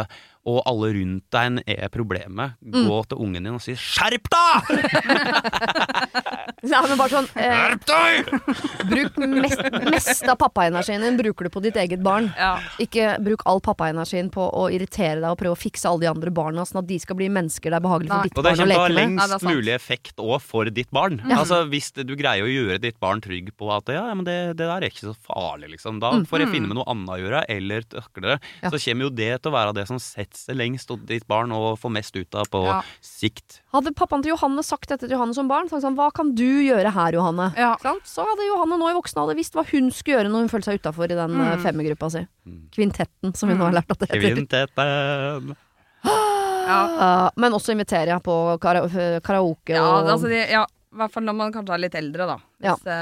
Og 0.45 0.57
alle 0.67 0.89
rundt 0.97 1.23
deg 1.31 1.61
er 1.71 1.87
problemet. 1.93 2.57
Mm. 2.59 2.83
Gå 2.89 2.97
til 3.07 3.17
ungen 3.23 3.43
din 3.47 3.53
og 3.55 3.61
si 3.63 3.75
'skjerp 3.79 4.25
deg!' 4.33 4.71
Nei, 6.63 6.79
men 6.87 6.93
bare 6.99 7.11
sånn 7.11 7.27
eh, 7.35 7.53
Skjerp 7.53 7.85
deg! 7.87 8.29
Bruk 8.91 9.17
mest, 9.23 9.61
mest 9.91 10.27
av 10.31 10.37
pappaenergien 10.39 11.03
din 11.03 11.17
bruker 11.19 11.47
du 11.47 11.51
på 11.53 11.61
ditt 11.63 11.75
eget 11.79 12.03
barn. 12.03 12.29
Ja. 12.39 12.53
Ikke 12.83 13.13
bruk 13.23 13.43
all 13.49 13.59
pappaenergien 13.63 14.29
på 14.33 14.45
å 14.47 14.65
irritere 14.71 15.19
deg 15.19 15.29
og 15.31 15.39
prøve 15.41 15.57
å 15.57 15.59
fikse 15.59 15.87
alle 15.89 16.05
de 16.05 16.11
andre 16.11 16.31
barna, 16.35 16.63
sånn 16.67 16.81
at 16.83 16.87
de 16.89 16.99
skal 17.03 17.17
bli 17.19 17.27
mennesker 17.33 17.71
det 17.73 17.79
er 17.79 17.83
behagelig 17.83 18.11
for 18.11 18.19
Nei. 18.21 18.29
ditt 18.29 18.37
Og 18.39 18.43
det 18.43 18.53
barn 18.53 18.55
å 18.55 18.63
kommer 18.63 18.73
til 18.73 18.79
å 18.79 18.83
ha 18.83 18.87
leke 18.87 18.95
med. 18.95 19.15
Nei, 19.17 19.27
det 19.27 19.31
lengst 19.33 19.47
er 19.47 19.57
mulig 19.59 19.73
effekt 19.75 20.23
òg 20.23 20.35
for 20.43 20.71
ditt 20.79 20.91
barn. 20.95 21.19
Ja. 21.27 21.39
Altså 21.43 21.61
Hvis 21.73 21.91
du 21.95 22.15
greier 22.19 22.47
å 22.47 22.51
gjøre 22.51 22.79
ditt 22.83 22.99
barn 23.03 23.23
trygg 23.23 23.51
på 23.59 23.71
at 23.75 23.91
ja, 23.91 24.05
ja 24.11 24.15
men 24.15 24.27
det, 24.27 24.37
det 24.59 24.67
der 24.67 24.77
er 24.83 24.87
ikke 24.91 25.07
så 25.09 25.15
farlig, 25.27 25.71
liksom. 25.77 25.99
Da 26.03 26.13
Mm. 26.13 26.27
får 26.29 26.43
jeg 26.43 26.49
finne 26.53 26.67
med 26.69 26.77
noe 26.77 26.85
annet 26.91 27.09
å 27.09 27.17
gjøre, 27.17 27.39
eller 27.49 27.81
takle 27.89 28.21
det. 28.27 28.35
Ja. 28.61 28.69
Så 28.69 28.77
kommer 28.83 29.07
jo 29.07 29.09
det 29.17 29.31
til 29.41 29.49
å 29.51 29.55
være 29.55 29.73
det 29.73 29.87
som 29.89 29.97
setter 29.99 30.32
seg 30.39 30.57
lengst 30.59 30.89
hos 30.91 31.01
ditt 31.07 31.25
barn 31.29 31.51
og 31.55 31.77
får 31.81 31.93
mest 31.95 32.15
ut 32.15 32.37
av 32.39 32.49
på 32.51 32.63
Ja. 32.65 32.81
sikt. 33.01 33.61
Hadde 33.73 33.93
pappaen 33.93 34.23
til 34.23 34.33
Johanne 34.33 34.63
sagt 34.63 34.89
dette 34.89 35.07
til 35.07 35.15
Johanne 35.17 35.33
som 35.33 35.47
barn, 35.47 35.69
sagt 35.69 35.83
sånn, 35.83 35.95
hva 35.95 36.11
kan 36.13 36.33
du 36.35 36.63
gjøre 36.63 36.91
her, 36.91 37.13
Johanne? 37.13 37.53
Ja. 37.57 37.75
Så 38.03 38.25
hadde 38.25 38.47
Johanne 38.47 38.77
nå 38.79 38.89
i 38.89 38.97
voksen 38.97 39.21
alder 39.21 39.35
visst 39.35 39.53
hva 39.53 39.65
hun 39.69 39.91
skulle 39.91 40.19
gjøre 40.19 40.31
når 40.31 40.45
hun 40.45 40.49
følte 40.49 40.71
seg 40.71 40.81
utafor 40.81 41.11
i 41.11 41.15
den 41.15 41.35
mm. 41.35 41.63
femmergruppa 41.63 42.11
si. 42.11 42.27
Mm. 42.45 42.61
Kvintetten, 42.73 43.35
som 43.35 43.49
vi 43.49 43.55
nå 43.55 43.67
har 43.67 43.75
lært 43.79 43.91
at 43.91 43.99
det 43.99 44.09
heter. 44.11 44.35
Kvintetten. 44.35 45.55
Ja. 46.63 47.31
Men 47.35 47.51
også 47.57 47.73
inviterer 47.73 48.13
jeg 48.13 48.23
på 48.23 48.33
kara 48.63 48.85
karaoke 49.19 49.75
Ja, 49.75 49.83
og 49.83 50.09
altså, 50.13 50.29
de, 50.31 50.37
ja, 50.47 50.61
i 50.63 51.01
hvert 51.01 51.11
fall 51.11 51.25
når 51.27 51.35
man 51.35 51.53
kanskje 51.53 51.75
er 51.75 51.81
litt 51.81 51.95
eldre, 51.97 52.27
da. 52.29 52.37
Hvis, 52.61 52.85
ja. 52.87 52.97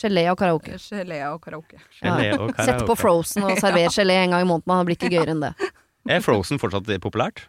gelé 0.00 0.24
og 0.32 0.38
karaoke. 0.40 0.78
gelé 0.80 1.20
og 1.28 1.38
karaoke. 1.44 1.78
Gelé 2.00 2.32
og 2.38 2.54
Sett 2.56 2.82
på. 2.88 2.96
Frozen 2.98 3.46
og 3.46 3.58
server 3.60 3.92
gelé 3.92 4.18
en 4.24 4.36
gang 4.36 4.46
i 4.46 4.48
måneden. 4.48 4.72
Det 4.80 4.88
blir 4.88 4.98
ikke 4.98 5.12
gøyere 5.12 5.34
enn 5.36 5.44
det. 5.44 5.54
Er 6.08 6.20
Frozen 6.20 6.58
fortsatt 6.60 6.86
populært? 7.00 7.48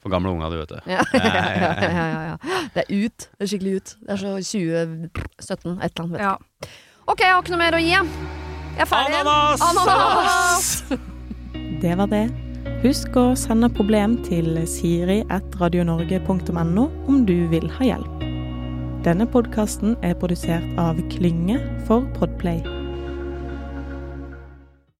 For 0.00 0.08
gamle 0.12 0.30
unger, 0.32 0.48
du 0.52 0.56
vet 0.60 0.68
det. 0.72 0.80
Ja, 0.88 1.00
ja, 1.12 1.20
ja, 1.20 1.24
ja, 1.60 1.70
ja, 2.14 2.20
ja. 2.30 2.36
Det 2.74 2.80
er 2.86 2.90
ut. 3.04 3.18
Det 3.36 3.42
er 3.44 3.48
skikkelig 3.52 3.72
ut. 3.76 3.88
Det 4.00 4.10
er 4.14 4.18
så 4.20 4.30
2017, 4.40 5.80
et 5.80 5.86
eller 5.92 6.04
annet. 6.04 6.12
Vet 6.12 6.20
Ja. 6.24 6.34
Ok, 7.10 7.18
jeg 7.20 7.30
har 7.34 7.40
ikke 7.42 7.52
noe 7.56 7.64
mer 7.64 7.74
å 7.76 7.80
gi. 7.82 7.90
Jeg 7.90 8.04
er 8.84 8.88
ferdig. 8.88 9.16
Ananas! 9.20 9.60
Ananas! 9.66 10.66
Det 11.80 11.94
var 11.96 12.06
det. 12.12 12.26
Husk 12.82 13.16
å 13.16 13.34
sende 13.36 13.68
problem 13.72 14.18
til 14.24 14.66
siri.radionorge.no 14.68 16.84
om 17.08 17.24
du 17.28 17.48
vil 17.52 17.68
ha 17.78 17.84
hjelp. 17.92 18.14
Denne 19.04 19.26
podkasten 19.32 19.96
er 20.04 20.14
produsert 20.20 20.68
av 20.80 20.96
Klynge 21.12 21.56
for 21.88 22.00
Podplay. 22.18 22.60